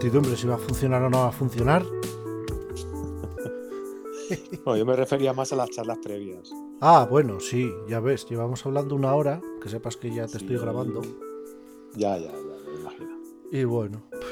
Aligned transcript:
incertidumbre 0.00 0.34
si 0.34 0.46
va 0.46 0.54
a 0.54 0.58
funcionar 0.58 1.02
o 1.02 1.10
no 1.10 1.18
va 1.18 1.28
a 1.28 1.32
funcionar. 1.32 1.84
No, 4.64 4.76
yo 4.76 4.86
me 4.86 4.94
refería 4.94 5.32
más 5.32 5.52
a 5.52 5.56
las 5.56 5.70
charlas 5.70 5.98
previas. 5.98 6.52
Ah, 6.80 7.04
bueno, 7.10 7.40
sí, 7.40 7.68
ya 7.88 7.98
ves, 7.98 8.26
llevamos 8.28 8.64
hablando 8.64 8.94
una 8.94 9.12
hora, 9.12 9.40
que 9.60 9.68
sepas 9.68 9.96
que 9.96 10.14
ya 10.14 10.28
te 10.28 10.36
estoy 10.36 10.56
grabando. 10.56 11.02
Ya, 11.96 12.16
ya, 12.16 12.30
ya, 12.30 12.70
me 12.72 12.80
imagino. 12.80 13.18
Y 13.50 13.64
bueno, 13.64 14.02
pues, 14.10 14.22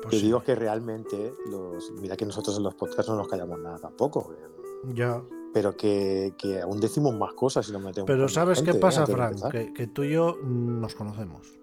pues 0.00 0.10
Te 0.12 0.16
sí, 0.16 0.22
digo 0.26 0.42
que 0.42 0.54
realmente, 0.54 1.34
los, 1.50 1.90
mira 2.00 2.16
que 2.16 2.24
nosotros 2.24 2.56
en 2.56 2.62
los 2.62 2.74
podcasts 2.74 3.10
no 3.10 3.16
nos 3.18 3.28
callamos 3.28 3.58
nada 3.58 3.78
tampoco. 3.78 4.32
eh, 4.32 4.94
ya. 4.94 5.22
Pero 5.52 5.76
que, 5.76 6.32
que 6.38 6.62
aún 6.62 6.80
decimos 6.80 7.14
más 7.14 7.34
cosas 7.34 7.68
y 7.68 7.72
nos 7.72 7.82
metemos. 7.82 8.06
Pero 8.06 8.28
¿sabes 8.30 8.58
gente, 8.58 8.72
qué 8.72 8.78
eh, 8.78 8.80
pasa, 8.80 9.04
de 9.04 9.12
Frank? 9.12 9.50
Que, 9.50 9.74
que 9.74 9.86
tú 9.88 10.04
y 10.04 10.12
yo 10.12 10.38
nos 10.42 10.94
conocemos. 10.94 11.58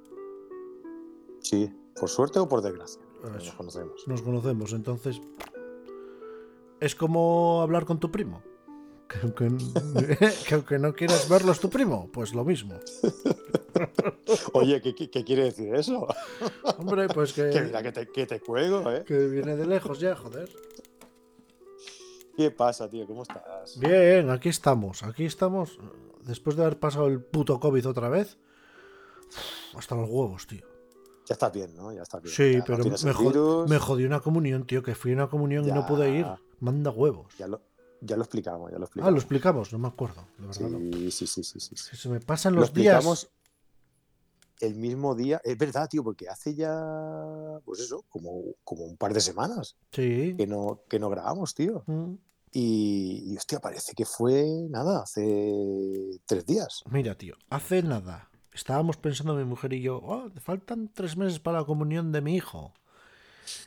Sí, 1.39 1.73
por 1.99 2.09
suerte 2.09 2.37
o 2.37 2.47
por 2.47 2.61
desgracia. 2.61 3.01
Eso. 3.23 3.33
Nos 3.33 3.51
conocemos. 3.53 4.07
Nos 4.07 4.21
conocemos, 4.21 4.73
entonces. 4.73 5.21
Es 6.79 6.95
como 6.95 7.61
hablar 7.61 7.85
con 7.85 7.99
tu 7.99 8.11
primo. 8.11 8.41
Que 9.07 9.19
aunque, 9.23 9.49
que 10.47 10.55
aunque 10.55 10.79
no 10.79 10.93
quieras 10.93 11.27
verlo 11.29 11.51
es 11.51 11.59
tu 11.59 11.69
primo, 11.69 12.09
pues 12.11 12.33
lo 12.33 12.45
mismo. 12.45 12.79
Oye, 14.53 14.81
¿qué, 14.81 14.95
qué, 14.95 15.09
qué 15.09 15.23
quiere 15.23 15.43
decir 15.43 15.75
eso? 15.75 16.07
Hombre, 16.77 17.07
pues 17.09 17.33
Que 17.33 17.49
que, 17.49 17.61
mira 17.61 17.83
que 17.83 17.91
te, 17.91 18.07
que 18.07 18.25
te 18.25 18.39
cuelgo, 18.39 18.89
¿eh? 18.89 19.03
que 19.05 19.27
viene 19.27 19.55
de 19.55 19.65
lejos 19.65 19.99
ya, 19.99 20.15
joder. 20.15 20.49
¿Qué 22.37 22.49
pasa, 22.51 22.89
tío? 22.89 23.05
¿Cómo 23.05 23.23
estás? 23.23 23.77
Bien, 23.79 24.29
aquí 24.29 24.49
estamos, 24.49 25.03
aquí 25.03 25.25
estamos. 25.25 25.77
Después 26.23 26.55
de 26.55 26.63
haber 26.63 26.79
pasado 26.79 27.07
el 27.07 27.21
puto 27.21 27.59
COVID 27.59 27.89
otra 27.89 28.09
vez. 28.09 28.37
Hasta 29.75 29.95
los 29.95 30.09
huevos, 30.09 30.47
tío. 30.47 30.70
Ya 31.27 31.33
estás 31.33 31.51
bien, 31.53 31.75
¿no? 31.75 31.93
Ya 31.93 32.01
estás 32.01 32.21
bien. 32.21 32.33
Sí, 32.35 32.51
Ya 32.53 32.57
no 32.59 32.63
pero 32.65 32.81
tienes 32.83 33.03
me, 33.05 33.13
jod- 33.13 33.67
me 33.69 33.77
jodió 33.79 34.07
una 34.07 34.19
comunión, 34.19 34.65
tío, 34.65 34.81
que 34.83 34.95
fui 34.95 35.11
a 35.11 35.15
una 35.15 35.29
comunión 35.29 35.67
y 35.67 35.71
no 35.71 35.85
pude 35.85 36.09
ir. 36.11 36.25
Manda 36.59 36.91
huevos. 36.91 37.33
Ya 37.37 37.47
lo, 37.47 37.61
ya 38.01 38.15
lo 38.17 38.23
explicamos, 38.23 38.71
ya 38.71 38.77
lo 38.77 38.83
Ah, 38.83 38.87
explicamos. 38.87 39.13
lo 39.13 39.19
explicamos, 39.19 39.73
no 39.73 39.79
me 39.79 39.87
acuerdo, 39.87 40.27
de 40.37 40.47
verdad. 40.47 40.69
no. 40.69 40.79
Sí, 41.11 41.11
sí, 41.11 41.27
sí, 41.27 41.43
sí, 41.59 41.59
sí, 41.75 41.95
se 41.95 42.09
me 42.09 42.19
pasan 42.19 42.53
Lo 42.55 42.61
los 42.61 42.73
días. 42.73 42.95
explicamos 42.95 43.29
el 44.59 44.75
mismo 44.75 45.15
día. 45.15 45.41
Es 45.43 45.57
verdad, 45.57 45.87
tío, 45.89 46.03
porque 46.03 46.27
hace 46.29 46.53
ya, 46.55 47.59
pues 47.65 47.79
eso, 47.79 48.03
como, 48.09 48.43
como 48.63 48.83
un 48.85 48.97
par 48.97 49.13
de 49.13 49.21
semanas 49.21 49.75
Sí. 49.91 50.35
que 50.37 50.45
no, 50.47 50.81
que 50.89 50.99
no 50.99 51.09
grabamos, 51.09 51.53
tío. 51.55 51.83
Mm. 51.87 52.13
Y, 52.53 53.31
y, 53.33 53.37
hostia, 53.37 53.59
parece 53.59 53.93
que 53.93 54.05
fue 54.05 54.45
nada, 54.69 55.03
hace 55.03 56.19
tres 56.25 56.45
días. 56.45 56.83
Mira, 56.91 57.15
tío, 57.17 57.35
hace 57.49 57.81
nada. 57.81 58.29
Estábamos 58.53 58.97
pensando 58.97 59.35
mi 59.35 59.45
mujer 59.45 59.73
y 59.73 59.81
yo, 59.81 59.97
oh, 59.97 60.29
faltan 60.41 60.89
tres 60.93 61.15
meses 61.15 61.39
para 61.39 61.59
la 61.59 61.65
comunión 61.65 62.11
de 62.11 62.21
mi 62.21 62.35
hijo. 62.35 62.73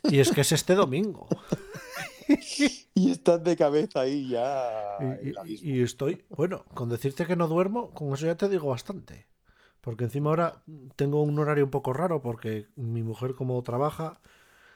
Y 0.05 0.19
es 0.19 0.31
que 0.31 0.43
es 0.43 0.53
este 0.53 0.75
domingo. 0.75 1.29
Y 2.97 3.11
estás 3.11 3.43
de 3.43 3.57
cabeza 3.57 4.01
ahí 4.01 4.29
ya. 4.29 4.99
Y, 5.45 5.83
estoy, 5.83 6.25
bueno, 6.31 6.65
con 6.75 6.89
decirte 6.89 7.27
que 7.27 7.37
no 7.37 7.49
duermo, 7.49 7.91
con 7.91 8.13
eso 8.15 8.27
ya 8.27 8.37
te 8.37 8.49
digo 8.49 8.69
bastante. 8.69 9.27
Porque 9.81 10.05
encima 10.05 10.31
ahora 10.31 10.63
tengo 10.97 11.23
un 11.23 11.39
horario 11.39 11.65
un 11.65 11.71
poco 11.71 11.93
raro 11.93 12.23
porque 12.23 12.69
mi 12.77 13.03
mujer 13.03 13.35
como 13.35 13.63
trabaja, 13.63 14.21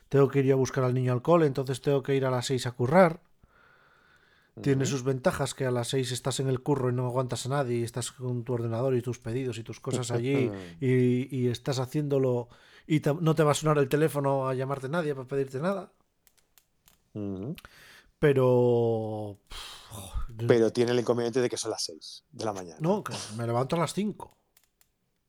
tengo 0.09 0.29
que 0.29 0.41
ir 0.41 0.47
yo 0.47 0.55
a 0.55 0.59
buscar 0.59 0.85
al 0.85 0.95
niño 0.95 1.13
al 1.13 1.23
cole, 1.23 1.47
entonces 1.47 1.81
tengo 1.81 2.03
que 2.03 2.17
ir 2.17 2.27
a 2.27 2.31
las 2.31 2.47
seis 2.47 2.67
a 2.67 2.73
currar. 2.73 3.21
Tiene 4.63 4.85
sus 4.87 5.03
ventajas 5.05 5.55
que 5.55 5.67
a 5.67 5.71
las 5.71 5.89
seis 5.89 6.11
estás 6.13 6.41
en 6.41 6.49
el 6.49 6.63
curro 6.63 6.91
y 6.91 6.93
no 6.93 7.07
aguantas 7.07 7.47
a 7.47 7.49
nadie 7.51 7.79
y 7.79 7.83
estás 7.83 8.13
con 8.13 8.45
tu 8.45 8.55
ordenador 8.55 8.95
y 8.97 9.03
tus 9.03 9.19
pedidos 9.19 9.59
y 9.59 9.63
tus 9.63 9.81
cosas 9.81 10.11
allí 10.11 10.51
y, 10.81 11.37
y 11.37 11.49
estás 11.49 11.79
haciéndolo 11.79 12.49
y 12.87 13.01
te- 13.01 13.15
no 13.15 13.35
te 13.35 13.43
va 13.43 13.53
a 13.53 13.55
sonar 13.55 13.79
el 13.79 13.89
teléfono 13.89 14.49
a 14.49 14.55
llamarte 14.55 14.89
nadie 14.89 15.15
para 15.15 15.29
pedirte 15.29 15.59
nada. 15.61 15.93
Pero... 18.19 19.39
pff, 19.49 20.47
Pero 20.47 20.73
tiene 20.73 20.93
el 20.93 21.01
inconveniente 21.01 21.41
de 21.41 21.49
que 21.49 21.57
son 21.57 21.71
las 21.71 21.83
seis 21.85 22.25
de 22.31 22.45
la 22.45 22.53
mañana. 22.53 22.79
No, 22.81 23.03
que 23.05 23.13
me 23.37 23.47
levanto 23.47 23.77
a 23.77 23.81
las 23.81 23.93
5. 23.95 24.37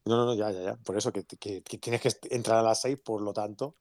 No, 0.05 0.15
no, 0.17 0.25
no, 0.25 0.33
ya, 0.35 0.51
ya, 0.51 0.61
ya. 0.61 0.75
Por 0.77 0.97
eso 0.97 1.11
que, 1.11 1.23
que- 1.25 1.61
que 1.61 1.77
tienes 1.77 2.01
que 2.01 2.09
entrar 2.31 2.57
a 2.57 2.63
las 2.63 2.81
6, 2.81 2.97
por 3.03 3.21
lo 3.21 3.33
tanto. 3.33 3.75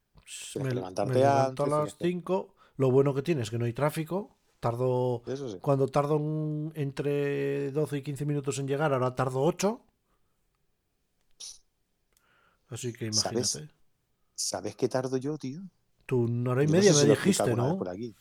Me, 0.57 0.63
que 0.65 0.69
me 0.69 0.75
levantarte 0.75 1.15
levanto 1.15 1.63
a 1.65 1.67
las 1.67 1.97
tienes 1.97 2.13
5. 2.15 2.55
Lo 2.77 2.91
bueno 2.91 3.15
que 3.15 3.23
tiene 3.23 3.43
es 3.43 3.51
que 3.51 3.59
no 3.59 3.65
hay 3.65 3.73
tráfico. 3.73 4.38
Tardo. 4.61 5.23
Sí. 5.27 5.59
Cuando 5.61 5.87
tardo 5.87 6.17
un- 6.17 6.73
entre 6.75 7.71
12 7.73 7.99
y 7.99 8.03
15 8.03 8.27
minutos 8.27 8.59
en 8.59 8.67
llegar, 8.67 8.93
ahora 8.93 9.15
tardo 9.15 9.41
8. 9.43 9.81
Así 12.69 12.93
que 12.93 13.07
imagínate. 13.07 13.45
¿Sabes? 13.45 13.71
¿Sabes 14.35 14.77
qué 14.77 14.89
tardo 14.89 15.17
yo, 15.17 15.39
tío? 15.39 15.63
Tú 16.07 16.23
una 16.23 16.53
hora 16.53 16.63
y 16.65 16.67
Yo 16.67 16.73
no 16.73 16.79
media 16.79 16.93
sé 16.93 17.07
me 17.07 17.11
dijiste, 17.15 17.55
¿no? 17.55 17.79
por 17.79 17.89
aquí. 17.89 18.15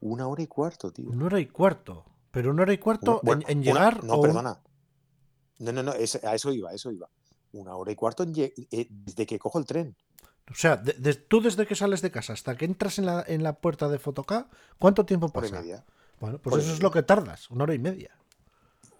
Una 0.00 0.26
hora 0.26 0.42
y 0.42 0.46
cuarto, 0.46 0.90
tío. 0.92 1.10
Una 1.10 1.26
hora 1.26 1.40
y 1.40 1.46
cuarto. 1.46 2.04
Pero 2.30 2.50
una 2.50 2.62
hora 2.62 2.72
y 2.72 2.78
cuarto 2.78 3.20
bueno, 3.22 3.42
en, 3.46 3.50
en 3.50 3.58
una- 3.58 3.64
llegar. 3.66 4.04
no, 4.04 4.14
o 4.14 4.22
perdona. 4.22 4.60
No, 5.58 5.72
no, 5.72 5.82
no, 5.82 5.92
es- 5.92 6.22
a 6.24 6.34
eso 6.34 6.52
iba, 6.52 6.70
a 6.70 6.74
eso 6.74 6.90
iba. 6.90 7.08
Una 7.52 7.76
hora 7.76 7.92
y 7.92 7.94
cuarto 7.96 8.22
en 8.22 8.32
eh, 8.36 8.86
desde 8.90 9.26
que 9.26 9.38
cojo 9.38 9.58
el 9.58 9.66
tren. 9.66 9.94
O 10.50 10.54
sea, 10.54 10.76
de- 10.76 10.94
de- 10.94 11.14
tú 11.14 11.40
desde 11.40 11.66
que 11.66 11.74
sales 11.74 12.02
de 12.02 12.10
casa 12.10 12.32
hasta 12.32 12.56
que 12.56 12.64
entras 12.64 12.98
en 12.98 13.06
la, 13.06 13.24
en 13.26 13.42
la 13.42 13.54
puerta 13.60 13.88
de 13.88 13.98
Fotoca, 13.98 14.48
¿cuánto 14.78 15.04
tiempo 15.06 15.30
Hora 15.32 15.46
y 15.46 15.50
pasa? 15.50 15.62
media. 15.62 15.84
Bueno, 16.20 16.38
pues 16.38 16.52
Hora 16.54 16.62
eso 16.62 16.72
es 16.72 16.78
media. 16.78 16.88
lo 16.88 16.90
que 16.92 17.02
tardas, 17.02 17.50
una 17.50 17.64
hora 17.64 17.74
y 17.74 17.78
media. 17.78 18.10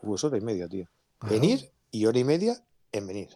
Uh, 0.02 0.14
es 0.14 0.24
hora 0.24 0.38
y 0.38 0.40
media, 0.40 0.68
tío. 0.68 0.86
Claro. 1.18 1.34
Venir 1.34 1.70
y 1.90 2.06
hora 2.06 2.18
y 2.18 2.24
media 2.24 2.64
en 2.92 3.06
venir. 3.06 3.28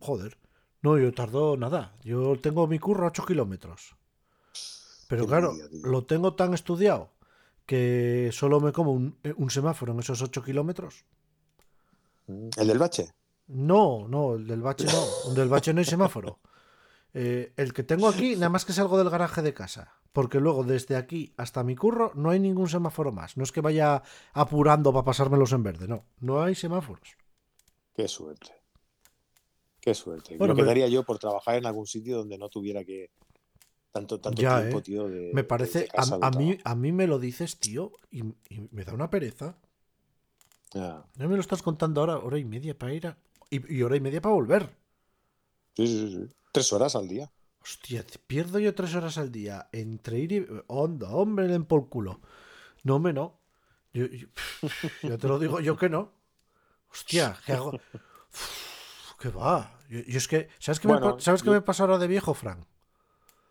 Joder. 0.00 0.36
No, 0.82 0.98
yo 0.98 1.12
tardo 1.14 1.56
nada. 1.56 1.94
Yo 2.02 2.38
tengo 2.40 2.66
mi 2.66 2.78
curro 2.78 3.04
a 3.04 3.08
8 3.08 3.24
kilómetros. 3.24 3.94
Pero 5.08 5.22
Qué 5.24 5.28
claro, 5.28 5.54
lo 5.84 6.04
tengo 6.06 6.34
tan 6.34 6.54
estudiado 6.54 7.12
que 7.66 8.30
solo 8.32 8.60
me 8.60 8.72
como 8.72 8.92
un, 8.92 9.16
eh, 9.22 9.32
un 9.36 9.50
semáforo 9.50 9.92
en 9.92 10.00
esos 10.00 10.20
8 10.22 10.42
kilómetros. 10.42 11.04
Mm, 12.26 12.48
¿El 12.56 12.66
del 12.66 12.78
bache? 12.78 13.12
No, 13.48 14.08
no, 14.08 14.34
el 14.34 14.46
del 14.46 14.62
bache 14.62 14.86
no. 14.86 15.04
El 15.30 15.34
del 15.34 15.48
bache 15.48 15.72
no 15.72 15.78
hay 15.80 15.84
semáforo. 15.84 16.40
Eh, 17.14 17.52
el 17.56 17.72
que 17.72 17.82
tengo 17.82 18.08
aquí, 18.08 18.34
nada 18.36 18.48
más 18.48 18.64
que 18.64 18.72
salgo 18.72 18.98
del 18.98 19.10
garaje 19.10 19.42
de 19.42 19.54
casa. 19.54 19.94
Porque 20.12 20.40
luego 20.40 20.62
desde 20.64 20.96
aquí 20.96 21.32
hasta 21.38 21.64
mi 21.64 21.74
curro 21.74 22.12
no 22.14 22.30
hay 22.30 22.38
ningún 22.38 22.68
semáforo 22.68 23.12
más. 23.12 23.36
No 23.36 23.44
es 23.44 23.52
que 23.52 23.60
vaya 23.62 24.02
apurando 24.34 24.92
para 24.92 25.04
pasármelos 25.04 25.52
en 25.52 25.62
verde, 25.62 25.88
no. 25.88 26.04
No 26.20 26.42
hay 26.42 26.54
semáforos. 26.54 27.16
Qué 27.94 28.08
suerte. 28.08 28.52
Qué 29.80 29.94
suerte. 29.94 30.36
Bueno, 30.36 30.54
me- 30.54 30.64
daría 30.64 30.88
yo 30.88 31.02
por 31.02 31.18
trabajar 31.18 31.56
en 31.56 31.66
algún 31.66 31.86
sitio 31.86 32.18
donde 32.18 32.38
no 32.38 32.48
tuviera 32.48 32.84
que. 32.84 33.10
Tanto, 33.90 34.20
tanto 34.20 34.40
Ya, 34.40 34.60
tiempo, 34.60 34.78
eh. 34.78 34.82
tío. 34.82 35.08
De, 35.08 35.30
Me 35.34 35.44
parece, 35.44 35.80
de 35.80 35.88
casa 35.88 36.18
a, 36.20 36.30
mí, 36.30 36.56
a 36.64 36.74
mí 36.74 36.92
me 36.92 37.06
lo 37.06 37.18
dices, 37.18 37.58
tío, 37.58 37.92
y, 38.10 38.20
y 38.48 38.68
me 38.70 38.84
da 38.84 38.94
una 38.94 39.10
pereza. 39.10 39.58
Ya. 40.74 41.04
No 41.16 41.28
me 41.28 41.34
lo 41.36 41.40
estás 41.42 41.62
contando 41.62 42.00
ahora, 42.00 42.18
hora 42.18 42.38
y 42.38 42.44
media 42.44 42.76
para 42.78 42.94
ir 42.94 43.06
a... 43.06 43.18
Y, 43.50 43.76
y 43.76 43.82
hora 43.82 43.96
y 43.96 44.00
media 44.00 44.22
para 44.22 44.34
volver. 44.34 44.70
Sí, 45.76 45.86
sí, 45.86 46.08
sí. 46.12 46.34
Tres 46.52 46.72
horas 46.72 46.94
al 46.94 47.08
día. 47.08 47.32
Hostia, 47.62 48.04
pierdo 48.26 48.58
yo 48.58 48.74
tres 48.74 48.94
horas 48.94 49.18
al 49.18 49.32
día 49.32 49.68
entre 49.72 50.18
ir 50.18 50.32
y... 50.32 50.46
Onda, 50.66 51.08
hombre, 51.10 51.48
den 51.48 51.64
por 51.64 51.88
culo. 51.88 52.20
No, 52.82 52.98
me 52.98 53.12
no. 53.12 53.40
Yo, 53.94 55.18
te 55.18 55.28
lo 55.28 55.38
digo 55.38 55.60
yo 55.60 55.76
que 55.76 55.90
no. 55.90 56.12
Hostia, 56.90 57.36
¿qué 57.44 57.52
hago? 57.52 57.72
¿Qué 59.20 59.28
va? 59.28 59.78
Yo, 59.90 60.00
yo 60.00 60.16
es 60.16 60.26
que... 60.26 60.48
¿Sabes 60.58 60.80
qué, 60.80 60.88
me, 60.88 60.94
Bueno, 60.94 61.20
¿sabes 61.20 61.42
qué 61.42 61.50
me 61.50 61.60
pasa 61.60 61.82
ahora 61.82 61.98
de 61.98 62.06
viejo, 62.06 62.32
Frank? 62.32 62.64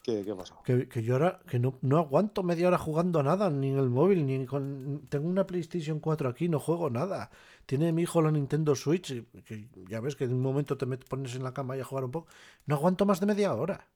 ¿Qué, 0.03 0.23
qué 0.25 0.35
pasó? 0.35 0.55
Que, 0.63 0.87
que 0.87 1.01
yo 1.01 1.13
ahora 1.15 1.39
que 1.49 1.57
no, 1.59 1.79
no 1.81 1.97
aguanto 1.97 2.43
media 2.43 2.67
hora 2.67 2.77
jugando 2.77 3.19
a 3.19 3.23
nada, 3.23 3.49
ni 3.49 3.69
en 3.69 3.77
el 3.79 3.89
móvil, 3.89 4.25
ni 4.27 4.45
con... 4.45 5.07
Tengo 5.09 5.27
una 5.27 5.47
PlayStation 5.47 5.99
4 5.99 6.29
aquí, 6.29 6.49
no 6.49 6.59
juego 6.59 6.89
nada. 6.91 7.31
Tiene 7.65 7.91
mi 7.91 8.03
hijo 8.03 8.21
la 8.21 8.31
Nintendo 8.31 8.75
Switch, 8.75 9.09
y- 9.11 9.23
que 9.43 9.69
ya 9.89 9.99
ves 10.01 10.15
que 10.15 10.25
en 10.25 10.33
un 10.33 10.41
momento 10.41 10.77
te 10.77 10.85
pones 10.85 11.35
en 11.35 11.43
la 11.43 11.53
cama 11.53 11.77
y 11.77 11.79
a 11.81 11.83
jugar 11.85 12.05
un 12.05 12.11
poco. 12.11 12.27
No 12.67 12.75
aguanto 12.75 13.05
más 13.07 13.19
de 13.19 13.25
media 13.25 13.53
hora. 13.55 13.87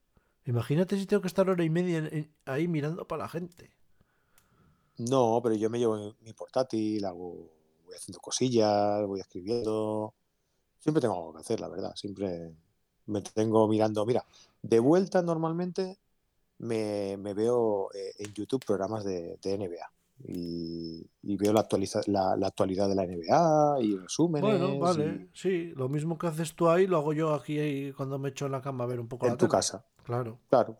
Imagínate 0.45 0.97
si 0.97 1.05
tengo 1.05 1.21
que 1.21 1.27
estar 1.27 1.49
hora 1.49 1.63
y 1.63 1.69
media 1.69 1.99
en- 1.99 2.13
en- 2.17 2.31
ahí 2.45 2.67
mirando 2.67 3.07
para 3.07 3.23
la 3.23 3.29
gente. 3.29 3.71
No, 4.97 5.41
pero 5.43 5.55
yo 5.55 5.69
me 5.69 5.79
llevo 5.79 6.15
mi 6.21 6.33
portátil, 6.33 7.03
hago, 7.05 7.51
voy 7.85 7.95
haciendo 7.95 8.19
cosillas, 8.19 9.05
voy 9.05 9.19
escribiendo. 9.19 10.13
Siempre 10.79 11.01
tengo 11.01 11.15
algo 11.15 11.33
que 11.33 11.39
hacer, 11.41 11.59
la 11.61 11.69
verdad. 11.69 11.93
Siempre 11.95 12.55
me 13.07 13.21
tengo 13.21 13.67
mirando. 13.67 14.05
Mira, 14.05 14.23
de 14.61 14.79
vuelta 14.79 15.21
normalmente 15.21 15.97
me, 16.59 17.17
me 17.17 17.33
veo 17.33 17.89
eh, 17.93 18.13
en 18.19 18.33
YouTube 18.33 18.63
programas 18.65 19.03
de, 19.03 19.37
de 19.41 19.53
NBA. 19.57 19.91
Y, 20.27 21.05
y 21.23 21.35
veo 21.35 21.51
la, 21.51 21.59
actualiza, 21.59 21.99
la, 22.07 22.37
la 22.37 22.47
actualidad 22.47 22.87
de 22.87 22.95
la 22.95 23.03
NBA 23.03 23.81
y 23.81 23.97
resúmenes. 23.97 24.49
Bueno, 24.59 24.79
vale, 24.79 25.05
y- 25.05 25.29
sí, 25.37 25.73
lo 25.75 25.89
mismo 25.89 26.17
que 26.17 26.27
haces 26.27 26.55
tú 26.55 26.69
ahí, 26.69 26.87
lo 26.87 26.97
hago 26.97 27.11
yo 27.11 27.33
aquí 27.33 27.59
ahí 27.59 27.91
cuando 27.91 28.17
me 28.17 28.29
echo 28.29 28.45
en 28.45 28.53
la 28.53 28.61
cama 28.61 28.85
a 28.85 28.87
ver 28.87 29.01
un 29.01 29.09
poco 29.09 29.25
la 29.25 29.33
en 29.33 29.37
tu 29.37 29.45
tele. 29.45 29.51
casa. 29.51 29.85
Claro. 30.03 30.39
Claro. 30.49 30.77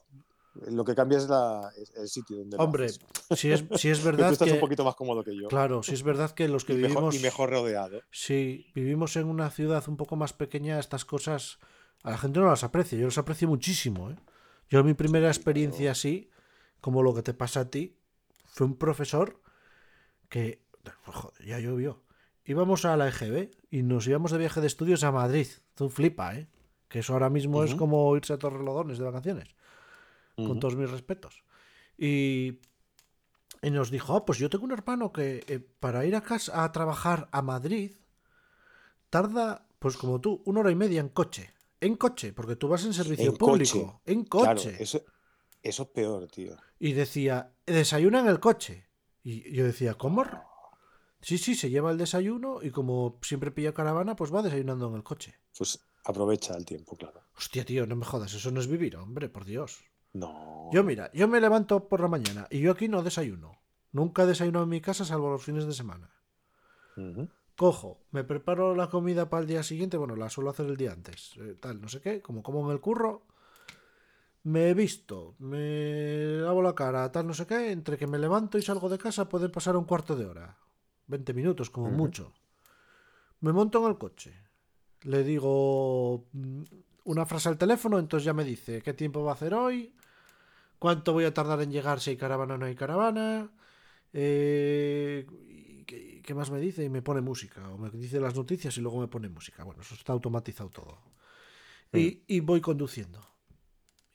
Lo 0.69 0.85
que 0.85 0.95
cambia 0.95 1.17
es, 1.17 1.27
la, 1.27 1.69
es 1.77 1.91
el 1.97 2.07
sitio 2.07 2.37
donde 2.37 2.55
Hombre, 2.57 2.87
si 3.35 3.51
es, 3.51 3.65
si 3.75 3.89
es 3.89 3.99
Que 3.99 4.03
tú 4.03 4.05
verdad 4.15 4.31
estás 4.31 4.47
que... 4.47 4.53
un 4.53 4.59
poquito 4.61 4.85
más 4.85 4.95
cómodo 4.95 5.21
que 5.21 5.35
yo. 5.35 5.49
Claro, 5.49 5.83
si 5.83 5.93
es 5.93 6.03
verdad 6.03 6.31
que 6.31 6.47
los 6.47 6.63
que 6.63 6.71
y, 6.71 6.77
vivimos... 6.77 7.03
mejor, 7.03 7.15
y 7.15 7.19
mejor 7.19 7.49
rodeado. 7.49 7.99
Si 8.09 8.67
vivimos 8.73 9.17
en 9.17 9.27
una 9.27 9.49
ciudad 9.49 9.83
un 9.89 9.97
poco 9.97 10.15
más 10.15 10.31
pequeña, 10.31 10.79
estas 10.79 11.03
cosas 11.03 11.59
a 12.03 12.11
la 12.11 12.17
gente 12.17 12.39
no 12.39 12.47
las 12.47 12.63
aprecia. 12.63 12.97
Yo 12.97 13.05
las 13.05 13.17
aprecio 13.17 13.47
muchísimo, 13.47 14.11
¿eh? 14.11 14.15
Yo 14.69 14.83
mi 14.83 14.93
primera 14.93 15.27
experiencia 15.27 15.91
así, 15.91 16.29
como 16.81 17.03
lo 17.03 17.13
que 17.13 17.21
te 17.21 17.33
pasa 17.33 17.61
a 17.61 17.69
ti, 17.69 17.97
fue 18.47 18.65
un 18.67 18.75
profesor 18.77 19.41
que, 20.29 20.63
joder, 21.05 21.45
ya 21.45 21.59
llovió. 21.59 22.03
Íbamos 22.45 22.85
a 22.85 22.95
la 22.97 23.07
EGB 23.07 23.51
y 23.71 23.83
nos 23.83 24.07
íbamos 24.07 24.31
de 24.31 24.37
viaje 24.37 24.61
de 24.61 24.67
estudios 24.67 25.03
a 25.03 25.11
Madrid. 25.11 25.47
Tú 25.75 25.89
flipa, 25.89 26.35
¿eh? 26.35 26.47
Que 26.87 26.99
eso 26.99 27.13
ahora 27.13 27.29
mismo 27.29 27.63
es 27.63 27.71
como 27.75 28.15
irse 28.15 28.33
a 28.33 28.37
Torrelodones 28.37 28.97
de 28.97 29.03
vacaciones, 29.05 29.49
con 30.35 30.59
todos 30.59 30.75
mis 30.75 30.89
respetos. 30.89 31.43
Y, 31.97 32.59
y 33.61 33.71
nos 33.71 33.89
dijo, 33.89 34.15
"Ah, 34.15 34.25
pues 34.25 34.37
yo 34.37 34.49
tengo 34.49 34.65
un 34.65 34.71
hermano 34.71 35.11
que 35.11 35.43
eh, 35.47 35.59
para 35.79 36.05
ir 36.05 36.15
a 36.15 36.21
casa 36.21 36.63
a 36.63 36.71
trabajar 36.71 37.27
a 37.31 37.41
Madrid 37.41 37.91
tarda, 39.09 39.67
pues 39.79 39.97
como 39.97 40.19
tú, 40.21 40.41
una 40.45 40.59
hora 40.59 40.71
y 40.71 40.75
media 40.75 40.99
en 40.99 41.09
coche. 41.09 41.53
En 41.81 41.95
coche, 41.97 42.33
porque 42.33 42.55
tú 42.55 42.67
vas 42.67 42.83
en 42.85 42.93
servicio 42.93 43.31
En 43.31 43.37
público. 43.37 43.93
coche. 43.93 44.01
En 44.05 44.23
Claro, 44.23 44.55
coche. 44.55 44.75
eso, 44.79 45.01
eso 45.61 45.83
es 45.83 45.89
peor, 45.89 46.27
tío. 46.27 46.55
Y 46.79 46.93
decía, 46.93 47.51
desayuna 47.65 48.19
en 48.21 48.27
el 48.27 48.39
coche. 48.39 48.87
Y 49.23 49.51
yo 49.51 49.65
decía, 49.65 49.95
¿cómo? 49.95 50.23
Sí, 51.21 51.37
sí, 51.37 51.55
se 51.55 51.69
lleva 51.69 51.91
el 51.91 51.97
desayuno 51.97 52.59
y 52.61 52.69
como 52.71 53.17
siempre 53.21 53.51
pilla 53.51 53.73
caravana, 53.73 54.15
pues 54.15 54.33
va 54.33 54.41
desayunando 54.43 54.87
en 54.89 54.95
el 54.95 55.03
coche. 55.03 55.35
Pues 55.57 55.79
aprovecha 56.03 56.55
el 56.55 56.65
tiempo, 56.65 56.95
claro. 56.95 57.23
Hostia, 57.35 57.65
tío, 57.65 57.87
no 57.87 57.95
me 57.95 58.05
jodas, 58.05 58.33
eso 58.33 58.51
no 58.51 58.59
es 58.59 58.67
vivir, 58.67 58.95
hombre, 58.97 59.27
por 59.29 59.43
Dios. 59.45 59.83
No. 60.13 60.69
Yo, 60.71 60.83
mira, 60.83 61.11
yo 61.13 61.27
me 61.27 61.41
levanto 61.41 61.87
por 61.89 61.99
la 61.99 62.07
mañana 62.07 62.47
y 62.51 62.59
yo 62.59 62.71
aquí 62.71 62.87
no 62.87 63.01
desayuno. 63.01 63.59
Nunca 63.91 64.25
desayuno 64.25 64.63
en 64.63 64.69
mi 64.69 64.81
casa 64.81 65.03
salvo 65.05 65.31
los 65.31 65.43
fines 65.43 65.65
de 65.65 65.73
semana. 65.73 66.11
Cojo, 67.55 68.01
me 68.11 68.23
preparo 68.23 68.75
la 68.75 68.89
comida 68.89 69.29
para 69.29 69.41
el 69.41 69.47
día 69.47 69.63
siguiente, 69.63 69.95
bueno, 69.97 70.15
la 70.15 70.29
suelo 70.29 70.49
hacer 70.49 70.65
el 70.65 70.75
día 70.75 70.91
antes, 70.91 71.33
eh, 71.37 71.55
tal, 71.59 71.81
no 71.81 71.87
sé 71.87 72.01
qué, 72.01 72.21
como 72.21 72.43
como 72.43 72.65
en 72.65 72.71
el 72.71 72.81
curro, 72.81 73.23
me 74.43 74.69
he 74.69 74.73
visto, 74.73 75.35
me 75.39 76.37
lavo 76.41 76.61
la 76.61 76.75
cara, 76.75 77.11
tal, 77.11 77.25
no 77.27 77.33
sé 77.33 77.47
qué, 77.47 77.71
entre 77.71 77.97
que 77.97 78.07
me 78.07 78.19
levanto 78.19 78.57
y 78.57 78.61
salgo 78.61 78.89
de 78.89 78.97
casa 78.97 79.29
puede 79.29 79.49
pasar 79.49 79.77
un 79.77 79.85
cuarto 79.85 80.15
de 80.17 80.25
hora, 80.25 80.57
20 81.07 81.33
minutos 81.33 81.69
como 81.69 81.89
mucho. 81.89 82.33
Me 83.39 83.53
monto 83.53 83.81
en 83.83 83.89
el 83.89 83.97
coche, 83.97 84.33
le 85.03 85.23
digo 85.23 86.27
mm, 86.33 86.63
una 87.05 87.25
frase 87.25 87.49
al 87.49 87.57
teléfono, 87.57 87.99
entonces 87.99 88.25
ya 88.25 88.33
me 88.33 88.43
dice 88.43 88.81
qué 88.81 88.93
tiempo 88.93 89.23
va 89.23 89.31
a 89.31 89.35
hacer 89.35 89.53
hoy, 89.53 89.95
cuánto 90.77 91.13
voy 91.13 91.23
a 91.23 91.33
tardar 91.33 91.61
en 91.61 91.71
llegar 91.71 92.01
si 92.01 92.11
hay 92.11 92.17
caravana 92.17 92.55
o 92.55 92.57
no 92.57 92.65
hay 92.65 92.75
caravana, 92.75 93.49
eh, 94.13 95.25
¿y 95.47 95.54
¿qué, 95.85 96.21
qué 96.21 96.33
más 96.33 96.51
me 96.51 96.59
dice? 96.59 96.83
Y 96.83 96.89
me 96.89 97.01
pone 97.01 97.21
música, 97.21 97.69
o 97.69 97.77
me 97.77 97.89
dice 97.89 98.19
las 98.19 98.35
noticias 98.35 98.77
y 98.77 98.81
luego 98.81 98.99
me 98.99 99.07
pone 99.07 99.29
música. 99.29 99.63
Bueno, 99.63 99.81
eso 99.81 99.95
está 99.95 100.13
automatizado 100.13 100.69
todo. 100.69 100.99
Y, 101.93 102.23
y 102.27 102.39
voy 102.41 102.61
conduciendo. 102.61 103.21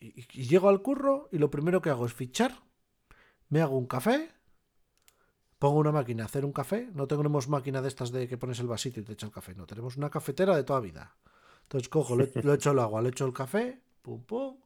Y, 0.00 0.22
llego 0.42 0.68
al 0.68 0.82
curro 0.82 1.28
y 1.30 1.38
lo 1.38 1.50
primero 1.50 1.80
que 1.80 1.90
hago 1.90 2.06
es 2.06 2.14
fichar, 2.14 2.52
me 3.48 3.60
hago 3.60 3.76
un 3.76 3.86
café, 3.86 4.30
pongo 5.58 5.78
una 5.78 5.92
máquina 5.92 6.24
a 6.24 6.26
hacer 6.26 6.44
un 6.44 6.52
café. 6.52 6.88
No 6.94 7.06
tenemos 7.06 7.48
máquina 7.48 7.82
de 7.82 7.88
estas 7.88 8.10
de 8.10 8.28
que 8.28 8.38
pones 8.38 8.60
el 8.60 8.66
vasito 8.66 9.00
y 9.00 9.02
te 9.04 9.12
echa 9.12 9.26
el 9.26 9.32
café, 9.32 9.54
no, 9.54 9.66
tenemos 9.66 9.96
una 9.96 10.10
cafetera 10.10 10.56
de 10.56 10.64
toda 10.64 10.80
vida. 10.80 11.16
Entonces 11.62 11.88
cojo, 11.88 12.16
le, 12.16 12.30
le 12.34 12.54
echo 12.54 12.72
el 12.72 12.78
agua, 12.78 13.02
le 13.02 13.10
echo 13.10 13.26
el 13.26 13.32
café, 13.32 13.80
pum 14.02 14.24
pum, 14.24 14.56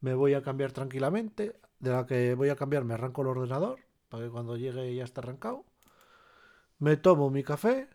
me 0.00 0.14
voy 0.14 0.34
a 0.34 0.42
cambiar 0.42 0.72
tranquilamente. 0.72 1.60
De 1.78 1.90
la 1.90 2.06
que 2.06 2.36
voy 2.36 2.48
a 2.48 2.54
cambiar 2.54 2.84
me 2.84 2.94
arranco 2.94 3.22
el 3.22 3.28
ordenador 3.28 3.80
para 4.08 4.24
que 4.24 4.30
cuando 4.30 4.56
llegue 4.56 4.94
ya 4.94 5.02
esté 5.02 5.18
arrancado. 5.18 5.64
Me 6.82 6.96
tomo 6.96 7.30
mi 7.30 7.44
café, 7.44 7.88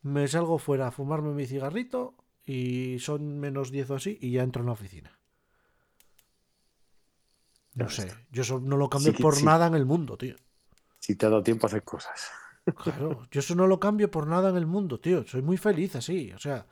me 0.00 0.26
salgo 0.28 0.56
fuera 0.56 0.86
a 0.86 0.90
fumarme 0.90 1.34
mi 1.34 1.46
cigarrito 1.46 2.14
y 2.46 2.98
son 3.00 3.38
menos 3.38 3.70
10 3.70 3.90
o 3.90 3.94
así 3.96 4.16
y 4.18 4.30
ya 4.30 4.44
entro 4.44 4.62
en 4.62 4.66
la 4.68 4.72
oficina. 4.72 5.18
No 7.74 7.90
sé, 7.90 8.10
yo 8.30 8.40
eso 8.40 8.60
no 8.60 8.78
lo 8.78 8.88
cambio 8.88 9.12
Sí 9.12 9.22
por 9.22 9.34
sí. 9.36 9.44
nada 9.44 9.66
en 9.66 9.74
el 9.74 9.84
mundo, 9.84 10.16
tío. 10.16 10.36
Si 11.00 11.16
te 11.16 11.26
ha 11.26 11.28
dado 11.28 11.42
tiempo 11.42 11.66
a 11.66 11.68
hacer 11.68 11.82
cosas. 11.82 12.30
Claro, 12.82 13.28
yo 13.30 13.38
eso 13.40 13.54
no 13.54 13.68
lo 13.68 13.78
cambio 13.78 14.10
por 14.10 14.26
nada 14.26 14.48
en 14.48 14.56
el 14.56 14.66
mundo, 14.66 14.98
tío. 14.98 15.24
Soy 15.24 15.40
muy 15.40 15.56
feliz 15.56 15.94
así. 15.94 16.32
O 16.32 16.38
sea, 16.38 16.66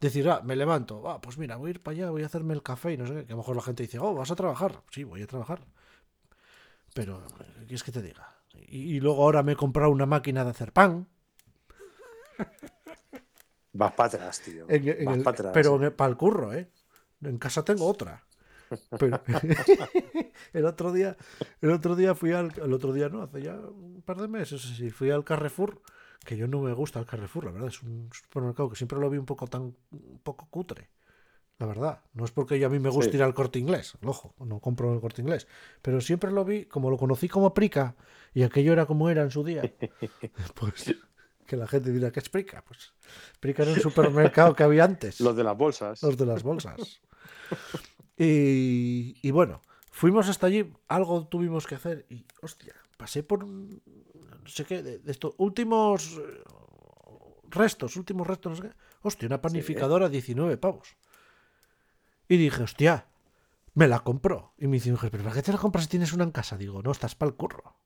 decir, 0.00 0.28
ah, 0.28 0.40
me 0.42 0.56
levanto, 0.56 1.08
ah, 1.08 1.20
pues 1.20 1.38
mira, 1.38 1.54
voy 1.54 1.68
a 1.68 1.70
ir 1.72 1.82
para 1.82 1.94
allá, 1.94 2.10
voy 2.10 2.24
a 2.24 2.26
hacerme 2.26 2.54
el 2.54 2.62
café 2.62 2.94
y 2.94 2.96
no 2.96 3.06
sé 3.06 3.12
qué. 3.14 3.26
Que 3.26 3.32
a 3.34 3.36
lo 3.36 3.42
mejor 3.42 3.54
la 3.54 3.62
gente 3.62 3.84
dice, 3.84 4.00
oh, 4.00 4.14
vas 4.14 4.32
a 4.32 4.34
trabajar. 4.34 4.82
Sí, 4.90 5.04
voy 5.04 5.22
a 5.22 5.28
trabajar. 5.28 5.60
Pero, 6.94 7.22
¿qué 7.36 7.66
quieres 7.66 7.84
que 7.84 7.92
te 7.92 8.02
diga? 8.02 8.37
Y, 8.66 8.96
y 8.96 9.00
luego 9.00 9.22
ahora 9.22 9.42
me 9.42 9.52
he 9.52 9.56
comprado 9.56 9.90
una 9.90 10.06
máquina 10.06 10.44
de 10.44 10.50
hacer 10.50 10.72
pan. 10.72 11.06
Vas 13.72 13.92
para 13.92 14.06
atrás, 14.08 14.40
tío. 14.40 14.66
En- 14.68 14.88
en 14.88 15.04
Vas 15.04 15.16
el- 15.18 15.28
atrás. 15.28 15.50
pero 15.54 15.82
eh. 15.84 15.90
para 15.90 16.10
el 16.10 16.16
curro, 16.16 16.52
¿eh? 16.52 16.70
En 17.22 17.38
casa 17.38 17.64
tengo 17.64 17.86
otra. 17.86 18.24
Pero- 18.98 19.20
el 20.52 20.64
otro 20.66 20.92
día, 20.92 21.16
el 21.60 21.70
otro 21.70 21.96
día 21.96 22.14
fui 22.14 22.32
al, 22.32 22.52
el 22.60 22.72
otro 22.72 22.92
día 22.92 23.08
no, 23.08 23.22
hace 23.22 23.42
ya 23.42 23.54
un 23.54 24.02
par 24.02 24.18
de 24.20 24.28
meses, 24.28 24.60
sí, 24.62 24.90
fui 24.90 25.10
al 25.10 25.24
Carrefour, 25.24 25.80
que 26.24 26.36
yo 26.36 26.46
no 26.48 26.60
me 26.60 26.72
gusta 26.74 26.98
el 26.98 27.06
Carrefour, 27.06 27.46
la 27.46 27.50
verdad, 27.52 27.68
es 27.68 27.82
un 27.82 28.10
supermercado 28.12 28.68
que 28.68 28.76
siempre 28.76 28.98
lo 28.98 29.08
vi 29.08 29.16
un 29.18 29.24
poco 29.26 29.46
tan, 29.46 29.74
un 29.90 30.20
poco 30.22 30.46
cutre. 30.50 30.90
La 31.58 31.66
verdad, 31.66 32.02
no 32.14 32.24
es 32.24 32.30
porque 32.30 32.58
yo 32.58 32.68
a 32.68 32.70
mí 32.70 32.78
me 32.78 32.88
gusta 32.88 33.10
Sí. 33.10 33.16
ir 33.16 33.22
al 33.24 33.34
corte 33.34 33.58
inglés, 33.58 33.94
ojo, 34.04 34.32
no 34.38 34.60
compro 34.60 34.94
el 34.94 35.00
corte 35.00 35.22
inglés, 35.22 35.48
pero 35.82 36.00
siempre 36.00 36.30
lo 36.30 36.44
vi, 36.44 36.66
como 36.66 36.88
lo 36.88 36.96
conocí 36.96 37.28
como 37.28 37.52
prica, 37.52 37.96
y 38.32 38.44
aquello 38.44 38.72
era 38.72 38.86
como 38.86 39.10
era 39.10 39.22
en 39.22 39.30
su 39.32 39.42
día, 39.42 39.62
pues 40.54 40.94
que 41.46 41.56
la 41.56 41.66
gente 41.66 41.90
dirá 41.90 42.12
que 42.12 42.20
es 42.20 42.28
prica, 42.28 42.62
pues 42.64 42.92
prica 43.40 43.64
era 43.64 43.72
un 43.72 43.80
supermercado 43.80 44.54
que 44.54 44.62
había 44.62 44.84
antes. 44.84 45.20
Los 45.20 45.34
de 45.34 45.42
las 45.42 45.56
bolsas. 45.56 46.00
Los 46.02 46.16
de 46.16 46.26
las 46.26 46.42
bolsas. 46.44 47.00
Y, 48.16 49.16
y 49.22 49.30
bueno, 49.30 49.60
fuimos 49.90 50.28
hasta 50.28 50.46
allí, 50.46 50.72
algo 50.88 51.26
tuvimos 51.26 51.66
que 51.66 51.74
hacer 51.76 52.06
y, 52.08 52.24
hostia, 52.42 52.74
pasé 52.96 53.22
por 53.22 53.44
un, 53.44 53.80
no 54.42 54.48
sé 54.48 54.64
qué, 54.64 54.82
de, 54.82 54.98
de 54.98 55.10
estos 55.10 55.34
últimos 55.38 56.18
eh, 56.18 56.42
restos, 57.50 57.96
últimos 57.96 58.26
restos, 58.26 58.50
no 58.50 58.56
sé 58.64 58.70
qué. 58.70 58.76
Hostia, 59.02 59.26
una 59.26 59.40
panificadora, 59.40 60.08
19 60.08 60.56
pavos. 60.56 60.96
Y 62.28 62.36
dije, 62.36 62.62
hostia, 62.62 63.06
me 63.74 63.88
la 63.88 64.00
compro. 64.00 64.52
Y 64.58 64.66
me 64.66 64.76
dice, 64.76 64.94
¿pero 65.10 65.24
para 65.24 65.34
qué 65.34 65.42
te 65.42 65.52
la 65.52 65.58
compras 65.58 65.84
si 65.84 65.90
tienes 65.90 66.12
una 66.12 66.24
en 66.24 66.30
casa? 66.30 66.56
Digo, 66.56 66.82
no, 66.82 66.90
estás 66.90 67.14
para 67.14 67.30
el 67.30 67.36
curro. 67.36 67.76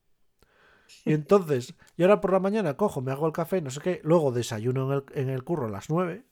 Y 1.04 1.12
entonces, 1.14 1.74
y 1.96 2.02
ahora 2.02 2.20
por 2.20 2.32
la 2.32 2.40
mañana 2.40 2.76
cojo, 2.76 3.00
me 3.00 3.12
hago 3.12 3.26
el 3.26 3.32
café, 3.32 3.60
no 3.60 3.70
sé 3.70 3.80
qué, 3.80 4.00
luego 4.04 4.32
desayuno 4.32 4.92
en 4.92 4.98
el, 4.98 5.04
en 5.22 5.28
el 5.30 5.44
curro 5.44 5.66
a 5.66 5.70
las 5.70 5.90
9, 5.90 6.24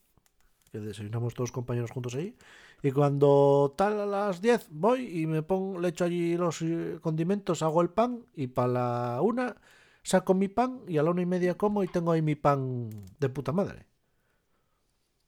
que 0.72 0.78
desayunamos 0.80 1.34
todos 1.34 1.52
compañeros 1.52 1.90
juntos 1.90 2.14
ahí, 2.14 2.36
y 2.82 2.90
cuando 2.92 3.74
tal 3.76 4.00
a 4.00 4.06
las 4.06 4.40
10 4.40 4.68
voy 4.70 5.20
y 5.20 5.26
me 5.26 5.42
pongo, 5.42 5.80
le 5.80 5.88
echo 5.88 6.04
allí 6.04 6.36
los 6.36 6.62
eh, 6.62 6.98
condimentos, 7.00 7.62
hago 7.62 7.82
el 7.82 7.90
pan, 7.90 8.24
y 8.34 8.48
para 8.48 8.68
la 8.68 9.20
una 9.22 9.56
saco 10.02 10.34
mi 10.34 10.48
pan, 10.48 10.80
y 10.88 10.98
a 10.98 11.02
la 11.02 11.10
una 11.10 11.22
y 11.22 11.26
media 11.26 11.56
como 11.56 11.82
y 11.84 11.88
tengo 11.88 12.12
ahí 12.12 12.22
mi 12.22 12.34
pan 12.34 12.90
de 13.18 13.28
puta 13.28 13.52
madre. 13.52 13.86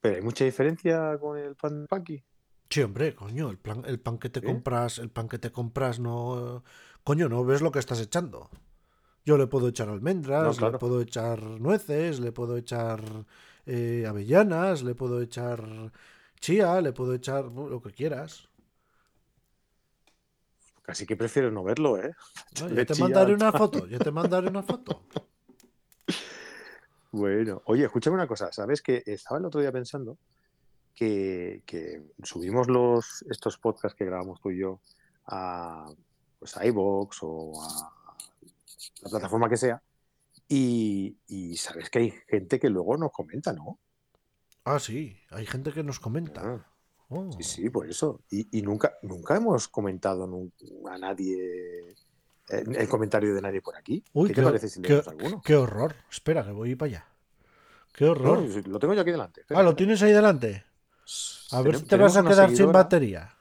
Pero 0.01 0.17
hay 0.17 0.23
mucha 0.23 0.45
diferencia 0.45 1.19
con 1.19 1.39
el 1.39 1.55
pan 1.55 1.87
paqui. 1.89 2.23
Sí, 2.73 2.81
hombre, 2.81 3.15
coño, 3.15 3.51
el, 3.51 3.59
plan, 3.59 3.83
el 3.87 4.01
pan 4.01 4.17
que 4.17 4.31
te 4.31 4.41
compras, 4.41 4.97
el 4.97 5.11
pan 5.11 5.29
que 5.29 5.39
te 5.39 5.53
compras 5.53 5.99
no... 5.99 6.65
Coño, 7.05 7.29
no 7.29 7.45
ves 7.45 7.61
lo 7.61 7.71
que 7.71 7.79
estás 7.79 8.01
echando. 8.01 8.49
Yo 9.27 9.37
le 9.37 9.47
puedo 9.47 9.69
echar 9.69 9.91
almendras, 9.91 10.59
No, 10.59 10.71
le 10.71 10.79
puedo 10.79 11.03
echar 11.03 11.43
nueces, 11.43 12.19
le 12.19 12.33
puedo 12.33 12.57
echar 12.57 13.03
eh, 13.67 14.07
avellanas, 14.09 14.83
le 14.83 14.95
puedo 14.95 15.21
echar 15.21 15.93
chía, 16.41 16.81
le 16.81 16.95
puedo 16.95 17.13
echar 17.13 17.45
lo 17.45 17.83
que 17.83 17.93
quieras. 17.93 18.49
Casi 20.81 21.05
que 21.05 21.15
prefiero 21.15 21.51
no 21.51 21.63
verlo, 21.63 21.99
¿eh? 21.99 22.15
Yo 22.55 22.69
te 22.87 22.87
chía 22.87 23.05
mandaré 23.05 23.35
una 23.35 23.53
foto, 23.53 23.87
yo 23.87 23.99
te 23.99 24.11
mandaré 24.11 24.49
una 24.49 24.63
foto. 24.63 25.03
Bueno, 27.15 27.61
oye, 27.67 27.85
escúchame 27.85 28.15
una 28.15 28.27
cosa, 28.27 28.51
¿sabes? 28.53 28.81
Que 28.81 29.03
estaba 29.05 29.39
el 29.39 29.45
otro 29.45 29.61
día 29.61 29.71
pensando 29.71 30.17
que, 31.03 31.63
que 31.67 32.03
subimos 32.23 32.69
los, 32.69 33.25
estos 33.29 33.59
podcasts 33.59 33.97
que 33.97 34.05
grabamos 34.05 34.41
tú 34.41 34.51
y 34.51 34.59
yo 34.61 34.81
a, 35.27 35.91
pues 36.39 36.57
a 36.57 36.65
iVoox 36.67 37.19
o 37.23 37.53
a 37.63 37.93
la 39.03 39.11
plataforma 39.11 39.49
que 39.49 39.57
sea, 39.57 39.83
y, 40.49 41.17
y 41.27 41.57
sabes 41.57 41.91
que 41.91 41.99
hay 41.99 42.15
gente 42.29 42.61
que 42.61 42.69
luego 42.69 42.97
nos 42.97 43.11
comenta, 43.13 43.53
¿no? 43.53 43.79
Ah, 44.65 44.79
sí, 44.79 45.17
hay 45.31 45.47
gente 45.47 45.73
que 45.73 45.83
nos 45.83 45.99
comenta. 46.01 46.41
Ah, 46.45 46.67
Oh. 47.15 47.31
sí, 47.31 47.43
sí, 47.43 47.69
por 47.69 47.87
eso. 47.91 48.23
Y, 48.31 48.59
y 48.59 48.63
nunca, 48.63 48.95
nunca 49.03 49.37
hemos 49.37 49.69
comentado 49.69 50.25
a 50.91 50.97
nadie 50.99 51.95
el 52.49 52.89
comentario 52.89 53.35
de 53.35 53.43
nadie 53.43 53.61
por 53.61 53.77
aquí. 53.77 54.03
Uy, 54.15 54.29
¿Qué 54.29 54.35
te 54.37 54.43
parece 54.43 54.69
si 54.71 54.81
qué, 54.81 55.03
alguno? 55.07 55.43
qué 55.45 55.55
horror. 55.57 55.95
Espera, 56.11 56.43
que 56.43 56.53
voy 56.53 56.75
para 56.75 56.89
allá. 56.89 57.07
Qué 57.93 58.07
No, 58.07 58.13
horror. 58.13 58.67
lo 58.67 58.79
tengo 58.79 58.95
yo 58.95 59.03
aquí 59.03 59.11
delante. 59.11 59.43
espera, 59.43 59.61
ah, 59.61 59.63
lo 59.63 59.77
tienes 59.77 60.01
ahí 60.03 60.13
delante. 60.13 60.65
A 61.51 61.63
ver 61.63 61.77
si 61.77 61.85
te 61.85 61.97
vas 61.97 62.17
a 62.17 62.23
quedar 62.23 62.51
sin 62.55 62.73
batería. 62.73 63.35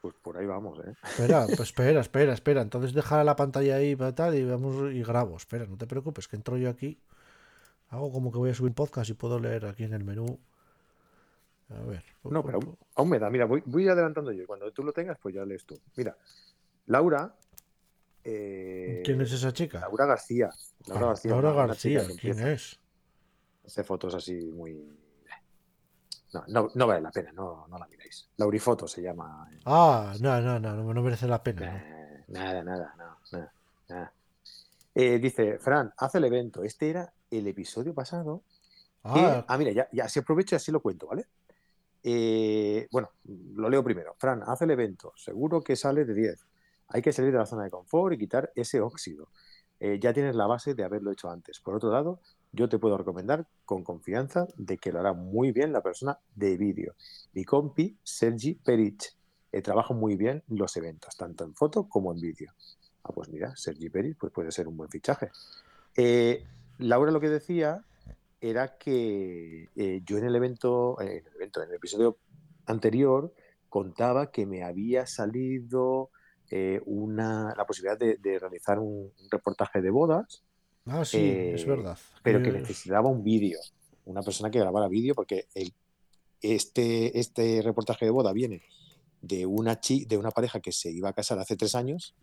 Pues 0.00 0.14
por 0.22 0.36
ahí 0.36 0.46
vamos, 0.46 0.78
¿eh? 0.86 0.94
Espera, 1.02 1.46
pues 1.46 1.60
espera, 1.60 2.00
espera, 2.00 2.32
espera. 2.32 2.62
Entonces 2.62 2.92
deja 2.92 3.24
la 3.24 3.34
pantalla 3.34 3.76
ahí 3.76 3.96
para 3.96 4.14
tal 4.14 4.34
y 4.36 4.44
vamos 4.44 4.92
y 4.92 5.02
grabo. 5.02 5.36
Espera, 5.36 5.66
no 5.66 5.76
te 5.76 5.86
preocupes, 5.86 6.28
que 6.28 6.36
entro 6.36 6.56
yo 6.56 6.70
aquí. 6.70 7.00
Hago 7.88 8.12
como 8.12 8.30
que 8.30 8.38
voy 8.38 8.50
a 8.50 8.54
subir 8.54 8.72
podcast 8.72 9.10
y 9.10 9.14
puedo 9.14 9.38
leer 9.40 9.66
aquí 9.66 9.84
en 9.84 9.94
el 9.94 10.04
menú. 10.04 10.38
A 11.70 11.80
ver. 11.80 12.04
No, 12.22 12.44
pero 12.44 12.58
aún, 12.58 12.76
aún 12.94 13.08
me 13.08 13.18
da. 13.18 13.28
Mira, 13.30 13.46
voy, 13.46 13.62
voy 13.66 13.88
adelantando 13.88 14.30
yo. 14.32 14.46
Cuando 14.46 14.70
tú 14.72 14.84
lo 14.84 14.92
tengas, 14.92 15.18
pues 15.20 15.34
ya 15.34 15.44
lees 15.44 15.64
tú. 15.64 15.76
Mira, 15.96 16.16
Laura. 16.86 17.34
eh, 18.22 19.02
¿Quién 19.04 19.20
es 19.20 19.32
esa 19.32 19.52
chica? 19.52 19.80
Laura 19.80 20.06
García. 20.06 20.50
Laura 20.86 21.04
Ah, 21.04 21.08
García. 21.08 21.30
Laura 21.32 21.52
García, 21.52 22.02
¿quién 22.20 22.38
es? 22.46 22.78
Hace 23.64 23.82
fotos 23.82 24.14
así 24.14 24.34
muy. 24.52 24.80
No, 26.36 26.62
no, 26.64 26.70
no 26.74 26.86
vale 26.86 27.00
la 27.00 27.10
pena, 27.10 27.32
no, 27.32 27.66
no 27.68 27.78
la 27.78 27.86
miráis. 27.86 28.28
Laurifoto 28.36 28.86
se 28.86 29.02
llama. 29.02 29.48
Ah, 29.64 30.14
no, 30.20 30.40
no, 30.40 30.58
no, 30.60 30.74
no, 30.76 30.94
no 30.94 31.02
merece 31.02 31.26
la 31.26 31.42
pena. 31.42 31.72
¿no? 31.72 31.76
Eh, 31.78 32.24
nada, 32.28 32.62
nada, 32.62 32.94
no, 32.98 33.16
nada, 33.32 33.52
nada. 33.88 34.12
Eh, 34.94 35.18
dice, 35.18 35.58
Fran, 35.58 35.92
haz 35.98 36.14
el 36.14 36.24
evento. 36.24 36.62
Este 36.62 36.90
era 36.90 37.12
el 37.30 37.46
episodio 37.46 37.94
pasado. 37.94 38.42
que- 39.02 39.20
Ah, 39.20 39.44
ah, 39.46 39.58
mira, 39.58 39.70
ya, 39.72 39.88
ya, 39.92 40.08
si 40.08 40.18
aprovecho 40.18 40.54
y 40.54 40.56
así 40.56 40.72
lo 40.72 40.80
cuento, 40.80 41.06
¿vale? 41.06 41.26
Eh, 42.02 42.88
bueno, 42.90 43.10
lo 43.54 43.68
leo 43.68 43.82
primero. 43.84 44.14
Fran, 44.18 44.42
haz 44.46 44.62
el 44.62 44.70
evento. 44.70 45.12
Seguro 45.16 45.60
que 45.60 45.76
sale 45.76 46.04
de 46.04 46.14
10. 46.14 46.44
Hay 46.88 47.02
que 47.02 47.12
salir 47.12 47.32
de 47.32 47.38
la 47.38 47.46
zona 47.46 47.64
de 47.64 47.70
confort 47.70 48.14
y 48.14 48.18
quitar 48.18 48.52
ese 48.54 48.80
óxido. 48.80 49.28
Eh, 49.80 49.98
ya 50.00 50.12
tienes 50.12 50.34
la 50.36 50.46
base 50.46 50.74
de 50.74 50.84
haberlo 50.84 51.10
hecho 51.10 51.28
antes. 51.30 51.60
Por 51.60 51.74
otro 51.74 51.90
lado, 51.90 52.20
yo 52.56 52.68
te 52.68 52.78
puedo 52.78 52.96
recomendar 52.96 53.46
con 53.64 53.84
confianza 53.84 54.48
de 54.56 54.78
que 54.78 54.90
lo 54.90 55.00
hará 55.00 55.12
muy 55.12 55.52
bien 55.52 55.72
la 55.72 55.82
persona 55.82 56.18
de 56.34 56.56
vídeo. 56.56 56.94
Mi 57.34 57.44
compi, 57.44 57.96
Sergi 58.02 58.54
Perich. 58.54 59.14
Eh, 59.52 59.62
trabaja 59.62 59.94
muy 59.94 60.16
bien 60.16 60.42
los 60.48 60.76
eventos, 60.76 61.16
tanto 61.16 61.44
en 61.44 61.54
foto 61.54 61.88
como 61.88 62.12
en 62.12 62.20
vídeo. 62.20 62.52
Ah, 63.04 63.12
pues 63.14 63.28
mira, 63.28 63.54
Sergi 63.56 63.88
Perich 63.88 64.16
pues 64.18 64.32
puede 64.32 64.50
ser 64.50 64.66
un 64.66 64.76
buen 64.76 64.90
fichaje. 64.90 65.30
Eh, 65.96 66.44
Laura 66.78 67.12
lo 67.12 67.20
que 67.20 67.28
decía 67.28 67.84
era 68.40 68.76
que 68.78 69.68
eh, 69.76 70.02
yo 70.04 70.18
en 70.18 70.24
el 70.24 70.34
evento, 70.34 71.00
eh, 71.00 71.18
en 71.18 71.26
el 71.26 71.34
evento, 71.36 71.62
en 71.62 71.68
el 71.70 71.76
episodio 71.76 72.18
anterior, 72.66 73.32
contaba 73.68 74.30
que 74.30 74.46
me 74.46 74.64
había 74.64 75.06
salido 75.06 76.10
una, 76.84 77.52
la 77.56 77.66
posibilidad 77.66 77.98
de, 77.98 78.38
realizar 78.38 78.78
un 78.78 79.12
reportaje 79.32 79.80
de 79.80 79.90
bodas, 79.90 80.44
ah, 80.86 81.04
sí, 81.04 81.18
eh, 81.18 81.52
es 81.54 81.66
verdad. 81.66 81.98
pero 82.22 82.42
que 82.42 82.50
Es- 82.50 82.54
necesitaba 82.56 83.08
un 83.08 83.22
vídeo, 83.22 83.58
una 84.04 84.22
persona 84.22 84.50
que 84.50 84.58
grabara 84.58 84.88
vídeo, 84.88 85.14
porque 85.14 85.46
el- 85.54 85.74
este, 86.40 87.18
este 87.18 87.62
reportaje 87.62 88.04
de 88.04 88.10
boda 88.10 88.32
viene 88.32 88.62
de 89.20 89.46
una, 89.46 89.80
chi, 89.80 90.04
de 90.04 90.16
una 90.18 90.30
pareja 90.30 90.60
que 90.60 90.72
se 90.72 90.90
iba 90.90 91.08
a 91.08 91.12
casar 91.12 91.38
hace 91.38 91.56
tres 91.56 91.74
años 91.74 92.14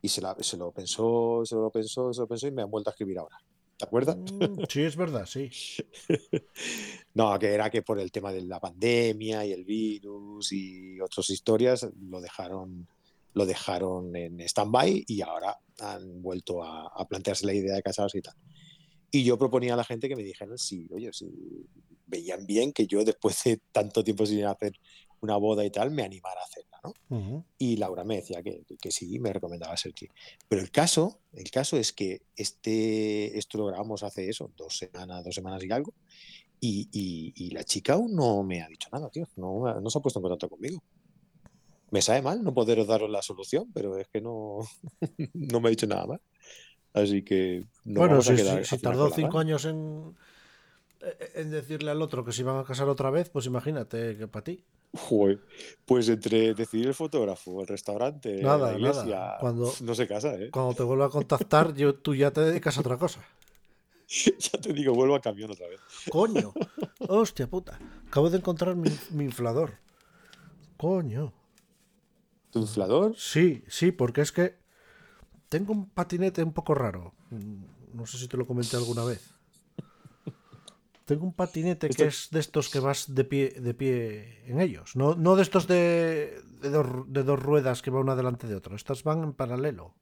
y 0.00 0.08
se, 0.08 0.20
la- 0.20 0.36
se 0.40 0.56
lo 0.56 0.70
pensó, 0.72 1.42
se 1.44 1.54
lo 1.56 1.70
pensó, 1.70 2.12
se 2.12 2.20
lo 2.20 2.28
pensó 2.28 2.46
y 2.46 2.52
me 2.52 2.62
han 2.62 2.70
vuelto 2.70 2.90
a 2.90 2.92
escribir 2.92 3.18
ahora. 3.18 3.36
¿Te 3.76 3.84
acuerdas? 3.84 4.16
Mm, 4.16 4.62
Sí, 4.68 4.82
es 4.82 4.96
verdad, 4.96 5.26
sí. 5.26 5.50
No, 7.14 7.38
que 7.38 7.52
era 7.52 7.70
que 7.70 7.82
por 7.82 7.98
el 7.98 8.10
tema 8.12 8.32
de 8.32 8.42
la 8.42 8.60
pandemia 8.60 9.44
y 9.46 9.52
el 9.52 9.64
virus 9.64 10.52
y 10.52 11.00
otras 11.00 11.28
historias 11.30 11.86
lo 12.08 12.20
dejaron, 12.20 12.86
lo 13.36 13.44
dejaron 13.44 14.16
en 14.16 14.40
stand-by 14.40 15.04
y 15.06 15.20
ahora 15.20 15.54
han 15.80 16.22
vuelto 16.22 16.62
a, 16.64 16.86
a 16.88 17.06
plantearse 17.06 17.44
la 17.44 17.52
idea 17.52 17.74
de 17.74 17.82
casarse 17.82 18.16
y 18.18 18.22
tal. 18.22 18.34
Y 19.10 19.24
yo 19.24 19.36
proponía 19.36 19.74
a 19.74 19.76
la 19.76 19.84
gente 19.84 20.08
que 20.08 20.16
me 20.16 20.22
dijeran 20.24 20.56
si, 20.56 20.88
oye, 20.90 21.10
si 21.12 21.26
veían 22.06 22.46
bien 22.46 22.72
que 22.72 22.86
yo 22.86 23.04
después 23.04 23.42
de 23.44 23.60
tanto 23.72 24.02
tiempo 24.02 24.24
sin 24.24 24.42
hacer 24.46 24.72
una 25.20 25.36
boda 25.36 25.64
y 25.66 25.70
tal, 25.70 25.90
me 25.90 26.02
animara 26.02 26.40
a 26.40 26.44
hacerla, 26.44 26.78
¿no? 26.82 26.92
Ujú. 27.18 27.44
Y 27.58 27.76
Laura 27.76 28.04
me 28.04 28.16
decía 28.16 28.42
que, 28.42 28.62
que 28.80 28.90
sí, 28.90 29.18
me 29.18 29.32
recomendaba 29.34 29.76
Sergi. 29.76 30.08
Pero 30.48 30.62
el 30.62 30.70
caso, 30.70 31.20
el 31.32 31.50
caso 31.50 31.76
es 31.76 31.92
que 31.92 32.22
este, 32.36 33.36
esto 33.38 33.58
lo 33.58 33.66
grabamos 33.66 34.02
hace 34.02 34.28
eso, 34.30 34.50
dos 34.56 34.78
semanas, 34.78 35.24
dos 35.24 35.34
semanas 35.34 35.62
y 35.62 35.70
algo, 35.72 35.92
y, 36.58 36.88
y- 36.92 37.32
y 37.36 37.50
la 37.50 37.64
chica 37.64 37.94
aún 37.94 38.14
no 38.14 38.42
me 38.42 38.62
ha 38.62 38.68
dicho 38.68 38.88
nada, 38.92 39.10
tío. 39.10 39.26
No, 39.36 39.78
no 39.80 39.90
se 39.90 39.98
ha 39.98 40.00
puesto 40.02 40.20
en 40.20 40.22
contacto 40.22 40.48
conmigo. 40.48 40.82
Me 41.96 42.02
sabe 42.02 42.20
mal 42.20 42.44
no 42.44 42.52
poderos 42.52 42.86
daros 42.86 43.08
la 43.08 43.22
solución, 43.22 43.70
pero 43.72 43.96
es 43.96 44.06
que 44.08 44.20
no, 44.20 44.58
no 45.32 45.60
me 45.60 45.68
ha 45.68 45.70
dicho 45.70 45.86
nada 45.86 46.06
más. 46.06 46.20
Así 46.92 47.22
que 47.22 47.64
nos 47.86 47.94
bueno, 48.00 48.10
vamos 48.16 48.28
a 48.28 48.36
si, 48.36 48.42
quedar 48.42 48.64
si- 48.66 48.78
tardó 48.78 49.08
cinco 49.08 49.38
años 49.38 49.64
en, 49.64 50.14
en 51.34 51.50
decirle 51.50 51.90
al 51.90 52.02
otro 52.02 52.22
que 52.22 52.32
se 52.32 52.42
iban 52.42 52.58
a 52.58 52.64
casar 52.64 52.90
otra 52.90 53.08
vez, 53.08 53.30
pues 53.30 53.46
imagínate 53.46 54.18
que 54.18 54.28
para 54.28 54.44
ti. 54.44 54.62
Joder, 54.92 55.40
Pues 55.86 56.10
entre 56.10 56.52
decidir 56.52 56.88
el 56.88 56.94
fotógrafo, 56.94 57.62
el 57.62 57.66
restaurante, 57.66 58.42
Nada, 58.42 58.72
la 58.76 58.92
nada. 58.92 59.38
Cuando- 59.40 59.72
no 59.80 59.94
se 59.94 60.06
casa, 60.06 60.34
¿eh? 60.34 60.50
Cuando 60.50 60.74
te 60.74 60.82
vuelva 60.82 61.06
a 61.06 61.10
contactar, 61.10 61.72
yo, 61.74 61.94
tú 61.94 62.14
ya 62.14 62.30
te 62.30 62.42
dedicas 62.42 62.76
a 62.76 62.80
otra 62.80 62.98
cosa. 62.98 63.20
Ya 64.08 64.60
te 64.60 64.74
digo, 64.74 64.92
vuelvo 64.92 65.14
a 65.16 65.20
camión 65.22 65.50
otra 65.50 65.66
vez. 65.66 65.80
Coño. 66.10 66.52
Hostia 67.08 67.46
puta. 67.46 67.78
Acabo 68.06 68.28
de 68.28 68.36
encontrar 68.36 68.76
mi, 68.76 68.90
mi 69.12 69.24
inflador. 69.24 69.78
Coño. 70.76 71.32
¿Tu 72.50 72.60
inflador? 72.60 73.14
Sí, 73.16 73.64
sí, 73.68 73.92
porque 73.92 74.20
es 74.22 74.32
que 74.32 74.56
tengo 75.48 75.72
un 75.72 75.88
patinete 75.88 76.42
un 76.42 76.52
poco 76.52 76.74
raro. 76.74 77.14
Mm, 77.30 77.64
No 77.94 78.04
sé 78.06 78.18
si 78.18 78.28
te 78.28 78.36
lo 78.36 78.46
comenté 78.46 78.76
alguna 78.76 79.04
vez. 79.04 79.22
Tengo 81.06 81.24
un 81.24 81.32
patinete 81.32 81.86
Esto- 81.86 82.02
que 82.02 82.08
es 82.08 82.28
de 82.30 82.40
estos 82.40 82.68
que 82.68 82.80
vas 82.80 83.14
de 83.14 83.24
pie, 83.24 83.50
de 83.60 83.74
pie 83.74 84.42
en 84.50 84.60
ellos. 84.60 84.96
No, 84.96 85.14
no 85.14 85.36
de 85.36 85.42
estos 85.42 85.66
de, 85.66 86.42
de, 86.60 86.68
dos, 86.70 86.86
de 87.06 87.22
dos 87.22 87.40
ruedas 87.40 87.80
que 87.80 87.90
va 87.92 88.00
una 88.00 88.16
delante 88.16 88.46
de 88.48 88.56
otra. 88.56 88.74
Estas 88.76 89.02
van 89.04 89.22
en 89.22 89.32
paralelo. 89.32 89.94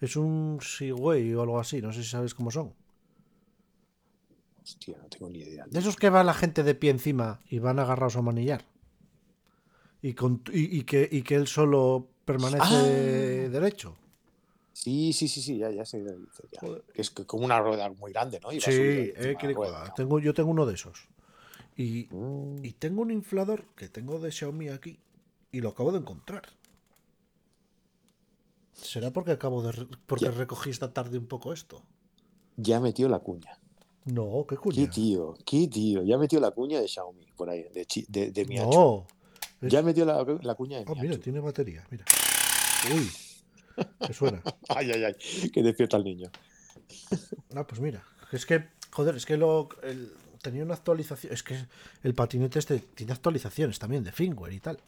Es 0.00 0.16
un 0.16 0.58
Segway 0.60 1.32
o 1.34 1.42
algo 1.42 1.58
así. 1.60 1.80
No 1.80 1.92
sé 1.92 2.02
si 2.02 2.10
sabes 2.10 2.34
cómo 2.34 2.50
son. 2.50 2.74
Hostia, 4.62 4.98
no 5.00 5.08
tengo 5.08 5.30
ni 5.30 5.38
idea. 5.38 5.64
De 5.70 5.78
esos 5.78 5.96
que 5.96 6.10
va 6.10 6.24
la 6.24 6.34
gente 6.34 6.62
de 6.62 6.74
pie 6.74 6.90
encima 6.90 7.40
y 7.48 7.58
van 7.58 7.78
agarrados 7.78 8.16
a 8.16 8.22
manillar. 8.22 8.64
Y, 10.02 10.14
con, 10.14 10.42
y, 10.52 10.78
y 10.78 10.82
que, 10.84 11.08
y 11.10 11.22
que 11.22 11.34
él 11.34 11.46
solo 11.46 12.08
permanece 12.24 13.46
Ah. 13.46 13.48
derecho. 13.50 13.96
Sí, 14.72 15.12
sí, 15.12 15.26
sí, 15.26 15.42
sí, 15.42 15.58
ya, 15.58 15.70
ya 15.70 15.84
sé. 15.84 16.04
ya 16.04 16.68
es 16.94 17.10
que 17.10 17.26
como 17.26 17.44
una 17.44 17.58
rueda 17.60 17.90
muy 17.90 18.12
grande, 18.12 18.38
¿no? 18.40 18.52
Y 18.52 18.60
Sí, 18.60 18.70
eh, 18.70 19.36
qué 19.40 19.54
tengo, 19.96 20.20
yo 20.20 20.32
tengo 20.34 20.50
uno 20.50 20.66
de 20.66 20.74
esos. 20.74 21.08
Y, 21.76 22.06
Mm. 22.10 22.64
y 22.64 22.72
tengo 22.74 23.02
un 23.02 23.10
inflador 23.10 23.64
que 23.74 23.88
tengo 23.88 24.20
de 24.20 24.30
Xiaomi 24.30 24.68
aquí 24.68 25.00
y 25.50 25.60
lo 25.60 25.70
acabo 25.70 25.90
de 25.90 25.98
encontrar. 25.98 26.42
¿Será 28.72 29.10
porque 29.12 29.32
acabo 29.32 29.62
de 29.62 29.72
re- 29.72 29.86
porque 30.06 30.26
Ya. 30.26 30.30
recogí 30.30 30.70
esta 30.70 30.92
tarde 30.92 31.18
un 31.18 31.26
poco 31.26 31.52
esto? 31.52 31.82
Ya 32.56 32.78
metió 32.80 33.08
la 33.08 33.18
cuña. 33.18 33.58
No, 34.04 34.44
qué 34.48 34.54
Qué 34.56 34.60
cuña. 34.62 34.90
tío, 34.90 35.34
qué 35.44 35.66
tío. 35.68 36.02
Ya 36.02 36.16
metió 36.18 36.40
la 36.40 36.52
cuña 36.52 36.80
de 36.80 36.86
Xiaomi 36.88 37.26
por 37.36 37.50
ahí, 37.50 37.64
de, 37.74 37.86
de, 38.08 38.30
de 38.30 38.44
Miachu. 38.46 38.70
No. 38.70 39.06
Ya 39.60 39.82
metió 39.82 40.04
la, 40.04 40.24
la 40.42 40.54
cuña 40.54 40.78
de 40.78 40.84
Ah, 40.86 40.94
mira, 41.00 41.18
tiene 41.18 41.40
batería, 41.40 41.84
mira. 41.90 42.04
Uy, 42.94 43.10
que 44.06 44.12
suena. 44.12 44.40
Ay, 44.68 44.92
ay, 44.92 45.04
ay, 45.04 45.50
que 45.50 45.62
despierta 45.62 45.96
el 45.96 46.04
niño. 46.04 46.30
Ah, 47.54 47.66
pues 47.66 47.80
mira, 47.80 48.04
es 48.32 48.46
que, 48.46 48.68
joder, 48.92 49.16
es 49.16 49.26
que 49.26 49.36
lo 49.36 49.68
el- 49.82 50.12
tenía 50.42 50.62
una 50.62 50.74
actualización, 50.74 51.32
es 51.32 51.42
que 51.42 51.56
el 52.04 52.14
patinete 52.14 52.58
este 52.60 52.78
tiene 52.78 53.12
actualizaciones 53.12 53.78
también 53.78 54.04
de 54.04 54.12
firmware 54.12 54.52
y 54.52 54.60
tal. 54.60 54.78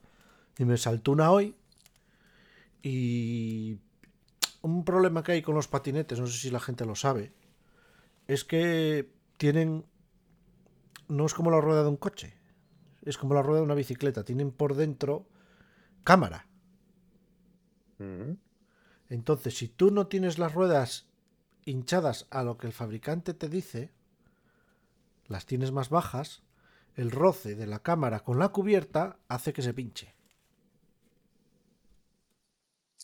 Y 0.58 0.64
me 0.64 0.76
saltó 0.76 1.12
una 1.12 1.30
hoy 1.32 1.54
y 2.82 3.78
un 4.62 4.84
problema 4.84 5.22
que 5.22 5.32
hay 5.32 5.42
con 5.42 5.54
los 5.54 5.68
patinetes, 5.68 6.18
no 6.20 6.26
sé 6.26 6.38
si 6.38 6.50
la 6.50 6.60
gente 6.60 6.84
lo 6.84 6.94
sabe, 6.94 7.32
es 8.28 8.44
que 8.44 9.10
tienen 9.36 9.84
no 11.08 11.26
es 11.26 11.34
como 11.34 11.50
la 11.50 11.60
rueda 11.60 11.82
de 11.82 11.88
un 11.88 11.96
coche, 11.96 12.34
es 13.10 13.18
como 13.18 13.34
la 13.34 13.42
rueda 13.42 13.60
de 13.60 13.66
una 13.66 13.74
bicicleta, 13.74 14.24
tienen 14.24 14.50
por 14.52 14.74
dentro 14.74 15.26
cámara. 16.04 16.46
Mm. 17.98 18.32
Entonces, 19.08 19.56
si 19.56 19.68
tú 19.68 19.90
no 19.90 20.06
tienes 20.06 20.38
las 20.38 20.54
ruedas 20.54 21.08
hinchadas 21.64 22.26
a 22.30 22.42
lo 22.42 22.56
que 22.56 22.66
el 22.66 22.72
fabricante 22.72 23.34
te 23.34 23.48
dice, 23.48 23.92
las 25.26 25.46
tienes 25.46 25.72
más 25.72 25.90
bajas, 25.90 26.42
el 26.96 27.10
roce 27.10 27.54
de 27.54 27.66
la 27.66 27.80
cámara 27.80 28.20
con 28.20 28.38
la 28.38 28.50
cubierta 28.50 29.18
hace 29.28 29.52
que 29.52 29.62
se 29.62 29.74
pinche. 29.74 30.14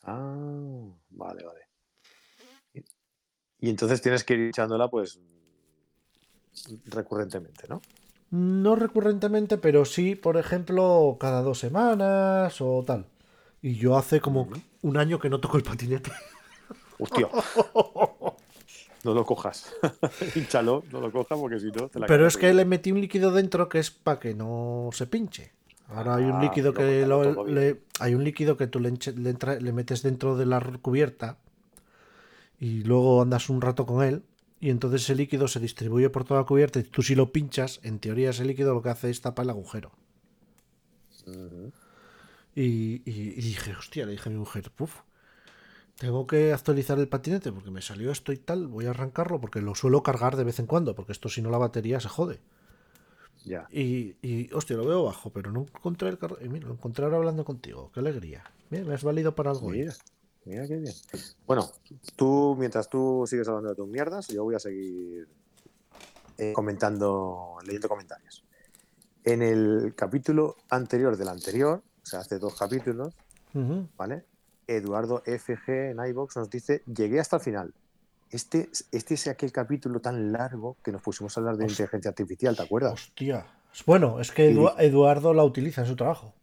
Ah, 0.03 0.89
vale, 1.11 1.45
vale. 1.45 1.61
Y, 3.59 3.71
entonces 3.71 4.01
tienes 4.01 4.23
que 4.23 4.35
ir 4.35 4.41
echándola, 4.49 4.89
pues, 4.89 5.19
recurrentemente, 6.87 7.67
¿no? 7.69 7.81
No 8.31 8.75
recurrentemente, 8.77 9.57
pero 9.59 9.85
sí, 9.85 10.15
por 10.17 10.37
ejemplo, 10.37 11.17
cada 11.21 11.43
dos 11.43 11.59
semanas 11.59 12.61
o 12.61 12.83
tal. 12.85 13.07
Y 13.63 13.75
yo 13.77 13.97
hace 13.97 14.21
como 14.21 14.49
un 14.83 14.97
año 14.97 15.19
que 15.19 15.31
no 15.31 15.41
toco 15.41 15.57
el 15.57 15.63
patinete. 15.63 16.11
Hostia. 16.99 17.29
No 19.05 19.15
lo 19.15 19.25
cojas. 19.25 19.73
Hinchalo, 20.35 20.83
no 20.91 21.01
lo 21.01 21.13
cojas 21.13 21.39
porque 21.39 21.61
si 21.61 21.67
no 21.71 21.89
te 21.89 22.01
la 22.01 22.07
Pero 22.07 22.27
es 22.27 22.37
que 22.37 22.53
le 22.53 22.65
metí 22.65 22.91
un 22.93 23.01
líquido 23.01 23.31
dentro 23.33 23.69
que 23.69 23.79
es 23.79 23.91
para 23.91 24.19
que 24.19 24.35
no 24.35 24.91
se 24.93 25.07
pinche. 25.07 25.53
Ahora 25.89 26.17
hay 26.17 26.25
un 26.25 26.33
Ah, 26.37 26.43
líquido 26.43 26.75
que 26.75 27.07
lo- 27.07 27.45
le, 27.47 27.83
hay 28.01 28.15
un 28.17 28.25
líquido 28.25 28.57
que 28.57 28.67
tú 28.67 28.81
le, 28.81 28.93
enche- 28.93 29.15
le 29.15 29.31
entra- 29.31 29.61
le 29.61 29.73
metes 29.73 30.03
dentro 30.03 30.37
de 30.37 30.45
la 30.47 30.61
cubierta 30.83 31.39
y 32.59 32.83
luego 32.83 33.23
andas 33.23 33.49
un 33.51 33.61
rato 33.61 33.87
con 33.87 34.03
él 34.03 34.23
y 34.61 34.71
entonces 34.71 35.03
ese 35.03 35.15
líquido 35.15 35.49
se 35.49 35.61
distribuye 35.61 36.11
por 36.11 36.25
toda 36.25 36.41
la 36.41 36.47
cubierta 36.47 36.79
y 36.81 36.85
tú 36.85 37.03
si 37.03 37.15
lo 37.15 37.33
pinchas, 37.33 37.81
en 37.85 37.99
teoría 38.01 38.31
ese 38.31 38.45
líquido 38.45 38.75
lo 38.75 38.83
que 38.83 38.91
hace 38.91 39.11
es 39.11 39.21
tapar 39.23 39.45
el 39.45 39.51
agujero. 39.51 39.93
Y, 42.55 43.03
y- 43.05 43.31
y 43.39 43.43
dije, 43.43 43.73
hostia, 43.77 44.05
le 44.07 44.13
dije 44.13 44.29
a 44.29 44.33
mi 44.33 44.39
mujer, 44.39 44.71
puf, 44.73 45.03
tengo 45.99 46.27
que 46.27 46.53
actualizar 46.53 46.99
el 46.99 47.09
patinete 47.09 47.53
porque 47.53 47.71
me 47.73 47.83
salió 47.83 48.11
esto 48.13 48.33
y 48.33 48.39
tal, 48.39 48.69
voy 48.69 48.87
a 48.87 48.91
arrancarlo 48.91 49.41
porque 49.41 49.61
lo 49.63 49.75
suelo 49.75 50.03
cargar 50.03 50.37
de 50.37 50.45
vez 50.45 50.59
en 50.61 50.67
cuando, 50.67 50.95
porque 50.95 51.13
esto 51.13 51.29
si 51.31 51.43
no 51.43 51.51
la 51.51 51.59
batería 51.59 52.01
se 52.01 52.09
jode. 52.09 52.41
Ya. 53.45 53.69
Y, 53.71 54.17
y 54.23 54.53
hostia, 54.53 54.77
lo 54.77 54.87
veo 54.87 55.05
bajo, 55.05 55.31
pero 55.33 55.51
no 55.53 55.61
encontré 55.63 56.09
el 56.09 56.19
carro. 56.19 56.39
Y 56.41 56.49
mira, 56.49 56.69
lo 56.69 56.75
encontré 56.75 57.05
ahora 57.05 57.17
hablando 57.19 57.45
contigo, 57.45 57.91
qué 57.93 58.01
alegría. 58.01 58.45
Mira, 58.71 58.85
me 58.85 58.95
has 58.95 59.05
valido 59.05 59.35
para 59.35 59.51
algo. 59.51 59.71
Mira, 59.71 59.95
mira 60.47 60.67
qué 60.67 60.77
bien. 60.77 60.95
Bueno, 61.47 61.69
tú, 62.17 62.57
mientras 62.59 62.89
tú 62.89 63.25
sigues 63.29 63.47
hablando 63.49 63.71
de 63.71 63.75
tus 63.77 63.89
mierdas, 63.89 64.29
yo 64.29 64.43
voy 64.45 64.55
a 64.55 64.59
seguir 64.59 65.29
eh, 66.39 66.53
comentando, 66.55 67.57
leyendo 67.65 67.89
comentarios. 67.89 68.45
En 69.25 69.43
el 69.43 69.95
capítulo 69.97 70.57
anterior 70.71 71.17
del 71.17 71.29
anterior, 71.29 71.83
o 72.03 72.07
sea, 72.07 72.21
hace 72.21 72.39
dos 72.39 72.55
capítulos. 72.59 73.15
¿vale? 73.97 74.25
Eduardo 74.67 75.23
FG 75.25 75.69
en 75.91 75.99
iBox 76.07 76.37
nos 76.37 76.51
dice: 76.51 76.83
Llegué 76.87 77.21
hasta 77.21 77.37
el 77.37 77.43
final. 77.43 77.75
Este, 78.31 78.69
este 78.93 79.15
es 79.15 79.27
aquel 79.29 79.51
capítulo 79.53 80.01
tan 80.01 80.31
largo 80.33 80.77
que 80.83 80.93
nos 80.93 81.01
pusimos 81.01 81.37
a 81.37 81.41
hablar 81.41 81.57
de 81.57 81.65
Hostia. 81.65 81.85
inteligencia 81.85 82.09
artificial, 82.11 82.57
¿te 82.57 82.63
acuerdas? 82.63 82.93
Hostia. 82.93 83.47
Bueno, 83.87 84.21
es 84.21 84.31
que 84.33 84.53
Edu- 84.55 84.75
Eduardo 84.79 85.33
la 85.35 85.45
utiliza 85.45 85.83
en 85.83 85.87
su 85.87 85.97
trabajo. 85.97 86.35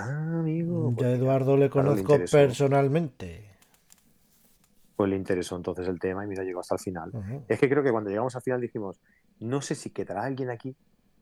Ah, 0.00 0.38
amigo. 0.40 0.90
Yo 0.90 0.96
Pues, 0.96 1.06
a 1.06 1.12
Eduardo 1.12 1.56
le 1.56 1.70
conozco 1.70 2.18
personalmente. 2.30 3.46
pues 4.96 5.08
le 5.10 5.16
interesó 5.16 5.56
entonces 5.56 5.88
el 5.88 5.98
tema 5.98 6.24
y 6.24 6.28
mira, 6.28 6.44
llegó 6.44 6.60
hasta 6.60 6.74
el 6.74 6.80
final. 6.80 7.10
Es 7.48 7.58
que 7.58 7.68
creo 7.70 7.82
que 7.82 7.90
cuando 7.90 8.10
llegamos 8.10 8.36
al 8.36 8.42
final 8.42 8.60
dijimos, 8.60 9.00
no 9.38 9.62
sé 9.62 9.74
si 9.74 9.90
quedará 9.90 10.24
alguien 10.24 10.50
aquí 10.50 10.76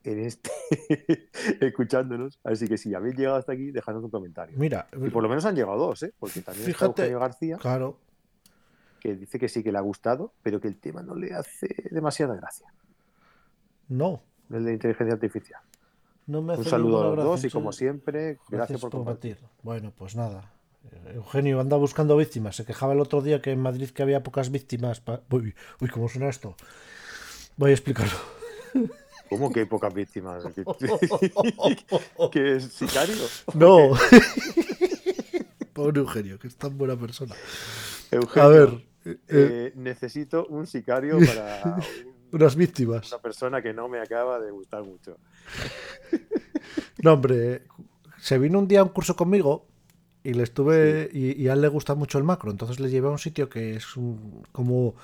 en 0.04 0.18
este 0.20 0.50
escuchándonos, 1.61 2.38
así 2.44 2.66
que 2.66 2.76
si 2.78 2.94
habéis 2.94 3.16
llegado 3.16 3.37
hasta 3.37 3.52
aquí, 3.52 3.70
dejadnos 3.70 4.02
un 4.04 4.11
comentario. 4.11 4.56
Mira, 4.58 4.88
Y 4.92 5.11
por 5.11 5.23
lo 5.23 5.28
menos 5.28 5.44
han 5.44 5.54
llegado 5.54 5.76
dos, 5.78 6.02
¿eh? 6.02 6.12
Porque 6.18 6.40
también 6.40 6.68
está 6.68 6.87
Fíjate. 6.87 7.02
Eugenio 7.02 7.20
García, 7.20 7.56
claro, 7.58 7.99
que 9.00 9.14
dice 9.14 9.38
que 9.38 9.49
sí 9.49 9.62
que 9.62 9.70
le 9.70 9.78
ha 9.78 9.82
gustado, 9.82 10.32
pero 10.42 10.61
que 10.61 10.66
el 10.68 10.76
tema 10.76 11.02
no 11.02 11.14
le 11.14 11.35
hace 11.35 11.68
demasiada 11.90 12.35
gracia, 12.35 12.66
no, 13.88 14.20
el 14.50 14.64
de 14.64 14.73
inteligencia 14.73 15.14
artificial. 15.14 15.61
No 16.28 16.40
me 16.42 16.52
hace 16.52 16.62
Un 16.62 16.68
saludo 16.68 17.02
a 17.12 17.16
los 17.16 17.25
dos 17.25 17.44
y 17.44 17.50
como 17.50 17.73
siempre, 17.73 18.38
gracias 18.49 18.80
por 18.80 18.90
compartir. 18.90 19.38
Bueno, 19.64 19.92
pues 19.97 20.14
nada. 20.14 20.52
Eh, 20.92 21.12
Eugenio 21.16 21.61
anda 21.61 21.76
buscando 21.76 22.16
víctimas. 22.16 22.54
Se 22.56 22.64
quejaba 22.64 22.92
el 22.92 23.00
otro 23.00 23.20
día 23.20 23.42
que 23.42 23.50
en 23.50 23.61
Madrid 23.61 23.90
que 23.90 24.02
había 24.02 24.23
pocas 24.23 24.50
víctimas. 24.50 25.00
pa- 25.00 25.23
Uy, 25.30 25.54
uy, 25.80 25.88
¿cómo 25.88 26.08
suena 26.08 26.28
esto? 26.28 26.54
Voy 27.56 27.70
a 27.70 27.75
explicarlo. 27.75 28.16
¿Cómo 29.28 29.52
que 29.52 29.61
hay 29.61 29.66
pocas 29.66 29.92
víctimas? 29.92 30.42
¿Que, 30.54 30.64
que 32.30 32.56
es 32.56 32.64
sicario? 32.73 33.16
No. 33.54 33.90
Pobre 35.73 36.00
Eugenio, 36.00 36.38
que 36.38 36.49
es 36.49 36.56
tan 36.56 36.76
buena 36.78 36.97
persona. 36.99 37.34
Eugenio, 38.10 38.43
A 38.43 38.49
ver, 38.49 38.69
eh, 39.04 39.10
eh, 39.10 39.17
eh, 39.28 39.73
necesito 39.76 40.47
un 40.47 40.67
sicario 40.67 41.19
para 41.19 41.76
un- 41.76 42.18
unas 42.32 42.56
víctimas. 42.56 43.10
una 43.12 43.21
persona 43.23 43.62
que 43.62 43.73
no 43.73 43.88
me 43.88 44.00
acaba 44.00 44.38
de 44.41 44.50
gustar 44.50 44.82
mucho. 44.84 45.17
No, 47.02 47.12
hombre, 47.14 47.62
se 48.19 48.38
vino 48.38 48.58
un 48.58 48.67
día 48.67 48.80
a 48.80 48.82
un 48.82 48.88
curso 48.88 49.14
conmigo 49.14 49.67
y 50.25 50.34
le 50.34 50.43
estuve. 50.43 51.08
Y, 51.12 51.41
y 51.41 51.49
a 51.49 51.52
él 51.52 51.60
le 51.62 51.69
gusta 51.69 51.95
mucho 51.95 52.19
el 52.19 52.25
macro. 52.25 52.50
Entonces 52.50 52.80
le 52.80 52.91
llevé 52.91 53.06
a 53.06 53.12
un 53.12 53.19
sitio 53.19 53.49
que 53.49 53.76
es 53.76 53.97
un- 53.97 54.43
como 54.52 54.95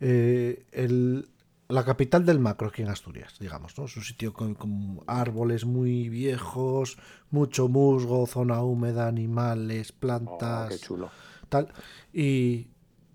eh, 0.00 0.64
el- 0.72 1.28
la 1.68 1.84
capital 1.84 2.24
del 2.24 2.38
macro 2.38 2.68
aquí 2.68 2.82
en 2.82 2.88
Asturias, 2.88 3.34
digamos, 3.38 3.76
¿no? 3.78 3.84
Es 3.84 3.96
un 3.96 4.02
sitio 4.04 4.32
con, 4.32 4.54
con 4.54 5.00
árboles 5.06 5.64
muy 5.64 6.08
viejos, 6.08 6.96
mucho 7.30 7.68
musgo, 7.68 8.26
zona 8.26 8.62
húmeda, 8.62 9.06
animales, 9.08 9.92
Oh, 9.92 10.00
plantas 10.00 10.68
qué 10.70 10.78
chulo. 10.78 11.10
tal. 11.48 11.68
Y, 12.12 12.68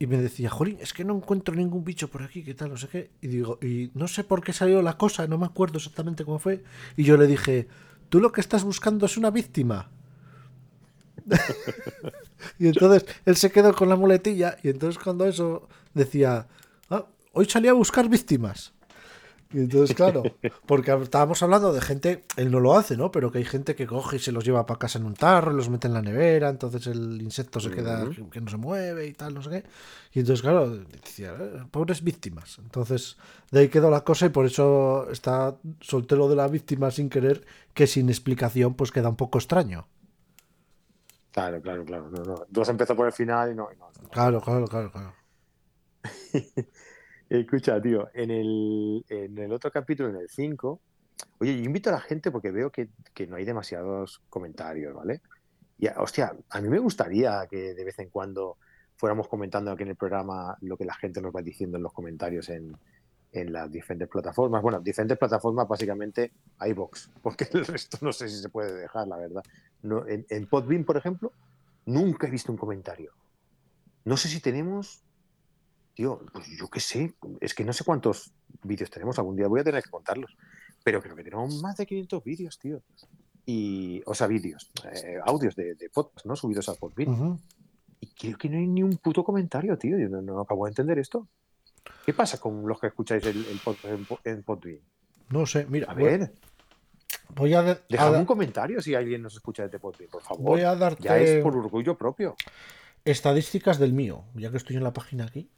y 0.06 0.08
me 0.08 0.18
decía, 0.18 0.52
Jolín, 0.52 0.78
es 0.82 0.94
que 0.94 1.04
no 1.04 1.16
encuentro 1.16 1.56
ningún 1.56 1.84
bicho 1.84 2.10
por 2.10 2.22
aquí, 2.22 2.44
qué 2.44 2.54
tal, 2.54 2.70
no 2.70 2.78
sé 2.78 2.88
qué. 2.88 3.10
Y 3.22 3.28
digo, 3.28 3.58
y 3.60 3.90
no 3.96 4.08
sé 4.08 4.24
por 4.24 4.44
qué 4.44 4.54
salió 4.54 4.84
la 4.84 5.00
cosa, 5.00 5.26
no 5.26 5.40
me 5.40 5.48
acuerdo 5.48 5.80
exactamente 5.80 6.24
cómo 6.24 6.38
fue. 6.38 6.64
Y 6.96 7.06
yo 7.06 7.18
le 7.18 7.26
dije, 7.26 7.68
tú 8.10 8.20
lo 8.20 8.32
que 8.32 8.40
estás 8.40 8.64
buscando 8.64 9.08
es 9.08 9.18
una 9.18 9.32
víctima. 9.32 9.90
y 12.60 12.68
entonces 12.68 13.08
él 13.26 13.36
se 13.36 13.52
quedó 13.52 13.74
con 13.74 13.90
la 13.90 13.96
muletilla 13.96 14.58
y 14.62 14.70
entonces 14.70 15.02
cuando 15.04 15.26
eso 15.26 15.68
decía, 15.96 16.48
"Ah, 16.92 17.08
hoy 17.34 17.46
salí 17.46 17.68
a 17.68 17.74
buscar 17.74 18.08
víctimas. 18.08 18.75
Y 19.54 19.60
entonces, 19.60 19.96
claro, 19.96 20.24
porque 20.66 20.92
estábamos 20.92 21.42
hablando 21.44 21.72
de 21.72 21.80
gente, 21.80 22.24
él 22.36 22.52
no 22.52 22.60
lo 22.60 22.76
hace, 22.76 22.98
¿no? 22.98 23.12
Pero 23.12 23.32
que 23.32 23.38
hay 23.38 23.46
gente 23.46 23.76
que 23.76 23.86
coge 23.86 24.18
y 24.18 24.20
se 24.20 24.32
los 24.32 24.44
lleva 24.44 24.66
para 24.66 24.80
casa 24.80 24.98
en 25.00 25.06
un 25.06 25.14
tarro, 25.14 25.52
y 25.52 25.56
los 25.56 25.70
mete 25.70 25.88
en 25.88 25.94
la 25.94 26.02
nevera, 26.02 26.50
entonces 26.50 26.88
el 26.88 27.22
insecto 27.22 27.60
se 27.60 27.72
queda 27.72 28.10
que, 28.32 28.42
no 28.42 28.50
se 28.50 28.58
mueve 28.58 29.08
y 29.08 29.14
tal, 29.14 29.34
no 29.34 29.42
sé 29.44 29.50
qué. 29.52 29.64
Y 30.14 30.20
entonces, 30.20 30.42
claro, 30.42 30.70
decía, 30.70 31.36
"Eh, 31.40 31.64
pobres 31.70 32.04
víctimas. 32.04 32.58
Entonces, 32.60 33.18
de 33.52 33.62
ahí 33.62 33.70
quedó 33.70 33.90
la 33.90 34.04
cosa 34.04 34.26
y 34.26 34.30
por 34.30 34.46
eso 34.46 35.08
está 35.12 35.56
solté 35.80 36.16
lo 36.16 36.28
de 36.28 36.36
la 36.36 36.48
víctima 36.48 36.90
sin 36.92 37.10
querer, 37.10 37.46
que 37.74 37.88
sin 37.88 38.10
explicación, 38.10 38.74
pues 38.74 38.92
queda 38.92 39.10
un 39.10 39.16
poco 39.16 39.38
extraño. 39.38 39.88
Claro, 41.32 41.62
claro, 41.62 41.86
claro. 41.86 42.10
No, 42.10 42.24
no. 42.24 42.36
Tú 42.52 42.62
has 42.62 42.70
empezado 42.70 42.96
por 42.98 43.08
el 43.08 43.14
final 43.14 43.52
y 43.52 43.56
no. 43.56 43.68
y 43.72 43.78
no, 43.78 43.90
no. 44.02 44.10
Claro, 44.10 44.42
claro, 44.42 44.68
claro, 44.68 44.92
claro. 44.92 45.14
Escucha, 47.40 47.82
tío, 47.82 48.10
en 48.14 48.32
el, 48.32 49.06
en 49.10 49.38
el 49.38 49.52
otro 49.52 49.72
capítulo, 49.72 50.10
en 50.10 50.18
el 50.18 50.30
5, 50.30 50.80
oye, 51.40 51.58
yo 51.58 51.64
invito 51.64 51.90
a 51.90 51.94
la 51.94 52.02
gente 52.02 52.32
porque 52.32 52.52
veo 52.52 52.72
que, 52.72 52.90
que 53.14 53.28
no 53.28 53.36
hay 53.36 53.46
demasiados 53.46 54.22
comentarios, 54.30 54.94
¿vale? 54.94 55.22
Y, 55.78 55.88
hostia, 55.88 56.36
a 56.50 56.62
mí 56.62 56.70
me 56.70 56.80
gustaría 56.80 57.46
que 57.50 57.74
de 57.74 57.84
vez 57.84 58.00
en 58.00 58.10
cuando 58.10 58.58
fuéramos 58.96 59.28
comentando 59.28 59.72
aquí 59.72 59.84
en 59.84 59.90
el 59.90 59.96
programa 59.96 60.58
lo 60.62 60.78
que 60.78 60.86
la 60.86 60.94
gente 60.96 61.22
nos 61.22 61.36
va 61.36 61.42
diciendo 61.42 61.78
en 61.78 61.84
los 61.84 61.94
comentarios 61.94 62.50
en, 62.50 62.76
en 63.32 63.52
las 63.52 63.72
diferentes 63.72 64.08
plataformas. 64.08 64.62
Bueno, 64.62 64.80
diferentes 64.80 65.18
plataformas, 65.18 65.68
básicamente, 65.68 66.32
iBox, 66.62 67.12
porque 67.22 67.48
el 67.54 67.66
resto 67.66 67.98
no 68.02 68.12
sé 68.14 68.30
si 68.30 68.42
se 68.42 68.50
puede 68.50 68.74
dejar, 68.74 69.08
la 69.08 69.18
verdad. 69.18 69.44
No, 69.84 70.08
en, 70.08 70.26
en 70.30 70.48
Podbean, 70.48 70.84
por 70.84 70.98
ejemplo, 70.98 71.32
nunca 71.86 72.28
he 72.28 72.32
visto 72.32 72.52
un 72.52 72.58
comentario. 72.58 73.12
No 74.06 74.18
sé 74.18 74.30
si 74.30 74.40
tenemos 74.40 75.05
Tío, 75.96 76.20
pues 76.34 76.46
yo 76.60 76.68
qué 76.70 76.80
sé, 76.80 77.16
es 77.40 77.54
que 77.56 77.64
no 77.64 77.72
sé 77.74 77.84
cuántos 77.84 78.32
vídeos 78.64 78.90
tenemos, 78.92 79.18
algún 79.18 79.36
día 79.36 79.48
voy 79.48 79.62
a 79.62 79.64
tener 79.64 79.82
que 79.84 79.90
contarlos, 79.90 80.36
pero 80.84 81.02
creo 81.02 81.16
que 81.16 81.24
tenemos 81.24 81.62
más 81.62 81.78
de 81.78 81.86
500 81.86 82.24
vídeos, 82.24 82.60
tío. 82.60 82.82
Y, 83.46 84.02
o 84.06 84.14
sea, 84.14 84.28
vídeos, 84.28 84.72
eh, 84.92 85.18
audios 85.26 85.56
de, 85.56 85.76
de 85.76 85.90
podcast, 85.90 86.26
¿no? 86.26 86.36
Subidos 86.36 86.68
a 86.68 86.74
Podbean. 86.76 87.40
Y 88.02 88.08
creo 88.14 88.38
que 88.38 88.50
no 88.50 88.58
hay 88.58 88.68
ni 88.68 88.84
un 88.84 88.98
puto 88.98 89.24
comentario, 89.24 89.78
tío. 89.78 89.98
Yo 89.98 90.10
no, 90.10 90.22
no 90.22 90.42
acabo 90.42 90.66
de 90.66 90.72
entender 90.72 91.00
esto. 91.00 91.28
¿Qué 92.06 92.14
pasa 92.14 92.40
con 92.40 92.68
los 92.68 92.80
que 92.80 92.88
escucháis 92.88 93.24
el, 93.26 93.46
el 93.46 93.60
podcast 93.64 93.86
en, 93.94 94.08
en 94.34 94.44
Podbean? 94.44 94.80
No 95.30 95.46
sé, 95.46 95.66
mira, 95.70 95.90
A 95.92 95.94
ver, 95.94 96.34
voy 97.36 97.54
a, 97.54 97.62
de- 97.62 97.80
dejadme 97.88 98.18
un 98.18 98.26
comentario 98.26 98.82
si 98.82 98.96
alguien 98.96 99.22
nos 99.22 99.36
escucha 99.36 99.64
desde 99.64 99.80
Podbean, 99.80 100.10
por 100.10 100.24
favor. 100.24 100.44
voy 100.44 100.60
a 100.62 100.74
Ya 100.74 100.76
darte 100.76 101.38
es 101.38 101.44
por 101.44 101.56
orgullo 101.56 101.98
propio. 101.98 102.36
estadísticas 103.06 103.80
del 103.80 103.94
mío, 103.94 104.26
ya 104.36 104.52
que 104.52 104.58
estoy 104.58 104.76
en 104.76 104.84
la 104.84 104.94
página 104.94 105.26
aquí. 105.26 105.50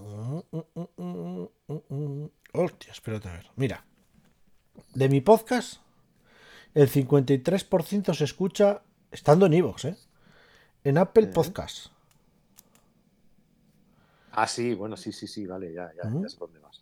Mm. 0.00 0.40
Hostia, 2.52 2.92
espérate 2.92 3.28
a 3.28 3.32
ver. 3.32 3.46
Mira, 3.56 3.84
de 4.94 5.08
mi 5.08 5.20
podcast, 5.20 5.80
el 6.74 6.88
53% 6.90 8.14
se 8.14 8.24
escucha 8.24 8.82
estando 9.10 9.46
en 9.46 9.54
iVoox, 9.54 9.84
¿eh? 9.86 9.96
En 10.84 10.98
Apple. 10.98 11.28
Podcast. 11.28 11.86
Ah, 14.32 14.46
sí, 14.46 14.74
bueno, 14.74 14.96
sí, 14.96 15.12
sí, 15.12 15.26
sí, 15.26 15.46
vale, 15.46 15.72
ya, 15.72 15.90
ya, 16.00 16.08
Ujú. 16.08 16.22
ya 16.22 16.28
sé 16.28 16.36
dónde 16.38 16.58
vas. 16.60 16.76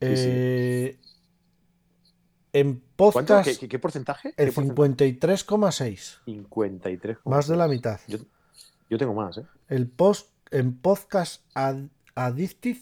Sí, 0.00 0.16
sí. 0.16 0.28
Eh, 0.28 0.98
en 2.52 2.74
¿Cuánto? 2.74 2.86
podcast, 2.96 3.48
¿Qué, 3.48 3.58
qué- 3.58 3.68
qué 3.68 3.78
porcentaje? 3.78 4.28
el 4.36 4.48
¿Qué 4.50 4.52
porcentaje? 4.52 5.18
53,6. 5.18 6.20
53. 6.24 7.16
Más 7.24 7.48
de 7.48 7.56
la 7.56 7.66
mitad. 7.66 7.98
Yo, 8.06 8.18
yo 8.90 8.98
tengo 8.98 9.14
más, 9.14 9.38
¿eh? 9.38 9.46
El 9.68 9.88
post, 9.88 10.30
en 10.50 10.76
podcast 10.76 11.42
ad- 11.54 11.86
Addictive, 12.14 12.80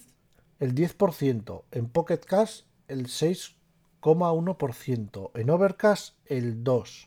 el 0.59 0.75
10%. 0.75 1.63
En 1.71 1.89
Pocket 1.89 2.19
Cast, 2.19 2.67
el 2.89 3.07
6,1%. 3.07 5.31
En 5.35 5.51
Overcast, 5.51 6.17
el 6.27 6.65
2%. 6.65 7.07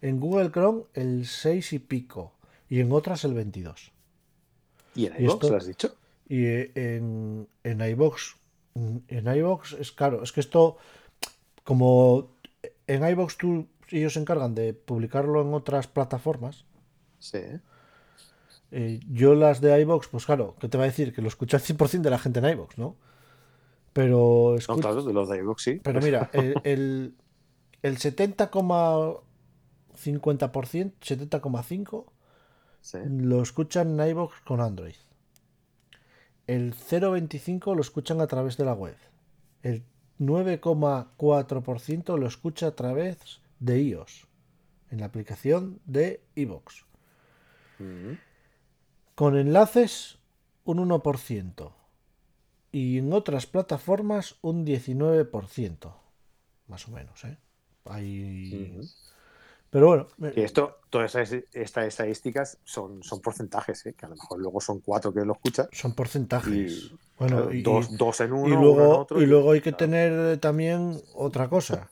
En 0.00 0.20
Google 0.20 0.52
Chrome, 0.52 0.84
el 0.94 1.26
6 1.26 1.72
y 1.72 1.80
pico. 1.80 2.32
Y 2.68 2.78
en 2.80 2.92
otras, 2.92 3.24
el 3.24 3.34
22%. 3.34 3.90
¿Y 4.94 5.06
en 5.06 5.14
¿Y 5.18 5.24
iVoox 5.24 5.50
lo 5.50 5.56
has 5.56 5.66
dicho? 5.66 5.96
Y 6.28 6.44
eh, 6.44 6.70
en, 6.74 7.48
en 7.64 7.80
iVoox, 7.80 8.36
mm, 8.74 8.96
en 9.08 9.36
iVoox 9.36 9.72
es 9.74 9.90
claro, 9.92 10.22
es 10.22 10.32
que 10.32 10.40
esto, 10.40 10.76
como 11.64 12.32
en 12.86 13.08
iVoox 13.08 13.38
tú, 13.38 13.66
ellos 13.90 14.12
se 14.12 14.20
encargan 14.20 14.54
de 14.54 14.74
publicarlo 14.74 15.40
en 15.40 15.54
otras 15.54 15.86
plataformas, 15.86 16.66
Sí. 17.18 17.40
Eh, 18.70 19.00
yo 19.10 19.34
las 19.34 19.60
de 19.60 19.80
iBox, 19.80 20.08
pues 20.08 20.26
claro, 20.26 20.54
¿qué 20.60 20.68
te 20.68 20.76
va 20.78 20.84
a 20.84 20.88
decir? 20.88 21.14
Que 21.14 21.22
lo 21.22 21.28
escucha 21.28 21.56
el 21.56 21.62
100% 21.62 22.02
de 22.02 22.10
la 22.10 22.18
gente 22.18 22.38
en 22.40 22.46
iBox, 22.50 22.76
¿no? 22.78 22.96
Pero 23.92 24.56
No, 24.68 24.76
claro, 24.76 25.02
de 25.02 25.12
los 25.12 25.28
de 25.28 25.38
iVoox 25.38 25.62
sí. 25.62 25.80
Pero 25.82 26.00
mira, 26.00 26.30
el, 26.34 26.54
el, 26.64 27.14
el 27.82 27.98
70,50%, 27.98 30.92
70,5% 31.00 32.04
Sí. 32.80 32.98
lo 33.04 33.42
escuchan 33.42 33.98
en 34.00 34.08
iVoox 34.10 34.40
con 34.42 34.60
Android. 34.60 34.94
El 36.46 36.74
0,25% 36.74 37.74
lo 37.74 37.80
escuchan 37.80 38.20
a 38.20 38.26
través 38.28 38.56
de 38.56 38.64
la 38.64 38.74
web. 38.74 38.96
El 39.62 39.82
9,4% 40.20 42.16
lo 42.18 42.26
escucha 42.26 42.68
a 42.68 42.74
través 42.76 43.40
de 43.60 43.80
iOS, 43.82 44.26
en 44.90 45.00
la 45.00 45.06
aplicación 45.06 45.80
de 45.86 46.22
iVoox. 46.36 46.84
Mm. 47.78 48.12
Con 49.18 49.36
enlaces, 49.36 50.18
un 50.64 50.78
1%. 50.78 51.72
Y 52.70 52.98
en 52.98 53.12
otras 53.12 53.46
plataformas, 53.46 54.36
un 54.42 54.64
19%. 54.64 55.92
Más 56.68 56.86
o 56.86 56.92
menos, 56.92 57.24
¿eh? 57.24 57.36
Hay... 57.86 58.80
Pero 59.70 59.88
bueno, 59.88 60.06
Que 60.32 60.44
esto, 60.44 60.76
todas 60.88 61.16
esas- 61.16 61.42
estas 61.52 61.86
estadísticas 61.88 62.58
son, 62.62 63.02
son 63.02 63.20
porcentajes, 63.20 63.84
¿eh? 63.86 63.94
que 63.94 64.06
a 64.06 64.08
lo 64.08 64.14
mejor 64.14 64.38
luego 64.38 64.60
son 64.60 64.78
cuatro 64.78 65.12
que 65.12 65.24
lo 65.24 65.32
escuchan. 65.32 65.66
son 65.72 65.94
porcentajes. 65.96 66.54
Y, 66.72 66.98
bueno, 67.18 67.36
claro, 67.38 67.52
y, 67.52 67.62
dos, 67.62 67.90
y- 67.90 67.96
dos 67.96 68.20
en 68.20 68.32
uno, 68.32 68.48
y 68.48 68.52
uno 68.52 68.54
en 68.54 68.62
luego, 68.76 68.98
otro. 69.00 69.20
y 69.20 69.26
luego 69.26 69.50
hay 69.50 69.60
que 69.60 69.72
claro. 69.72 69.76
tener 69.78 70.38
también 70.38 71.02
otra 71.14 71.48
cosa. 71.48 71.90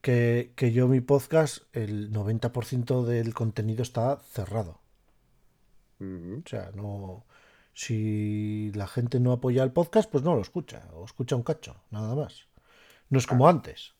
Que, 0.00 0.52
que 0.56 0.72
yo 0.72 0.88
mi 0.88 1.00
podcast, 1.02 1.58
el 1.76 2.10
90% 2.12 3.04
del 3.04 3.34
contenido 3.34 3.82
está 3.82 4.16
cerrado. 4.32 4.80
O 6.44 6.48
sea, 6.48 6.70
no. 6.74 7.24
Si 7.74 8.70
la 8.74 8.86
gente 8.86 9.18
no 9.18 9.32
apoya 9.32 9.62
el 9.62 9.72
podcast, 9.72 10.10
pues 10.10 10.22
no 10.22 10.34
lo 10.34 10.42
escucha. 10.42 10.88
O 10.94 11.04
escucha 11.04 11.36
un 11.36 11.42
cacho, 11.42 11.76
nada 11.90 12.14
más. 12.14 12.46
No 13.08 13.18
es 13.18 13.26
como 13.26 13.48
antes. 13.48 13.94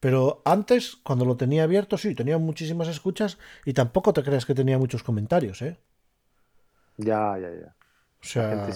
Pero 0.00 0.40
antes, 0.44 0.96
cuando 0.96 1.24
lo 1.24 1.36
tenía 1.36 1.64
abierto, 1.64 1.98
sí, 1.98 2.14
tenía 2.14 2.38
muchísimas 2.38 2.88
escuchas 2.88 3.38
y 3.64 3.74
tampoco 3.74 4.12
te 4.12 4.22
creas 4.22 4.46
que 4.46 4.54
tenía 4.54 4.78
muchos 4.78 5.02
comentarios, 5.02 5.60
¿eh? 5.60 5.78
Ya, 6.96 7.36
ya, 7.38 7.50
ya. 7.50 7.76
O 8.20 8.24
sea, 8.24 8.50
gente 8.50 8.72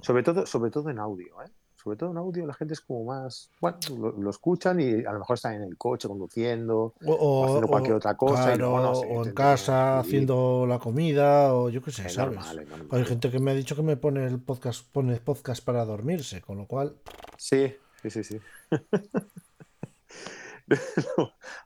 Sobre 0.00 0.22
todo, 0.22 0.46
sobre 0.46 0.70
todo 0.70 0.90
en 0.90 0.98
audio, 0.98 1.42
¿eh? 1.42 1.50
Sobre 1.84 1.98
todo 1.98 2.12
en 2.12 2.16
audio 2.16 2.46
la 2.46 2.54
gente 2.54 2.72
es 2.72 2.80
como 2.80 3.04
más, 3.04 3.50
bueno, 3.60 3.76
lo, 3.98 4.12
lo 4.12 4.30
escuchan 4.30 4.80
y 4.80 5.04
a 5.04 5.12
lo 5.12 5.18
mejor 5.18 5.34
están 5.34 5.52
en 5.56 5.64
el 5.64 5.76
coche 5.76 6.08
conduciendo, 6.08 6.94
o, 7.04 7.12
o- 7.12 7.44
haciendo 7.44 7.68
cualquier 7.68 7.92
o- 7.92 7.96
otra 7.98 8.16
cosa 8.16 8.40
y 8.40 8.56
claro, 8.56 8.70
luego 8.70 8.80
no 8.80 8.94
sé, 8.94 9.06
o 9.10 9.24
en 9.26 9.32
casa 9.34 9.98
haciendo 9.98 10.64
la 10.66 10.78
comida 10.78 11.52
o 11.54 11.68
yo 11.68 11.82
qué 11.82 11.90
sé, 11.90 12.06
Es 12.06 12.14
¿sabes? 12.14 12.36
normal, 12.36 12.58
es 12.60 12.68
normal. 12.70 12.88
Hay 12.90 13.04
gente 13.04 13.30
que 13.30 13.38
me 13.38 13.50
ha 13.50 13.54
dicho 13.54 13.76
que 13.76 13.82
me 13.82 13.98
pone 13.98 14.26
el 14.26 14.40
podcast, 14.40 14.86
pone 14.92 15.14
podcast 15.20 15.62
para 15.62 15.84
dormirse, 15.84 16.40
con 16.40 16.56
lo 16.56 16.66
cual, 16.66 16.96
Sí, 17.36 17.74
sí, 18.02 18.08
sí, 18.10 18.24
sí. 18.24 18.40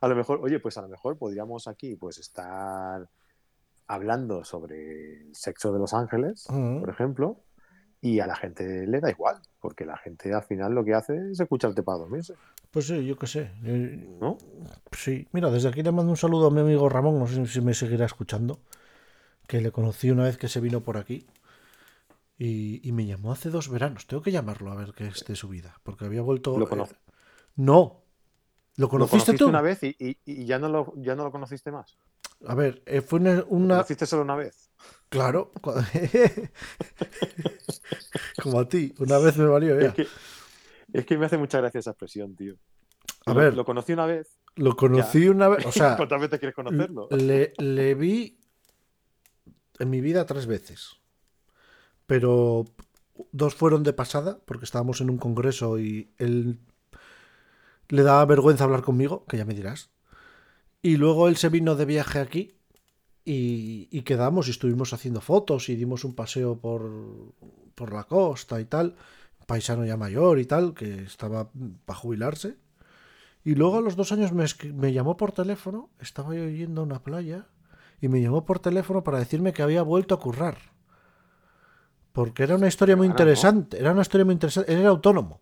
a 0.00 0.09
lo 0.09 0.16
mejor, 0.16 0.40
oye, 0.42 0.59
pues 0.59 0.76
a 0.78 0.83
lo 0.83 0.88
mejor 0.88 1.16
podríamos 1.16 1.68
aquí 1.68 1.94
pues 1.94 2.18
estar 2.18 3.09
hablando 3.87 4.44
sobre 4.44 5.20
el 5.28 5.35
sexo 5.35 5.72
de 5.72 5.78
los 5.78 5.94
ángeles, 5.94 6.46
por 6.48 6.90
ejemplo, 6.90 7.37
y 8.00 8.20
a 8.20 8.26
la 8.26 8.37
gente 8.37 8.87
le 8.87 9.00
da 9.00 9.11
igual, 9.11 9.40
porque 9.61 9.84
la 9.84 9.96
gente 9.98 10.32
al 10.34 10.42
final 10.44 10.74
lo 10.74 10.84
que 10.84 10.94
hace 10.94 11.30
es 11.32 11.40
escucharte 11.40 11.82
para 11.82 11.98
dormirse, 11.98 12.34
pues 12.70 12.87
sí, 12.87 13.04
yo 13.06 13.16
qué 13.18 13.26
sé. 13.26 13.50
eh, 13.64 14.06
¿no? 14.20 14.37
Sí, 14.92 15.26
mira, 15.32 15.50
desde 15.50 15.68
aquí 15.68 15.82
le 15.82 15.92
mando 15.92 16.11
un 16.11 16.16
saludo 16.16 16.48
a 16.48 16.50
mi 16.50 16.61
amigo 16.61 16.88
Ramón, 16.88 17.18
no 17.18 17.26
sé 17.26 17.46
si 17.46 17.61
me 17.61 17.74
seguirá 17.74 18.06
escuchando, 18.06 18.61
que 19.48 19.61
le 19.61 19.72
conocí 19.72 20.11
una 20.11 20.24
vez 20.24 20.38
que 20.38 20.48
se 20.48 20.61
vino 20.61 20.82
por 20.82 20.96
aquí 20.98 21.26
y, 22.38 22.87
y 22.88 22.92
me 22.92 23.06
llamó 23.06 23.32
hace 23.32 23.50
dos 23.50 23.68
veranos. 23.68 24.06
Tengo 24.06 24.22
que 24.22 24.30
llamarlo 24.30 24.70
a 24.70 24.76
ver 24.76 24.92
qué 24.92 25.08
es 25.08 25.24
de 25.24 25.34
su 25.37 25.48
vida, 25.48 25.80
porque 25.82 26.04
había 26.04 26.22
vuelto... 26.22 26.58
Lo 26.58 26.64
eh, 26.64 26.68
conoce. 26.68 26.96
no. 27.56 28.02
¿Lo 28.76 28.87
Lo 28.87 28.90
conociste 28.90 29.34
tú? 29.34 29.48
una 29.48 29.61
vez 29.61 29.82
y, 29.82 29.96
y- 29.98 30.18
y 30.24 30.46
ya, 30.46 30.58
no 30.58 30.68
lo, 30.68 30.94
ya 30.96 31.16
no 31.16 31.24
lo 31.24 31.32
conociste 31.32 31.72
más. 31.72 31.96
A 32.46 32.54
ver, 32.54 32.82
eh, 32.87 33.00
fue 33.00 33.18
una... 33.18 33.34
Lo 33.34 33.46
una- 33.48 33.74
conociste 33.76 34.06
solo 34.06 34.22
una 34.22 34.37
vez. 34.37 34.67
Claro. 35.08 35.52
Como 38.42 38.60
a 38.60 38.68
ti, 38.68 38.94
una 38.98 39.18
vez 39.18 39.36
me 39.36 39.46
valió 39.46 39.80
ya. 39.80 39.88
Es 39.88 39.94
que, 39.94 40.06
es 40.92 41.06
que 41.06 41.18
me 41.18 41.26
hace 41.26 41.38
mucha 41.38 41.58
gracia 41.60 41.80
esa 41.80 41.90
expresión, 41.90 42.34
tío. 42.36 42.56
A 43.26 43.32
Lo- 43.34 43.40
ver. 43.40 43.54
Lo 43.54 43.64
conocí 43.64 43.92
una 43.92 44.06
vez. 44.06 44.38
Lo 44.56 44.76
conocí 44.76 45.28
una 45.28 45.48
vez, 45.48 45.64
o 45.66 45.72
sea, 45.72 45.96
¿Cuántas 45.96 46.20
veces 46.20 46.38
quieres 46.40 46.54
conocerlo? 46.54 47.08
le, 47.10 47.52
le 47.58 47.94
vi 47.94 48.40
en 49.78 49.90
mi 49.90 50.00
vida 50.00 50.26
tres 50.26 50.46
veces. 50.46 50.96
Pero 52.06 52.64
dos 53.32 53.54
fueron 53.54 53.82
de 53.84 53.92
pasada, 53.92 54.40
porque 54.44 54.64
estábamos 54.64 55.00
en 55.00 55.10
un 55.10 55.18
congreso 55.18 55.78
y 55.78 56.10
él 56.18 56.58
le 57.88 58.02
daba 58.02 58.24
vergüenza 58.26 58.64
hablar 58.64 58.82
conmigo, 58.82 59.24
que 59.26 59.36
ya 59.36 59.44
me 59.44 59.54
dirás. 59.54 59.90
Y 60.82 60.96
luego 60.96 61.28
él 61.28 61.36
se 61.36 61.48
vino 61.48 61.74
de 61.76 61.84
viaje 61.84 62.18
aquí 62.18 62.58
y, 63.28 63.88
y 63.90 64.02
quedamos 64.02 64.48
y 64.48 64.52
estuvimos 64.52 64.94
haciendo 64.94 65.20
fotos 65.20 65.68
y 65.68 65.76
dimos 65.76 66.02
un 66.04 66.14
paseo 66.14 66.58
por, 66.58 66.90
por 67.74 67.92
la 67.92 68.04
costa 68.04 68.58
y 68.58 68.64
tal. 68.64 68.96
Paisano 69.46 69.84
ya 69.84 69.98
mayor 69.98 70.38
y 70.38 70.46
tal, 70.46 70.72
que 70.72 71.02
estaba 71.02 71.50
para 71.84 71.98
jubilarse. 71.98 72.56
Y 73.44 73.54
luego 73.54 73.76
a 73.76 73.80
los 73.82 73.96
dos 73.96 74.12
años 74.12 74.32
me, 74.32 74.46
me 74.72 74.92
llamó 74.94 75.18
por 75.18 75.32
teléfono, 75.32 75.90
estaba 76.00 76.34
yo 76.34 76.48
yendo 76.48 76.80
a 76.80 76.84
una 76.84 77.02
playa, 77.02 77.46
y 78.00 78.08
me 78.08 78.20
llamó 78.22 78.44
por 78.46 78.60
teléfono 78.60 79.04
para 79.04 79.18
decirme 79.18 79.52
que 79.52 79.62
había 79.62 79.82
vuelto 79.82 80.14
a 80.14 80.20
currar. 80.20 80.56
Porque 82.12 82.42
era 82.42 82.56
una 82.56 82.68
historia 82.68 82.96
muy 82.96 83.06
interesante, 83.06 83.78
era 83.78 83.92
una 83.92 84.02
historia 84.02 84.24
muy 84.24 84.34
interesante, 84.34 84.72
él 84.72 84.80
era 84.80 84.88
autónomo. 84.88 85.40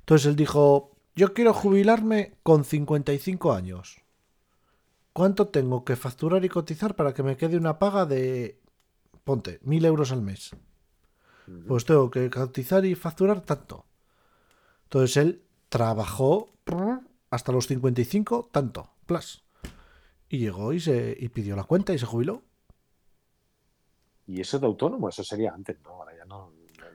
Entonces 0.00 0.26
él 0.26 0.36
dijo, 0.36 0.92
yo 1.16 1.32
quiero 1.32 1.54
jubilarme 1.54 2.34
con 2.42 2.64
55 2.64 3.52
años. 3.52 4.03
¿Cuánto 5.14 5.46
tengo 5.46 5.84
que 5.84 5.94
facturar 5.94 6.44
y 6.44 6.48
cotizar 6.48 6.96
para 6.96 7.14
que 7.14 7.22
me 7.22 7.36
quede 7.36 7.56
una 7.56 7.78
paga 7.78 8.04
de, 8.04 8.60
ponte, 9.22 9.60
mil 9.62 9.84
euros 9.84 10.10
al 10.10 10.22
mes? 10.22 10.50
Pues 11.68 11.84
tengo 11.84 12.10
que 12.10 12.28
cotizar 12.28 12.84
y 12.84 12.96
facturar 12.96 13.42
tanto. 13.42 13.86
Entonces 14.82 15.16
él 15.18 15.42
trabajó 15.68 16.52
hasta 17.30 17.52
los 17.52 17.68
55, 17.68 18.48
tanto, 18.50 18.90
plus. 19.06 19.44
Y 20.28 20.38
llegó 20.38 20.72
y, 20.72 20.80
se, 20.80 21.16
y 21.16 21.28
pidió 21.28 21.54
la 21.54 21.62
cuenta 21.62 21.94
y 21.94 21.98
se 22.00 22.06
jubiló. 22.06 22.42
Y 24.26 24.40
eso 24.40 24.58
de 24.58 24.66
autónomo, 24.66 25.10
eso 25.10 25.22
sería 25.22 25.54
antes, 25.54 25.80
¿no? 25.84 25.90
Ahora 25.90 26.16
ya 26.16 26.24
no, 26.24 26.50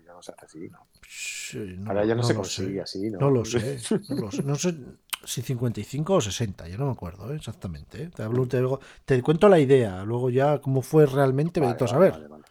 ya 0.06 0.12
no 0.12 0.22
se 0.22 0.34
hace 0.34 0.46
así, 0.46 0.70
¿no? 0.70 0.88
Sí, 1.08 1.76
no, 1.78 1.92
Ahora 1.92 2.04
ya 2.04 2.16
no, 2.16 2.24
se 2.24 2.34
lo 2.34 2.40
consigue 2.42 2.82
así, 2.82 3.10
¿no? 3.12 3.20
No 3.20 3.30
lo 3.30 3.46
sé. 3.46 3.80
No, 4.10 4.16
lo 4.24 4.32
sé. 4.32 4.44
No 4.44 4.56
sé 4.56 4.78
si 5.26 5.42
55 5.42 6.14
o 6.16 6.22
60, 6.22 6.68
ya 6.68 6.78
no 6.78 6.86
me 6.86 6.92
acuerdo 6.92 7.32
¿eh? 7.32 7.36
exactamente. 7.36 8.04
¿eh? 8.04 8.10
Te, 8.16 8.24
hablo, 8.24 8.48
te, 8.48 8.58
digo- 8.58 8.80
te 9.06 9.22
cuento 9.22 9.50
la 9.50 9.60
idea, 9.60 10.04
luego 10.04 10.30
ya 10.30 10.60
cómo 10.60 10.82
fue 10.82 11.06
realmente, 11.06 11.60
Vale, 11.60 11.74
vete 11.74 11.84
a 11.86 11.88
vale, 11.88 11.94
saber. 11.94 12.12
vale, 12.14 12.28
vale. 12.28 12.44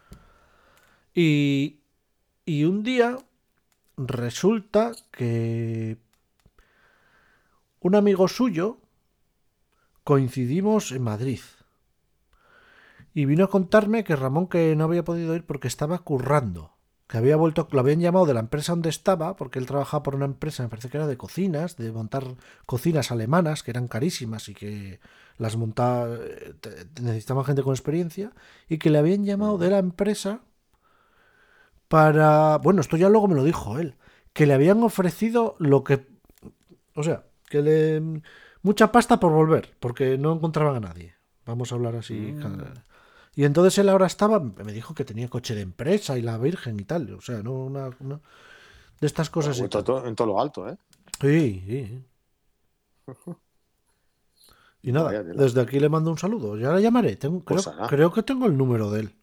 Y, 1.15 1.81
y 2.45 2.65
un 2.65 2.83
día 2.83 3.19
resulta 3.97 4.93
que 5.11 5.99
un 7.81 7.95
amigo 7.95 8.29
suyo 8.29 8.79
coincidimos 10.05 10.93
en 10.93 11.03
Madrid. 11.03 11.41
Y 13.15 13.25
vino 13.25 13.45
a 13.45 13.51
contarme 13.51 14.05
que 14.05 14.15
Ramón 14.17 14.47
que 14.47 14.77
no 14.77 14.85
había 14.85 15.05
podido 15.05 15.35
ir 15.35 15.45
porque 15.45 15.67
estaba 15.69 15.99
currando. 15.99 16.73
Que 17.09 17.19
había 17.19 17.37
vuelto, 17.37 17.67
lo 17.73 17.81
habían 17.81 18.01
llamado 18.01 18.27
de 18.27 18.35
la 18.35 18.41
empresa 18.41 18.73
donde 18.73 18.91
estaba, 18.91 19.35
porque 19.35 19.59
él 19.59 19.67
trabajaba 19.67 20.03
por 20.03 20.15
una 20.15 20.27
empresa, 20.27 20.63
me 20.63 20.69
parece 20.69 20.91
que 20.91 20.99
era 20.99 21.07
de 21.07 21.17
cocinas, 21.17 21.77
de 21.77 21.91
montar 21.91 22.25
cocinas 22.67 23.11
alemanas, 23.11 23.63
que 23.63 23.71
eran 23.71 23.89
carísimas 23.89 24.49
y 24.49 24.55
que 24.55 25.01
las 25.39 25.57
montaba, 25.57 26.09
eh, 26.15 26.55
necesitaban 27.01 27.45
gente 27.45 27.63
con 27.63 27.73
experiencia, 27.73 28.33
y 28.69 28.79
que 28.79 28.91
le 28.91 28.99
habían 28.99 29.25
llamado 29.25 29.57
de 29.57 29.71
la 29.71 29.79
empresa 29.79 30.43
para. 31.89 32.59
Bueno, 32.59 32.81
esto 32.81 32.97
ya 32.97 33.09
luego 33.09 33.29
me 33.29 33.35
lo 33.35 33.45
dijo 33.45 33.79
él. 33.79 33.97
Que 34.33 34.47
le 34.47 34.55
habían 34.55 34.83
ofrecido 34.83 35.57
lo 35.59 35.83
que. 35.85 36.07
O 36.95 37.03
sea, 37.03 37.25
que 37.49 37.63
le. 37.63 38.23
Mucha 38.63 38.93
pasta 38.93 39.19
por 39.19 39.33
volver, 39.33 39.75
porque 39.81 40.19
no 40.19 40.35
encontraban 40.35 40.77
a 40.77 40.89
nadie. 40.89 41.15
Vamos 41.47 41.73
a 41.73 41.77
hablar 41.77 41.97
así. 41.97 42.15
Mm. 42.15 42.43
Y 43.39 43.45
entonces 43.45 43.79
él 43.79 43.89
ahora 43.89 44.07
estaba. 44.09 44.41
Me 44.41 44.73
dijo 44.73 44.95
que 44.97 45.05
tenía 45.05 45.29
coche 45.29 45.55
de 45.55 45.61
empresa 45.61 46.19
y 46.19 46.23
la 46.23 46.39
Virgen 46.39 46.81
y 46.81 46.85
tal. 46.85 47.15
O 47.15 47.21
sea, 47.21 47.41
no 47.41 47.53
una. 47.53 47.89
una- 48.01 48.21
de 49.01 49.07
estas 49.07 49.31
cosas. 49.31 49.57
En, 49.61 49.69
todo, 49.69 50.05
en 50.05 50.17
todo 50.17 50.27
lo 50.27 50.41
alto, 50.41 50.69
¿eh? 50.69 50.77
Sí, 51.21 51.63
sí. 51.65 52.05
Y 54.83 54.91
nada, 54.93 55.23
desde 55.23 55.61
aquí 55.61 55.79
le 55.79 55.89
mando 55.89 56.11
un 56.11 56.19
saludo. 56.19 56.57
Ya 56.57 56.73
le 56.73 56.81
llamaré. 56.83 57.15
Tengo, 57.17 57.45
creo, 57.45 57.57
Pues 57.63 57.67
hará. 57.69 57.87
creo 57.87 58.13
que 58.13 58.23
tengo 58.25 58.47
el 58.47 58.57
número 58.57 58.91
de 58.91 59.01
él. 59.01 59.15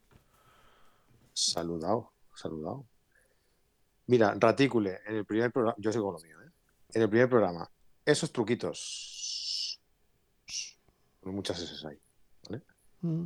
Saludado, 1.34 2.12
saludado. 2.36 2.86
Mira, 4.08 4.34
Ratícule, 4.38 5.00
en 5.08 5.16
el 5.16 5.26
primer 5.26 5.52
programa, 5.52 5.76
yo 5.80 5.92
sigo 5.92 6.12
lo 6.12 6.20
mío, 6.20 6.42
¿eh? 6.42 6.52
En 6.94 7.02
el 7.02 7.10
primer 7.10 7.30
programa, 7.30 7.70
esos 8.06 8.32
truquitos. 8.32 9.80
Muchas 11.24 11.60
S 11.62 11.86
ahí. 11.88 11.98
¿vale? 12.50 12.64
Mm. 13.02 13.26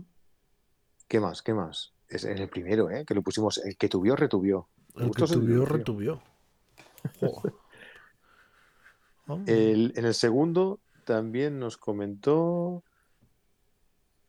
¿Qué 1.09 1.19
más? 1.19 1.41
¿Qué 1.41 1.53
más? 1.53 1.93
Es 2.07 2.23
en 2.23 2.37
el 2.37 2.47
primero, 2.49 2.89
¿eh? 2.89 3.03
Que 3.05 3.13
lo 3.15 3.21
pusimos. 3.21 3.57
El 3.57 3.75
que 3.77 3.89
tuvió, 3.89 4.15
retuvió. 4.15 4.69
El 4.95 5.11
que 5.11 5.25
tuvió, 5.25 5.65
retuvió. 5.65 6.21
El- 9.45 9.93
en 9.95 10.05
el 10.05 10.13
segundo 10.13 10.79
también 11.05 11.59
nos 11.59 11.77
comentó 11.77 12.83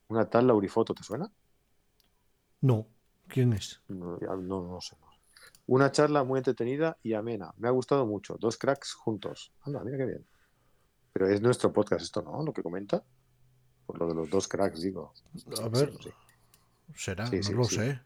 una 0.09 0.29
tal 0.29 0.47
Laurifoto, 0.47 0.95
¿te 0.95 1.03
suena? 1.03 1.31
No, 2.63 2.87
¿quién 3.29 3.53
es? 3.53 3.81
No, 3.89 4.17
no, 4.19 4.63
no 4.63 4.81
sé. 4.81 4.97
Una 5.67 5.93
charla 5.93 6.25
muy 6.25 6.39
entretenida 6.39 6.99
y 7.03 7.13
amena. 7.15 7.53
Me 7.59 7.69
ha 7.69 7.71
gustado 7.71 8.05
mucho. 8.07 8.37
Dos 8.39 8.57
cracks 8.59 8.93
juntos. 8.95 9.53
Anda, 9.63 9.85
mira 9.85 9.99
qué 9.99 10.07
bien. 10.07 10.27
Pero 11.13 11.29
es 11.29 11.41
nuestro 11.41 11.73
podcast 11.73 12.03
esto, 12.03 12.23
¿no? 12.23 12.43
Lo 12.43 12.53
que 12.53 12.63
comenta. 12.63 13.03
Por 13.87 13.99
lo 13.99 14.09
de 14.09 14.15
los 14.15 14.31
dos 14.31 14.49
cracks, 14.49 14.81
digo. 14.81 15.13
A 15.63 15.69
ver, 15.69 15.93
Sí, 16.03 16.11
será, 16.95 17.27
Sí, 17.27 17.37
no 17.37 17.43
sí, 17.43 17.53
lo 17.55 17.65
sí. 17.65 17.75
sé. 17.77 18.01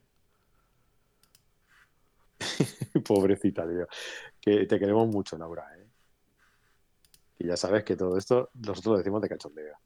Pobrecita, 3.05 3.69
tío. 3.69 3.87
Que 4.41 4.67
te 4.67 4.79
queremos 4.79 5.09
mucho, 5.09 5.37
Laura, 5.39 5.65
¿eh? 5.79 5.87
Y 7.39 7.47
ya 7.49 7.57
sabes 7.57 7.85
que 7.85 7.97
todo 7.97 8.17
esto 8.17 8.51
nosotros 8.55 8.93
lo 8.93 8.99
decimos 8.99 9.21
de 9.23 9.29
cachondeo. 9.29 9.77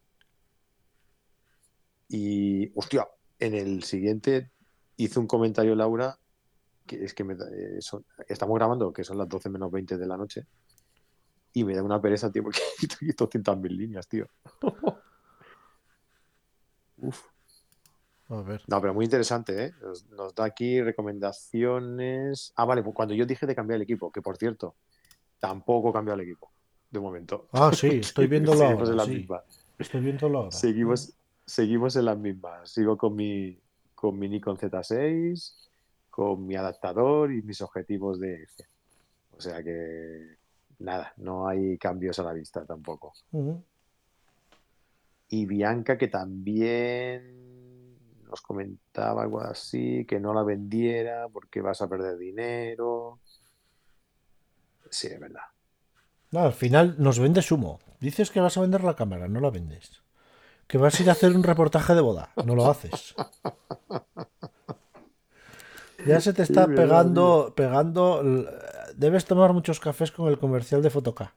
Y, 2.09 2.71
hostia, 2.79 3.07
en 3.39 3.55
el 3.55 3.83
siguiente 3.83 4.53
hizo 4.97 5.21
un 5.21 5.27
comentario 5.27 5.75
Laura 5.75 6.19
que 6.87 7.05
es 7.05 7.13
que 7.13 7.23
me, 7.23 7.35
eh, 7.35 7.81
son- 7.81 8.05
estamos 8.29 8.57
grabando 8.57 8.93
que 8.95 9.05
son 9.05 9.19
las 9.19 9.29
12 9.29 9.51
menos 9.51 9.71
20 9.71 9.99
de 9.99 10.07
la 10.07 10.17
noche 10.17 10.47
y 11.53 11.65
me 11.65 11.75
da 11.75 11.83
una 11.83 12.01
pereza, 12.01 12.31
tío, 12.33 12.43
porque 12.43 12.61
hay 13.03 13.09
200.000 13.17 13.77
líneas, 13.77 14.09
tío. 14.09 14.27
Uf. 16.97 17.23
A 18.29 18.43
ver. 18.43 18.63
No, 18.67 18.81
pero 18.81 18.93
muy 18.93 19.05
interesante, 19.07 19.65
¿eh? 19.65 19.73
Nos, 19.81 20.07
nos 20.11 20.35
da 20.35 20.45
aquí 20.45 20.83
recomendaciones. 20.83 22.53
Ah, 22.57 22.65
vale, 22.65 22.83
pues 22.83 22.95
cuando 22.95 23.15
yo 23.15 23.25
dije 23.25 23.47
de 23.47 23.55
cambiar 23.55 23.77
el 23.77 23.83
equipo, 23.83 24.13
que 24.13 24.21
por 24.21 24.37
cierto, 24.37 24.75
tampoco 25.39 25.91
he 25.91 25.93
cambiado 25.93 26.21
el 26.21 26.29
equipo, 26.29 26.51
de 26.91 27.01
momento. 27.01 27.49
Ah, 27.53 27.71
sí, 27.73 27.87
estoy 28.01 28.27
viéndolo 28.27 28.59
Seguimos 28.59 28.81
ahora, 28.81 28.91
en 28.91 28.97
la 28.97 29.05
sí. 29.05 29.11
misma. 29.11 29.43
Estoy 29.79 30.01
viéndolo 30.01 30.39
ahora. 30.39 30.51
Seguimos, 30.51 31.15
seguimos 31.47 31.97
en 31.97 32.05
las 32.05 32.19
mismas. 32.19 32.71
Sigo 32.71 32.99
con 32.99 33.17
mi, 33.17 33.59
con 33.95 34.19
mi 34.19 34.29
Nikon 34.29 34.59
Z6, 34.59 35.55
con 36.11 36.47
mi 36.47 36.55
adaptador 36.55 37.33
y 37.33 37.43
mis 37.43 37.63
objetivos 37.63 38.21
de 38.21 38.43
F. 38.43 38.65
O 39.37 39.41
sea 39.41 39.63
que 39.63 40.37
nada, 40.81 41.13
no 41.17 41.49
hay 41.49 41.79
cambios 41.79 42.19
a 42.19 42.25
la 42.25 42.33
vista 42.33 42.65
tampoco. 42.67 43.15
Y 45.29 45.47
Bianca 45.47 45.97
que 45.97 46.09
también 46.09 47.38
nos 48.29 48.41
comentaba 48.41 49.23
algo 49.23 49.41
así, 49.41 50.05
que 50.05 50.21
no 50.21 50.35
la 50.35 50.43
vendiera 50.43 51.29
porque 51.29 51.61
vas 51.61 51.81
a 51.83 51.89
perder 51.89 52.19
dinero. 52.19 53.19
Sí, 54.91 55.09
es 55.09 55.19
verdad. 55.19 55.43
No, 56.31 56.41
al 56.41 56.53
final 56.53 56.97
nos 56.99 57.19
vendes 57.19 57.51
humo. 57.51 57.81
Dices 58.01 58.31
que 58.31 58.41
vas 58.41 58.57
a 58.57 58.61
vender 58.61 58.85
la 58.85 58.95
cámara, 58.95 59.29
no 59.29 59.41
la 59.41 59.51
vendes. 59.51 60.03
Que 60.67 60.79
vas 60.79 60.99
a 60.99 61.03
ir 61.03 61.09
a 61.09 61.13
hacer 61.13 61.35
un 61.35 61.43
reportaje 61.43 61.95
de 61.95 62.01
boda, 62.01 62.31
no 62.45 62.55
lo 62.55 62.71
haces. 62.71 63.15
Ya 66.07 66.21
se 66.21 66.33
te 66.33 66.43
está 66.43 66.67
pegando, 66.67 67.55
pegando. 67.57 68.23
Debes 68.95 69.25
tomar 69.25 69.53
muchos 69.53 69.81
cafés 69.81 70.13
con 70.13 70.29
el 70.29 70.39
comercial 70.39 70.83
de 70.83 70.91
Fotoca. 70.91 71.35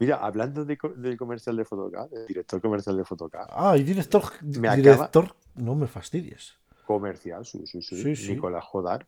Mira, 0.00 0.16
hablando 0.16 0.64
de 0.64 0.78
del 0.96 1.16
comercial 1.18 1.56
de 1.56 1.64
Fotoca, 1.64 2.06
del 2.08 2.26
director 2.26 2.60
comercial 2.60 2.96
de 2.96 3.04
Fotoca, 3.04 3.46
Ah, 3.50 3.76
y 3.76 3.82
director. 3.84 4.22
Me 4.40 4.66
acaba- 4.68 4.76
director. 4.76 5.34
No 5.56 5.74
me 5.74 5.86
fastidies. 5.86 6.54
comercial, 6.86 7.44
sí, 7.46 7.64
sí, 7.66 7.82
sí, 7.82 8.02
Sí, 8.02 8.16
sí. 8.16 8.32
Nicolás 8.32 8.64
Jodar, 8.64 9.06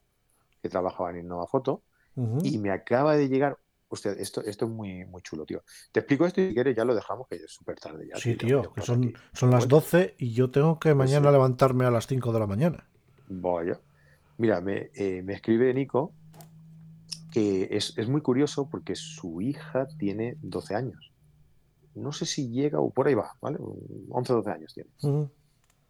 que 0.62 0.68
trabajaba 0.68 1.11
en 1.11 1.20
Innova 1.24 1.46
Foto, 1.48 1.83
y 2.44 2.59
me 2.59 2.70
acaba 2.70 3.16
de 3.16 3.28
llegar. 3.28 3.57
Hostia, 3.88 4.12
esto, 4.12 4.40
esto 4.42 4.64
es 4.66 4.70
muy, 4.70 5.05
muy 5.07 5.20
chulo, 5.22 5.44
tío. 5.44 5.62
Te 5.92 6.00
explico 6.00 6.24
esto 6.26 6.40
y 6.40 6.48
si 6.48 6.55
quieres 6.55 6.74
ya 6.76 6.85
lo 6.85 6.94
dejamos, 6.94 7.26
que 7.28 7.38
ya 7.38 7.44
es 7.44 7.50
súper 7.52 7.78
tarde 7.78 8.07
ya. 8.09 8.16
Sí, 8.16 8.37
tío, 8.37 8.72
que 8.72 8.81
son, 8.83 9.05
aquí. 9.05 9.14
son 9.35 9.50
las 9.50 9.64
Bueno, 9.64 9.76
12 9.81 10.14
y 10.18 10.33
yo 10.33 10.50
tengo 10.50 10.78
que 10.78 10.94
mañana 10.94 11.28
sí. 11.28 11.33
levantarme 11.33 11.85
a 11.87 11.90
las 11.90 12.07
5 12.07 12.33
de 12.33 12.38
la 12.40 12.46
mañana. 12.46 12.87
Vaya. 13.28 13.78
Mira, 14.38 14.61
me, 14.61 14.90
eh, 14.94 15.22
me 15.22 15.35
escribe 15.35 15.72
Nico 15.74 16.12
que 17.33 17.68
es, 17.71 17.97
es 17.97 18.09
muy 18.09 18.21
curioso 18.21 18.68
porque 18.71 18.95
su 18.95 19.40
hija 19.40 19.88
tiene 19.99 20.37
12 20.42 20.75
años. 20.75 21.11
No 21.95 22.12
sé 22.12 22.27
si 22.27 22.49
llega 22.51 22.81
o 22.81 22.90
por 22.90 23.09
ahí 23.09 23.14
va, 23.14 23.33
¿vale? 23.40 23.59
11 24.11 24.33
o 24.33 24.37
12 24.37 24.51
años 24.51 24.75
tiene. 24.75 24.90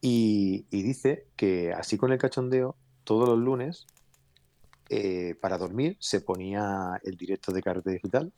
Y, 0.01 0.67
y 0.71 0.83
dice 0.83 1.27
que 1.37 1.73
así 1.73 1.97
con 1.97 2.13
el 2.13 2.19
cachondeo, 2.19 2.77
todos 3.05 3.29
los 3.29 3.39
lunes, 3.39 3.87
eh, 4.89 5.37
para 5.41 5.59
dormir, 5.59 5.97
se 6.01 6.21
ponía 6.21 7.01
el 7.05 7.17
directo 7.17 7.53
de 7.53 7.63
Carrete 7.63 7.91
Digital 7.93 8.33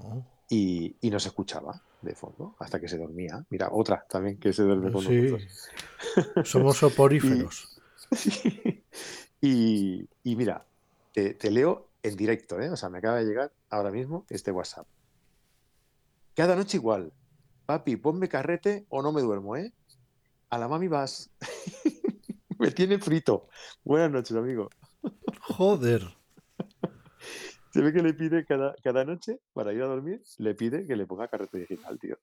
Oh. 0.00 0.22
y, 0.48 0.94
y 1.00 1.10
nos 1.10 1.26
escuchaba 1.26 1.82
de 2.02 2.14
fondo 2.14 2.54
hasta 2.60 2.78
que 2.78 2.86
se 2.86 2.96
dormía. 2.98 3.44
Mira, 3.50 3.68
otra 3.72 4.04
también 4.08 4.38
que 4.38 4.52
se 4.52 4.62
duerme 4.62 4.92
con 4.92 5.02
Sí, 5.02 5.22
nosotros. 5.22 5.68
somos 6.48 6.76
soporíferos. 6.76 7.80
y, 9.40 10.08
y 10.22 10.36
mira, 10.36 10.64
te, 11.12 11.34
te 11.34 11.50
leo 11.50 11.87
en 12.02 12.16
directo, 12.16 12.60
¿eh? 12.60 12.70
O 12.70 12.76
sea, 12.76 12.88
me 12.88 12.98
acaba 12.98 13.16
de 13.18 13.24
llegar 13.24 13.52
ahora 13.70 13.90
mismo 13.90 14.24
este 14.30 14.50
WhatsApp. 14.50 14.86
Cada 16.34 16.54
noche 16.56 16.76
igual. 16.76 17.12
Papi, 17.66 17.96
ponme 17.96 18.28
carrete 18.28 18.86
o 18.88 19.02
no 19.02 19.12
me 19.12 19.20
duermo, 19.20 19.56
¿eh? 19.56 19.72
A 20.50 20.58
la 20.58 20.68
mami 20.68 20.88
vas. 20.88 21.30
me 22.58 22.70
tiene 22.70 22.98
frito. 22.98 23.48
Buenas 23.84 24.10
noches, 24.10 24.36
amigo. 24.36 24.70
Joder. 25.42 26.02
Se 27.72 27.82
ve 27.82 27.92
que 27.92 28.02
le 28.02 28.14
pide 28.14 28.46
cada, 28.46 28.74
cada 28.82 29.04
noche, 29.04 29.40
para 29.52 29.72
ir 29.72 29.82
a 29.82 29.86
dormir, 29.86 30.22
le 30.38 30.54
pide 30.54 30.86
que 30.86 30.96
le 30.96 31.06
ponga 31.06 31.28
carrete 31.28 31.58
digital, 31.58 31.98
tío. 31.98 32.16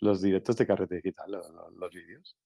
Los 0.00 0.20
directos 0.20 0.56
de 0.56 0.66
carrete 0.66 0.96
digital, 0.96 1.32
los, 1.32 1.50
los- 1.50 1.72
los 1.72 1.90
vídeos. 1.94 2.36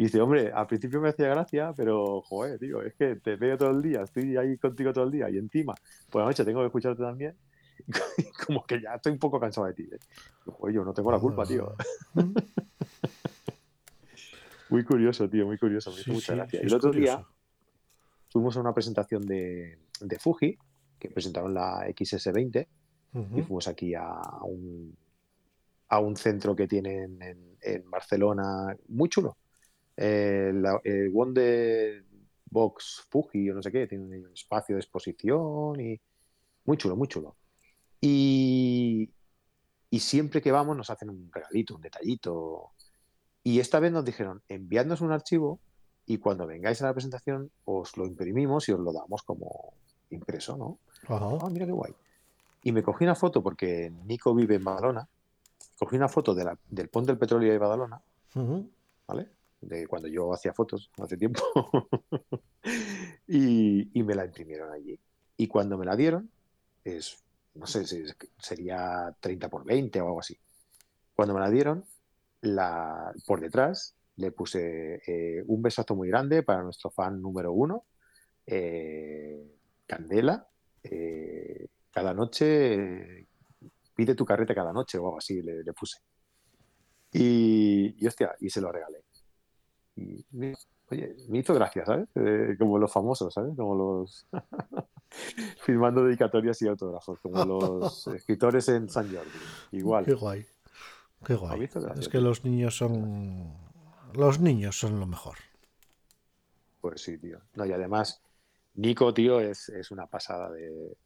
Y 0.00 0.04
dice, 0.04 0.18
hombre, 0.18 0.50
al 0.50 0.66
principio 0.66 0.98
me 0.98 1.10
hacía 1.10 1.28
gracia, 1.28 1.74
pero, 1.76 2.22
joder, 2.22 2.58
tío, 2.58 2.80
es 2.80 2.94
que 2.94 3.16
te 3.16 3.36
veo 3.36 3.58
todo 3.58 3.68
el 3.70 3.82
día, 3.82 4.00
estoy 4.00 4.34
ahí 4.38 4.56
contigo 4.56 4.94
todo 4.94 5.04
el 5.04 5.10
día, 5.10 5.28
y 5.28 5.36
encima, 5.36 5.74
por 6.08 6.22
la 6.22 6.28
noche 6.28 6.42
tengo 6.42 6.60
que 6.60 6.66
escucharte 6.68 7.02
también, 7.02 7.36
como 8.46 8.64
que 8.64 8.80
ya 8.80 8.94
estoy 8.94 9.12
un 9.12 9.18
poco 9.18 9.38
cansado 9.38 9.66
de 9.66 9.74
ti, 9.74 9.82
¿eh? 9.92 9.98
Joder, 10.46 10.74
yo 10.74 10.84
no 10.86 10.94
tengo 10.94 11.12
la 11.12 11.18
culpa, 11.18 11.44
tío. 11.44 11.74
Muy 14.70 14.84
curioso, 14.84 15.28
tío, 15.28 15.44
muy 15.46 15.58
curioso, 15.58 15.90
me 15.90 15.96
hizo 15.96 16.04
Sí, 16.04 16.10
mucha 16.12 16.32
sí, 16.32 16.38
gracia. 16.38 16.60
sí, 16.60 16.66
el 16.66 16.72
otro 16.74 16.92
día 16.92 17.22
fuimos 18.30 18.56
a 18.56 18.60
una 18.60 18.72
presentación 18.72 19.26
de, 19.26 19.80
de 20.00 20.18
Fuji, 20.18 20.56
que 20.98 21.10
presentaron 21.10 21.52
la 21.52 21.86
XS20, 21.88 22.66
y 23.36 23.42
fuimos 23.42 23.68
aquí 23.68 23.94
a 23.94 24.18
un, 24.44 24.96
a 25.88 25.98
un 25.98 26.16
centro 26.16 26.56
que 26.56 26.66
tienen 26.66 27.20
en, 27.20 27.58
en 27.60 27.90
Barcelona, 27.90 28.74
muy 28.88 29.10
chulo. 29.10 29.36
Eh, 30.02 30.50
la- 30.54 30.80
el 30.82 31.10
Wonder 31.10 32.02
Box 32.50 33.06
Fuji 33.10 33.50
o 33.50 33.54
no 33.54 33.62
sé 33.62 33.70
qué, 33.70 33.86
tiene 33.86 34.04
un 34.04 34.32
espacio 34.32 34.74
de 34.74 34.80
exposición 34.80 35.78
y 35.78 36.00
muy 36.64 36.76
chulo, 36.78 36.96
muy 36.96 37.06
chulo. 37.06 37.36
Y, 38.00 39.10
y 39.90 40.00
siempre 40.00 40.40
que 40.40 40.50
vamos 40.52 40.76
nos 40.76 40.88
hacen 40.90 41.10
un 41.10 41.30
regalito, 41.32 41.76
un 41.76 41.82
detallito. 41.82 42.70
Y 43.42 43.60
esta 43.60 43.78
vez 43.78 43.92
nos 43.92 44.04
dijeron, 44.04 44.42
enviadnos 44.48 45.00
un 45.02 45.12
archivo 45.12 45.60
y 46.06 46.18
cuando 46.18 46.46
vengáis 46.46 46.80
a 46.82 46.86
la 46.86 46.94
presentación 46.94 47.50
os 47.66 47.96
lo 47.96 48.06
imprimimos 48.06 48.68
y 48.68 48.72
os 48.72 48.80
lo 48.80 48.92
damos 48.92 49.22
como 49.22 49.74
impreso, 50.10 50.56
¿no? 50.56 50.78
Ajá. 51.14 51.38
Ah, 51.42 51.50
mira 51.50 51.66
qué 51.66 51.72
guay. 51.72 51.92
Y 52.62 52.72
me 52.72 52.82
cogí 52.82 53.04
una 53.04 53.14
foto 53.14 53.42
porque 53.42 53.92
Nico 54.06 54.34
vive 54.34 54.56
en 54.56 54.64
Badalona. 54.64 55.06
Cogí 55.78 55.96
una 55.96 56.08
foto 56.08 56.34
de 56.34 56.44
la- 56.44 56.58
del 56.68 56.88
Pont 56.88 57.06
del 57.06 57.18
Petróleo 57.18 57.52
de 57.52 57.58
Badalona, 57.58 58.00
Ujú. 58.34 58.68
¿vale? 59.06 59.28
De 59.60 59.86
cuando 59.86 60.08
yo 60.08 60.32
hacía 60.32 60.54
fotos 60.54 60.90
hace 60.98 61.16
tiempo. 61.16 61.42
y, 63.26 63.98
y 63.98 64.02
me 64.02 64.14
la 64.14 64.24
imprimieron 64.24 64.72
allí. 64.72 64.98
Y 65.36 65.48
cuando 65.48 65.78
me 65.78 65.86
la 65.86 65.96
dieron, 65.96 66.30
es, 66.84 67.22
no 67.54 67.66
sé 67.66 67.86
si 67.86 68.04
sería 68.38 69.14
30 69.20 69.48
por 69.48 69.64
20 69.64 70.00
o 70.00 70.06
algo 70.06 70.20
así. 70.20 70.36
Cuando 71.14 71.34
me 71.34 71.40
la 71.40 71.50
dieron, 71.50 71.84
la, 72.42 73.12
por 73.26 73.40
detrás 73.40 73.96
le 74.16 74.32
puse 74.32 75.02
eh, 75.06 75.42
un 75.46 75.62
besazo 75.62 75.94
muy 75.96 76.08
grande 76.08 76.42
para 76.42 76.62
nuestro 76.62 76.90
fan 76.90 77.20
número 77.20 77.52
uno, 77.52 77.86
eh, 78.46 79.58
Candela. 79.86 80.48
eh, 80.82 81.66
cada 81.90 82.14
noche, 82.14 83.28
pide 83.94 84.14
tu 84.14 84.24
carrete 84.24 84.54
cada 84.54 84.72
noche 84.72 84.98
o 84.98 85.06
algo 85.06 85.18
así, 85.18 85.42
le, 85.42 85.62
le 85.64 85.72
puse. 85.72 85.98
Y, 87.12 87.94
y 88.02 88.06
hostia, 88.06 88.34
y 88.40 88.50
se 88.50 88.60
lo 88.60 88.70
regalé. 88.72 89.04
Oye, 90.90 91.16
me 91.28 91.38
hizo 91.38 91.54
gracia, 91.54 91.86
¿sabes? 91.86 92.08
Eh, 92.16 92.56
como 92.58 92.78
los 92.78 92.92
famosos, 92.92 93.32
¿sabes? 93.32 93.56
Como 93.56 93.74
los 93.74 94.26
firmando 95.62 96.04
dedicatorias 96.04 96.60
y 96.62 96.68
autógrafos, 96.68 97.20
como 97.20 97.44
los 97.80 98.08
escritores 98.08 98.68
en 98.68 98.88
San 98.88 99.06
Jordi. 99.06 99.30
Igual. 99.72 100.04
Qué 100.04 100.14
guay. 100.14 100.46
Qué 101.24 101.34
guay. 101.34 101.68
Es 101.98 102.08
que 102.08 102.20
los 102.20 102.44
niños 102.44 102.76
son. 102.76 103.54
Los 104.14 104.40
niños 104.40 104.78
son 104.78 104.98
lo 104.98 105.06
mejor. 105.06 105.36
Pues 106.80 107.02
sí, 107.02 107.18
tío. 107.18 107.40
No, 107.54 107.64
y 107.66 107.72
además, 107.72 108.20
Nico, 108.74 109.14
tío, 109.14 109.38
es, 109.40 109.68
es 109.68 109.90
una 109.92 110.06
pasada 110.06 110.50
de. 110.50 110.96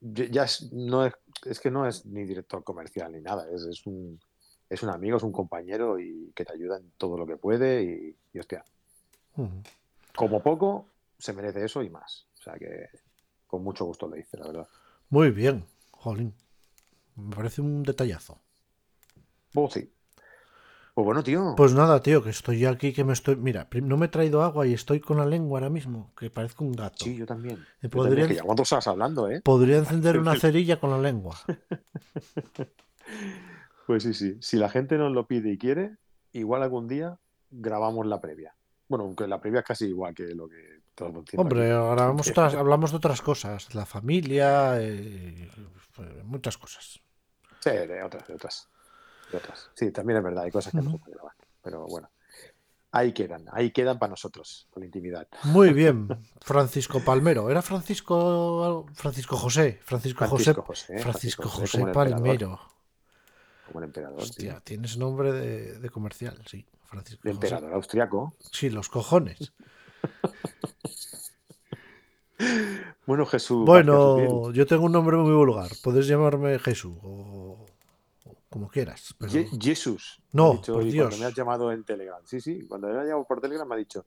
Ya 0.00 0.44
es, 0.44 0.72
no 0.72 1.06
es, 1.06 1.14
es 1.46 1.58
que 1.58 1.70
no 1.70 1.86
es 1.86 2.04
ni 2.06 2.24
director 2.24 2.62
comercial 2.62 3.12
ni 3.12 3.20
nada, 3.20 3.48
es, 3.50 3.62
es 3.62 3.86
un 3.86 4.20
es 4.68 4.82
un 4.82 4.90
amigo, 4.90 5.16
es 5.16 5.22
un 5.22 5.32
compañero 5.32 5.98
y 5.98 6.32
que 6.34 6.44
te 6.44 6.52
ayuda 6.52 6.78
en 6.78 6.90
todo 6.96 7.16
lo 7.16 7.26
que 7.26 7.36
puede 7.36 7.84
y, 7.84 8.16
y 8.32 8.38
hostia, 8.38 8.64
como 10.14 10.42
poco 10.42 10.88
se 11.18 11.32
merece 11.32 11.64
eso 11.64 11.82
y 11.82 11.90
más. 11.90 12.26
O 12.38 12.42
sea 12.42 12.54
que 12.54 12.88
con 13.46 13.62
mucho 13.62 13.84
gusto 13.84 14.08
le 14.08 14.20
hice, 14.20 14.38
la 14.38 14.46
verdad. 14.46 14.68
Muy 15.10 15.30
bien, 15.30 15.64
jolín. 15.92 16.34
Me 17.16 17.34
parece 17.34 17.60
un 17.60 17.82
detallazo. 17.82 18.40
Pues 19.52 19.72
sí. 19.72 19.90
Pues 20.94 21.04
bueno, 21.04 21.24
tío. 21.24 21.54
Pues 21.56 21.72
nada, 21.72 22.00
tío, 22.02 22.22
que 22.22 22.30
estoy 22.30 22.64
aquí, 22.66 22.92
que 22.92 23.02
me 23.02 23.12
estoy... 23.12 23.34
Mira, 23.34 23.68
no 23.82 23.96
me 23.96 24.06
he 24.06 24.08
traído 24.08 24.42
agua 24.42 24.66
y 24.66 24.74
estoy 24.74 25.00
con 25.00 25.16
la 25.16 25.26
lengua 25.26 25.58
ahora 25.58 25.70
mismo, 25.70 26.12
que 26.16 26.30
parezco 26.30 26.64
un 26.64 26.72
gato. 26.72 27.04
sí, 27.04 27.16
yo 27.16 27.26
también. 27.26 27.64
Yo 27.82 27.90
que 27.90 28.40
dos 28.56 28.72
horas 28.72 28.86
hablando, 28.86 29.28
¿eh? 29.28 29.40
Podría 29.40 29.78
encender 29.78 30.18
una 30.20 30.38
cerilla 30.38 30.78
con 30.78 30.90
la 30.90 30.98
lengua. 30.98 31.36
Pues 33.86 34.02
sí, 34.02 34.14
sí. 34.14 34.38
Si 34.40 34.56
la 34.56 34.68
gente 34.68 34.96
nos 34.98 35.12
lo 35.12 35.26
pide 35.26 35.50
y 35.52 35.58
quiere, 35.58 35.96
igual 36.32 36.62
algún 36.62 36.88
día 36.88 37.18
grabamos 37.50 38.06
la 38.06 38.20
previa. 38.20 38.54
Bueno, 38.88 39.04
aunque 39.04 39.26
la 39.26 39.40
previa 39.40 39.60
es 39.60 39.66
casi 39.66 39.86
igual 39.86 40.14
que 40.14 40.34
lo 40.34 40.48
que 40.48 40.80
todos 40.94 41.12
diciendo 41.24 41.42
Hombre, 41.42 41.64
aquí. 41.64 41.72
ahora 41.72 42.10
otras- 42.12 42.54
hablamos 42.54 42.90
de 42.90 42.96
otras 42.98 43.20
cosas, 43.22 43.74
la 43.74 43.86
familia, 43.86 44.80
eh, 44.80 45.48
eh, 45.98 46.22
muchas 46.24 46.56
cosas. 46.58 47.00
Sí, 47.60 47.70
de 47.70 48.02
otras, 48.02 48.26
de 48.28 48.34
otras. 48.34 48.68
De 49.32 49.38
otras. 49.38 49.70
Sí, 49.74 49.90
también 49.90 50.18
es 50.18 50.24
verdad, 50.24 50.44
hay 50.44 50.50
cosas 50.50 50.72
que 50.72 50.78
no 50.82 50.90
se 50.92 50.98
pueden 50.98 51.14
grabar. 51.16 51.34
Pero 51.62 51.86
bueno. 51.86 52.10
Ahí 52.92 53.12
quedan, 53.12 53.44
ahí 53.50 53.72
quedan 53.72 53.98
para 53.98 54.10
nosotros, 54.10 54.68
con 54.70 54.82
la 54.82 54.86
intimidad. 54.86 55.26
Muy 55.44 55.72
bien, 55.72 56.06
Francisco 56.40 57.00
Palmero. 57.04 57.50
¿Era 57.50 57.60
Francisco 57.60 58.86
Francisco 58.94 59.36
José? 59.36 59.80
Francisco, 59.82 60.26
Francisco 60.26 60.62
José. 60.62 60.92
José, 60.94 60.98
Francisco 61.02 61.42
Francisco 61.42 61.48
José, 61.48 61.76
el 61.78 61.88
emperador. 61.88 62.10
Palmero. 62.22 62.60
Como 63.66 63.78
el 63.80 63.84
emperador. 63.86 64.20
Hostia, 64.20 64.60
tienes 64.60 64.96
nombre 64.98 65.32
de, 65.32 65.78
de 65.78 65.90
comercial, 65.90 66.40
sí. 66.46 66.66
Francisco 66.84 67.20
José. 67.22 67.30
emperador 67.34 67.72
austriaco. 67.74 68.36
Sí, 68.52 68.70
los 68.70 68.88
cojones. 68.88 69.52
Bueno, 73.06 73.26
Jesús. 73.26 73.64
Bueno, 73.64 74.50
yo 74.52 74.66
tengo 74.66 74.84
un 74.84 74.92
nombre 74.92 75.16
muy 75.16 75.32
vulgar. 75.34 75.70
Puedes 75.82 76.06
llamarme 76.06 76.58
Jesús 76.58 76.96
o, 77.02 77.64
o 78.24 78.34
como 78.50 78.68
quieras. 78.68 79.14
pero- 79.18 79.30
Ye- 79.32 79.48
Jesús. 79.60 80.20
No, 80.32 80.44
me 80.44 80.50
ha 80.50 80.56
dicho 80.56 80.72
por 80.72 80.82
hoy 80.82 80.90
Dios. 80.90 81.06
Cuando 81.08 81.18
me 81.18 81.26
has 81.26 81.34
llamado 81.34 81.72
en 81.72 81.84
Telegram. 81.84 82.20
Sí, 82.24 82.40
sí, 82.40 82.66
cuando 82.66 82.88
me 82.88 82.94
ha 82.98 83.04
llamado 83.04 83.24
por 83.26 83.40
Telegram 83.40 83.68
me 83.68 83.74
ha 83.74 83.78
dicho 83.78 84.04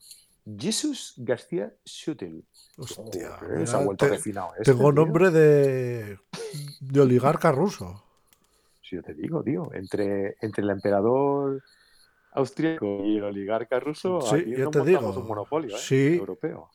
Jesús 0.59 1.13
García 1.17 1.73
Schutel. 1.85 2.43
Hostia, 2.77 3.37
Joder, 3.39 3.53
mira, 3.53 3.67
se 3.67 3.75
ha 3.75 3.79
vuelto 3.85 4.05
te- 4.05 4.11
refinado. 4.11 4.49
este, 4.57 4.71
tengo 4.73 4.91
nombre 4.91 5.31
de, 5.31 6.19
de 6.81 6.99
oligarca 6.99 7.51
ruso. 7.51 8.03
Sí, 8.87 8.95
yo 8.95 9.03
te 9.03 9.13
digo, 9.13 9.43
tío. 9.43 9.69
Entre, 9.73 10.37
entre 10.41 10.63
el 10.63 10.69
emperador 10.69 11.63
austriaco 12.33 13.03
y 13.03 13.17
el 13.17 13.23
oligarca 13.23 13.79
ruso, 13.79 14.21
Sí, 14.21 14.35
aquí 14.35 14.49
nos 14.51 14.71
te 14.71 14.79
montamos 14.79 14.85
digo. 14.85 15.21
un 15.21 15.27
monopolio 15.27 15.75
¿eh? 15.75 15.79
Sí. 15.79 16.15
europeo. 16.15 16.69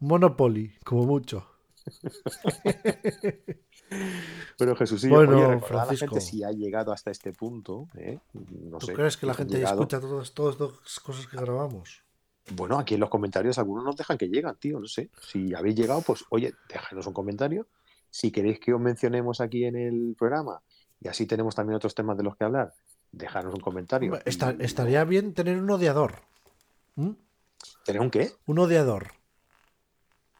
Monopoly, 0.00 0.72
como 0.84 1.04
mucho. 1.04 1.46
Pero 4.58 4.76
Jesús, 4.76 5.08
Bueno, 5.08 5.36
oye, 5.38 5.46
recordad 5.54 5.72
a 5.72 5.76
la 5.78 5.86
Francisco. 5.86 6.14
gente 6.14 6.20
si 6.20 6.44
ha 6.44 6.52
llegado 6.52 6.92
hasta 6.92 7.10
este 7.10 7.32
punto, 7.32 7.88
¿eh? 7.96 8.18
no 8.34 8.78
¿Tú 8.78 8.86
sé. 8.86 8.92
crees 8.94 9.16
que 9.16 9.26
la 9.26 9.32
si 9.34 9.38
gente 9.38 9.56
llegado. 9.56 9.74
escucha 9.82 10.00
todas, 10.00 10.32
todas 10.32 10.60
las 10.60 11.00
cosas 11.00 11.26
que 11.26 11.36
grabamos? 11.36 12.04
Bueno, 12.54 12.78
aquí 12.78 12.94
en 12.94 13.00
los 13.00 13.08
comentarios 13.10 13.58
algunos 13.58 13.84
nos 13.84 13.96
dejan 13.96 14.18
que 14.18 14.28
llegan, 14.28 14.56
tío, 14.58 14.78
no 14.80 14.86
sé. 14.86 15.10
Si 15.20 15.54
habéis 15.54 15.76
llegado, 15.76 16.02
pues 16.02 16.24
oye, 16.30 16.54
déjanos 16.68 17.06
un 17.06 17.12
comentario. 17.12 17.66
Si 18.10 18.30
queréis 18.30 18.58
que 18.60 18.72
os 18.74 18.80
mencionemos 18.80 19.40
aquí 19.40 19.64
en 19.64 19.76
el 19.76 20.14
programa 20.18 20.60
y 21.00 21.08
así 21.08 21.26
tenemos 21.26 21.54
también 21.54 21.76
otros 21.76 21.94
temas 21.94 22.16
de 22.16 22.22
los 22.22 22.36
que 22.36 22.44
hablar, 22.44 22.72
dejanos 23.12 23.54
un 23.54 23.60
comentario. 23.60 24.18
Estaría 24.24 25.04
bien 25.04 25.34
tener 25.34 25.58
un 25.58 25.70
odiador. 25.70 26.14
¿Mm? 26.96 27.10
¿Tener 27.84 28.00
un 28.02 28.10
qué? 28.10 28.32
Un 28.46 28.58
odiador. 28.58 29.08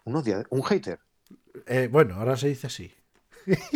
Un, 0.04 0.16
odia- 0.16 0.46
un 0.50 0.62
hater. 0.62 0.98
Eh, 1.66 1.88
bueno, 1.90 2.16
ahora 2.16 2.36
se 2.36 2.48
dice 2.48 2.66
así. 2.66 2.92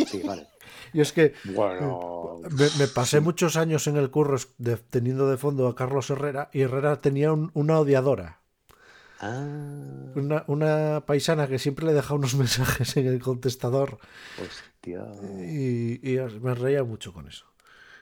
Sí, 0.07 0.21
vale. 0.25 0.47
Y 0.93 1.01
es 1.01 1.11
que 1.13 1.33
Bueno, 1.43 2.39
me, 2.51 2.67
me 2.79 2.87
pasé 2.87 3.19
muchos 3.19 3.55
años 3.57 3.85
en 3.87 3.97
el 3.97 4.09
curro 4.11 4.37
de- 4.57 4.77
teniendo 4.77 5.29
de 5.29 5.37
fondo 5.37 5.67
a 5.67 5.75
Carlos 5.75 6.09
Herrera 6.09 6.49
y 6.53 6.61
Herrera 6.61 7.01
tenía 7.01 7.31
un- 7.33 7.51
una 7.53 7.79
odiadora. 7.79 8.39
Ah, 9.21 10.11
Una, 10.15 10.43
una 10.47 11.03
paisana 11.05 11.47
que 11.47 11.59
siempre 11.59 11.85
le 11.85 11.93
dejaba 11.93 12.15
unos 12.19 12.35
mensajes 12.35 12.95
en 12.97 13.07
el 13.07 13.21
contestador 13.21 13.97
hostia. 14.41 15.05
y, 15.39 15.99
y 16.13 16.19
me 16.41 16.53
reía 16.55 16.83
mucho 16.83 17.13
con 17.13 17.27
eso. 17.27 17.45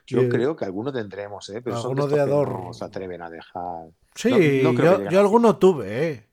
Yo 0.06 0.28
creo 0.28 0.54
que 0.54 0.66
alguno 0.66 0.92
tendremos, 0.92 1.48
¿eh? 1.48 1.62
Pero 1.62 1.76
Alguno 1.78 2.06
de 2.06 2.14
odiador. 2.14 2.64
no 2.64 2.72
se 2.74 2.84
atreven 2.84 3.22
a 3.22 3.30
dejar. 3.30 3.86
Sí, 4.14 4.60
No- 4.62 4.72
no 4.74 4.82
yo, 4.82 5.10
yo 5.10 5.18
alguno 5.20 5.56
tuve, 5.56 6.08
¿eh? 6.10 6.26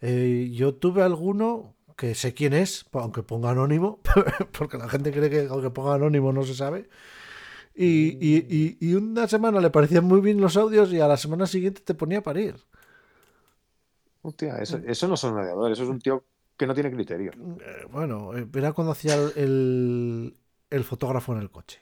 Eh, 0.00 0.50
Yo 0.52 0.74
tuve 0.74 1.02
alguno 1.02 1.74
que 1.96 2.14
sé 2.14 2.32
quién 2.32 2.52
es, 2.52 2.86
aunque 2.92 3.22
ponga 3.24 3.50
anónimo, 3.50 4.00
porque 4.56 4.78
la 4.78 4.88
gente 4.88 5.10
cree 5.12 5.30
que 5.30 5.46
aunque 5.50 5.70
ponga 5.70 5.94
anónimo 5.94 6.32
no 6.32 6.44
se 6.44 6.54
sabe. 6.54 6.88
Y, 7.74 8.18
y- 8.20 8.46
y- 8.48 8.76
y 8.80 8.94
una 8.94 9.26
semana 9.26 9.60
le 9.60 9.70
parecían 9.70 10.04
muy 10.04 10.20
bien 10.20 10.40
los 10.40 10.56
audios 10.56 10.92
y 10.92 11.00
a 11.00 11.08
la 11.08 11.16
semana 11.16 11.46
siguiente 11.46 11.82
te 11.84 11.94
ponía 11.94 12.18
a 12.18 12.22
parir. 12.22 12.54
Hostia, 14.22 14.56
eso, 14.58 14.78
eso 14.86 15.08
no 15.08 15.16
son 15.16 15.36
odiadores, 15.38 15.76
eso 15.78 15.84
es 15.84 15.90
un 15.90 15.98
tío 16.00 16.24
que 16.56 16.66
no 16.66 16.74
tiene 16.74 16.90
criterio. 16.92 17.32
Eh, 17.32 17.86
bueno, 17.90 18.36
eh, 18.36 18.46
era 18.54 18.72
cuando 18.72 18.92
hacía 18.92 19.14
el, 19.36 20.36
el 20.70 20.84
fotógrafo 20.84 21.32
en 21.32 21.40
el 21.40 21.50
coche. 21.50 21.80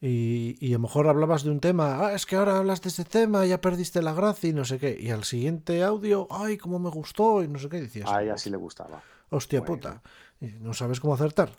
Y, 0.00 0.56
y 0.60 0.70
a 0.70 0.78
lo 0.78 0.80
mejor 0.80 1.06
hablabas 1.08 1.44
de 1.44 1.50
un 1.50 1.60
tema, 1.60 2.06
ah, 2.08 2.12
es 2.12 2.26
que 2.26 2.34
ahora 2.36 2.58
hablas 2.58 2.82
de 2.82 2.88
este 2.88 3.04
tema, 3.04 3.46
ya 3.46 3.60
perdiste 3.60 4.02
la 4.02 4.12
gracia 4.12 4.50
y 4.50 4.52
no 4.52 4.64
sé 4.64 4.78
qué. 4.78 4.96
Y 5.00 5.10
al 5.10 5.24
siguiente 5.24 5.82
audio, 5.84 6.26
ay, 6.30 6.58
cómo 6.58 6.78
me 6.80 6.90
gustó 6.90 7.42
y 7.42 7.48
no 7.48 7.58
sé 7.58 7.68
qué 7.68 7.80
decías. 7.80 8.10
A 8.10 8.22
ella 8.22 8.36
sí 8.36 8.50
le 8.50 8.56
gustaba. 8.56 9.00
Hostia 9.30 9.60
Bueno. 9.60 9.74
puta. 9.74 10.02
Y 10.40 10.46
no 10.60 10.74
sabes 10.74 10.98
cómo 11.00 11.14
acertar. 11.14 11.50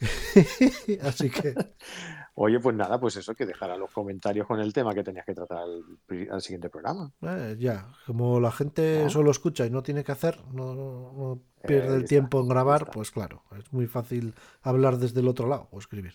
Así 1.02 1.30
que, 1.30 1.54
Oye, 2.34 2.58
pues 2.60 2.74
nada, 2.74 2.98
pues 2.98 3.16
eso, 3.16 3.34
que 3.34 3.44
dejara 3.44 3.76
los 3.76 3.90
comentarios 3.90 4.46
con 4.46 4.58
el 4.58 4.72
tema 4.72 4.94
que 4.94 5.04
tenías 5.04 5.26
que 5.26 5.34
tratar 5.34 5.58
al, 5.58 6.40
siguiente 6.40 6.70
programa. 6.70 7.12
eh, 7.22 7.56
ya, 7.58 7.92
como 8.06 8.40
la 8.40 8.50
gente 8.50 9.08
solo 9.10 9.30
escucha 9.30 9.66
y 9.66 9.70
no 9.70 9.82
tiene 9.82 10.02
que 10.02 10.12
hacer, 10.12 10.40
no, 10.52 10.74
no- 10.74 11.12
no 11.12 11.40
pierde 11.66 11.92
Eh, 11.92 11.96
el 11.96 12.04
está, 12.04 12.08
tiempo 12.08 12.40
en 12.40 12.48
grabar, 12.48 12.90
pues 12.90 13.10
claro, 13.10 13.42
es 13.58 13.70
muy 13.72 13.86
fácil 13.86 14.34
hablar 14.62 14.96
desde 14.98 15.20
el 15.20 15.28
otro 15.28 15.46
lado 15.46 15.68
o 15.70 15.78
escribir. 15.78 16.14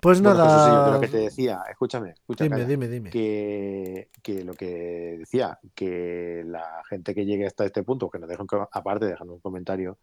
Pues 0.00 0.20
Bueno, 0.20 0.48
sí, 0.48 0.70
nada, 0.70 0.90
lo 0.90 1.00
que 1.00 1.08
te 1.08 1.18
decía, 1.18 1.62
escúchame, 1.70 2.10
escucha, 2.10 2.44
dime, 2.44 2.64
dime, 2.64 2.88
dime. 2.88 3.10
que, 3.10 4.10
que 4.22 4.44
lo 4.44 4.54
que 4.54 5.16
decía, 5.18 5.58
que 5.74 6.42
la 6.46 6.82
gente 6.88 7.14
que 7.14 7.24
llegue 7.24 7.46
hasta 7.46 7.64
este 7.64 7.82
punto, 7.82 8.10
que 8.10 8.18
nos 8.18 8.28
dejen, 8.28 8.46
aparte, 8.72 9.06
dejando 9.06 9.34
un 9.34 9.40
comentario, 9.40 9.98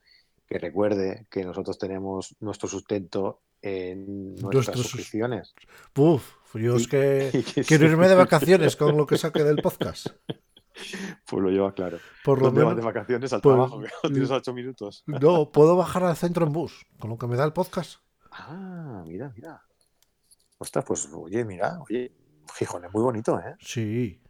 que 0.47 0.59
recuerde 0.59 1.27
que 1.29 1.43
nosotros 1.45 1.77
tenemos 1.77 2.35
nuestro 2.39 2.67
sustento 2.69 3.41
en 3.61 4.35
nuestras 4.35 4.77
suscripciones. 4.77 5.53
Uf, 5.95 6.35
yo 6.55 6.75
es 6.75 6.87
que 6.87 7.43
quiero 7.67 7.85
irme 7.85 8.07
de 8.07 8.15
vacaciones 8.15 8.75
con 8.75 8.97
lo 8.97 9.05
que 9.05 9.17
saque 9.17 9.43
del 9.43 9.57
podcast. 9.57 10.07
Pues 11.25 11.43
lo 11.43 11.49
llevas 11.49 11.73
claro. 11.73 11.99
Por 12.23 12.39
lo 12.39 12.45
¿Dónde 12.45 12.63
vas 12.63 12.71
de 12.71 12.81
menos, 12.81 12.93
vacaciones? 12.93 13.33
Al 13.33 13.41
pues, 13.41 13.53
trabajo, 13.53 13.81
que 13.81 14.09
tienes 14.09 14.31
ocho 14.31 14.53
minutos. 14.53 15.03
no, 15.05 15.51
puedo 15.51 15.75
bajar 15.75 16.03
al 16.05 16.15
centro 16.15 16.45
en 16.45 16.53
bus, 16.53 16.85
con 16.97 17.09
lo 17.09 17.17
que 17.17 17.27
me 17.27 17.35
da 17.35 17.43
el 17.43 17.53
podcast. 17.53 17.99
Ah, 18.31 19.03
mira, 19.05 19.31
mira. 19.35 19.61
Ostras, 20.57 20.85
pues 20.85 21.09
oye, 21.13 21.43
mira, 21.43 21.79
oye, 21.81 22.13
Gijón 22.55 22.85
es 22.85 22.93
muy 22.93 23.03
bonito, 23.03 23.37
¿eh? 23.39 23.55
Sí, 23.59 24.21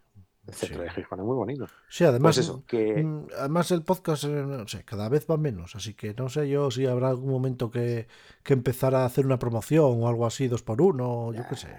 Sí. 0.54 0.68
de 0.74 0.89
Gijón 0.89 1.20
es 1.20 1.26
muy 1.26 1.36
bonito. 1.36 1.68
sí, 1.89 2.04
además, 2.04 2.36
Pues 2.36 2.45
eso, 2.47 2.64
que 2.68 3.04
mm, 3.04 3.28
además 3.39 3.72
el 3.72 3.84
podcast, 3.84 4.24
eh, 4.26 4.28
no 4.30 4.68
sé, 4.68 4.84
cada 4.84 5.10
vez 5.10 5.26
va 5.30 5.38
menos, 5.38 5.76
así 5.76 5.93
que 5.93 6.14
no 6.14 6.30
sé 6.30 6.49
yo 6.49 6.72
si 6.72 6.86
habrá 6.86 7.10
algún 7.10 7.32
momento 7.32 7.70
que, 7.72 8.08
que 8.43 8.54
empezar 8.54 8.95
a 8.95 9.06
hacer 9.06 9.26
una 9.26 9.39
promoción 9.39 10.04
o 10.04 10.08
algo 10.08 10.26
así, 10.26 10.47
dos 10.47 10.64
por 10.64 10.82
uno, 10.82 11.34
yo 11.34 11.43
qué 11.49 11.56
sé. 11.56 11.70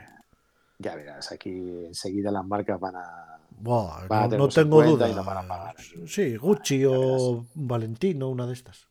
ya 0.79 0.95
verás, 0.97 1.31
aquí 1.33 1.51
enseguida 1.87 2.31
las 2.31 2.45
marcas 2.45 2.79
van 2.81 2.97
a. 2.97 3.39
Buah, 3.61 4.07
Van 4.09 4.33
a 4.35 4.37
no, 4.37 4.49
tengo 4.49 4.83
duda. 4.83 5.09
y 5.09 5.15
van 5.15 5.37
a 5.39 5.47
pagar. 5.47 5.77
Sí, 6.07 6.37
Gucci 6.37 6.81
Ya 6.81 6.89
o 6.91 7.47
Valentino, 7.55 8.29
una 8.29 8.47
de 8.47 8.55
estas. 8.55 8.89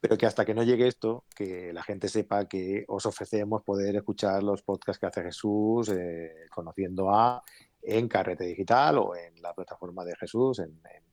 Pero 0.00 0.18
que 0.18 0.26
hasta 0.26 0.44
que 0.44 0.52
no 0.52 0.62
llegue 0.62 0.86
esto, 0.88 1.24
que 1.34 1.72
la 1.72 1.82
gente 1.82 2.08
sepa 2.08 2.46
que 2.46 2.84
os 2.88 3.06
ofrecemos 3.06 3.62
poder 3.62 3.96
escuchar 3.96 4.42
los 4.42 4.62
podcasts 4.62 4.98
que 5.00 5.06
hace 5.06 5.22
Jesús, 5.22 5.88
eh, 5.90 6.46
conociendo 6.54 7.08
a 7.14 7.42
en 7.84 8.08
Carrete 8.08 8.44
Digital 8.44 8.98
o 8.98 9.14
en 9.14 9.40
la 9.42 9.54
plataforma 9.54 10.04
de 10.04 10.16
Jesús, 10.16 10.58
en, 10.58 10.70
en. 10.70 11.04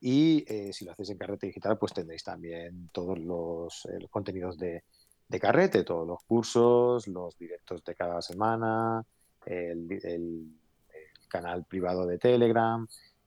Y 0.00 0.44
eh, 0.46 0.72
si 0.72 0.84
lo 0.84 0.92
hacéis 0.92 1.10
en 1.10 1.18
Carrete 1.18 1.46
Digital, 1.46 1.78
pues 1.78 1.92
tendréis 1.92 2.22
también 2.22 2.88
todos 2.92 3.18
los, 3.18 3.86
eh, 3.86 3.98
los 4.00 4.10
contenidos 4.10 4.58
de, 4.58 4.84
de 5.28 5.40
Carrete, 5.40 5.84
todos 5.84 6.06
los 6.06 6.22
cursos, 6.24 7.06
los 7.08 7.36
directos 7.38 7.82
de 7.84 7.94
cada 7.94 8.20
semana, 8.22 9.04
el, 9.46 9.90
el- 9.92 10.02
el 10.04 11.28
canal 11.28 11.64
privado 11.64 12.06
de 12.06 12.18
Telegram 12.18 12.86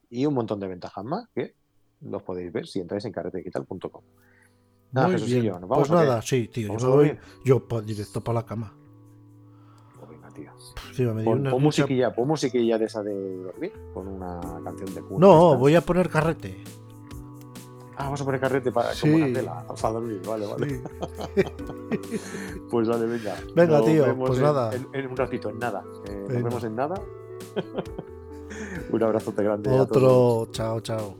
y 0.09 0.25
un 0.25 0.33
montón 0.35 0.59
de 0.59 0.67
ventajas 0.67 1.03
más 1.03 1.27
que 1.35 1.53
los 2.01 2.23
podéis 2.23 2.51
ver 2.51 2.67
si 2.67 2.79
entráis 2.79 3.05
en 3.05 3.11
carretedigital.com. 3.11 4.03
Nada, 4.91 5.07
Muy 5.09 5.21
bien. 5.23 5.45
¿nos 5.47 5.61
vamos 5.69 5.89
Pues 5.89 5.91
nada, 5.91 6.21
sí, 6.21 6.47
tío. 6.47 6.67
Yo 6.67 6.73
¿Vamos 6.73 6.83
me 6.83 6.89
a 6.89 6.95
voy 6.95 7.19
yo 7.45 7.67
directo 7.83 8.23
para 8.23 8.39
la 8.39 8.45
cama. 8.45 8.75
Tío. 10.39 10.51
Encima 10.89 11.13
me 11.13 11.23
Pon, 11.23 11.39
una 11.41 11.51
pon 11.51 11.61
musiquilla, 11.63 12.13
pon 12.13 12.27
musiquilla 12.27 12.77
de 12.77 12.85
esa 12.85 13.01
de 13.03 13.37
dormir, 13.37 13.73
con 13.93 14.07
una 14.07 14.39
canción 14.63 14.93
de 14.93 15.01
cuna. 15.01 15.27
No, 15.27 15.57
voy 15.57 15.75
a 15.75 15.81
poner 15.81 16.09
carrete. 16.09 16.63
Ah, 17.97 18.05
vamos 18.05 18.21
a 18.21 18.25
poner 18.25 18.39
carrete 18.39 18.71
para, 18.71 18.93
Sí. 18.93 19.01
como 19.01 19.15
una 19.15 19.33
tela, 19.33 19.65
para 19.67 19.93
dormir, 19.93 20.21
vale, 20.25 20.45
vale. 20.45 20.69
Sí. 20.69 20.81
Pues 22.69 22.87
vale, 22.87 23.05
venga. 23.07 23.35
Venga, 23.55 23.77
Nos 23.79 23.85
tío, 23.87 24.15
pues 24.17 24.37
en- 24.37 24.43
nada. 24.43 24.73
En, 24.75 24.87
en 24.93 25.07
un 25.07 25.17
ratito, 25.17 25.49
en 25.49 25.59
nada. 25.59 25.83
Eh, 26.07 26.25
nos 26.29 26.43
vemos 26.43 26.63
en 26.63 26.75
nada. 26.75 26.95
un 28.91 29.03
abrazote 29.03 29.43
grande. 29.43 29.69
a 29.69 29.85
todos. 29.85 29.97
Otro. 30.43 30.51
Chao, 30.53 30.79
chao. 30.81 31.17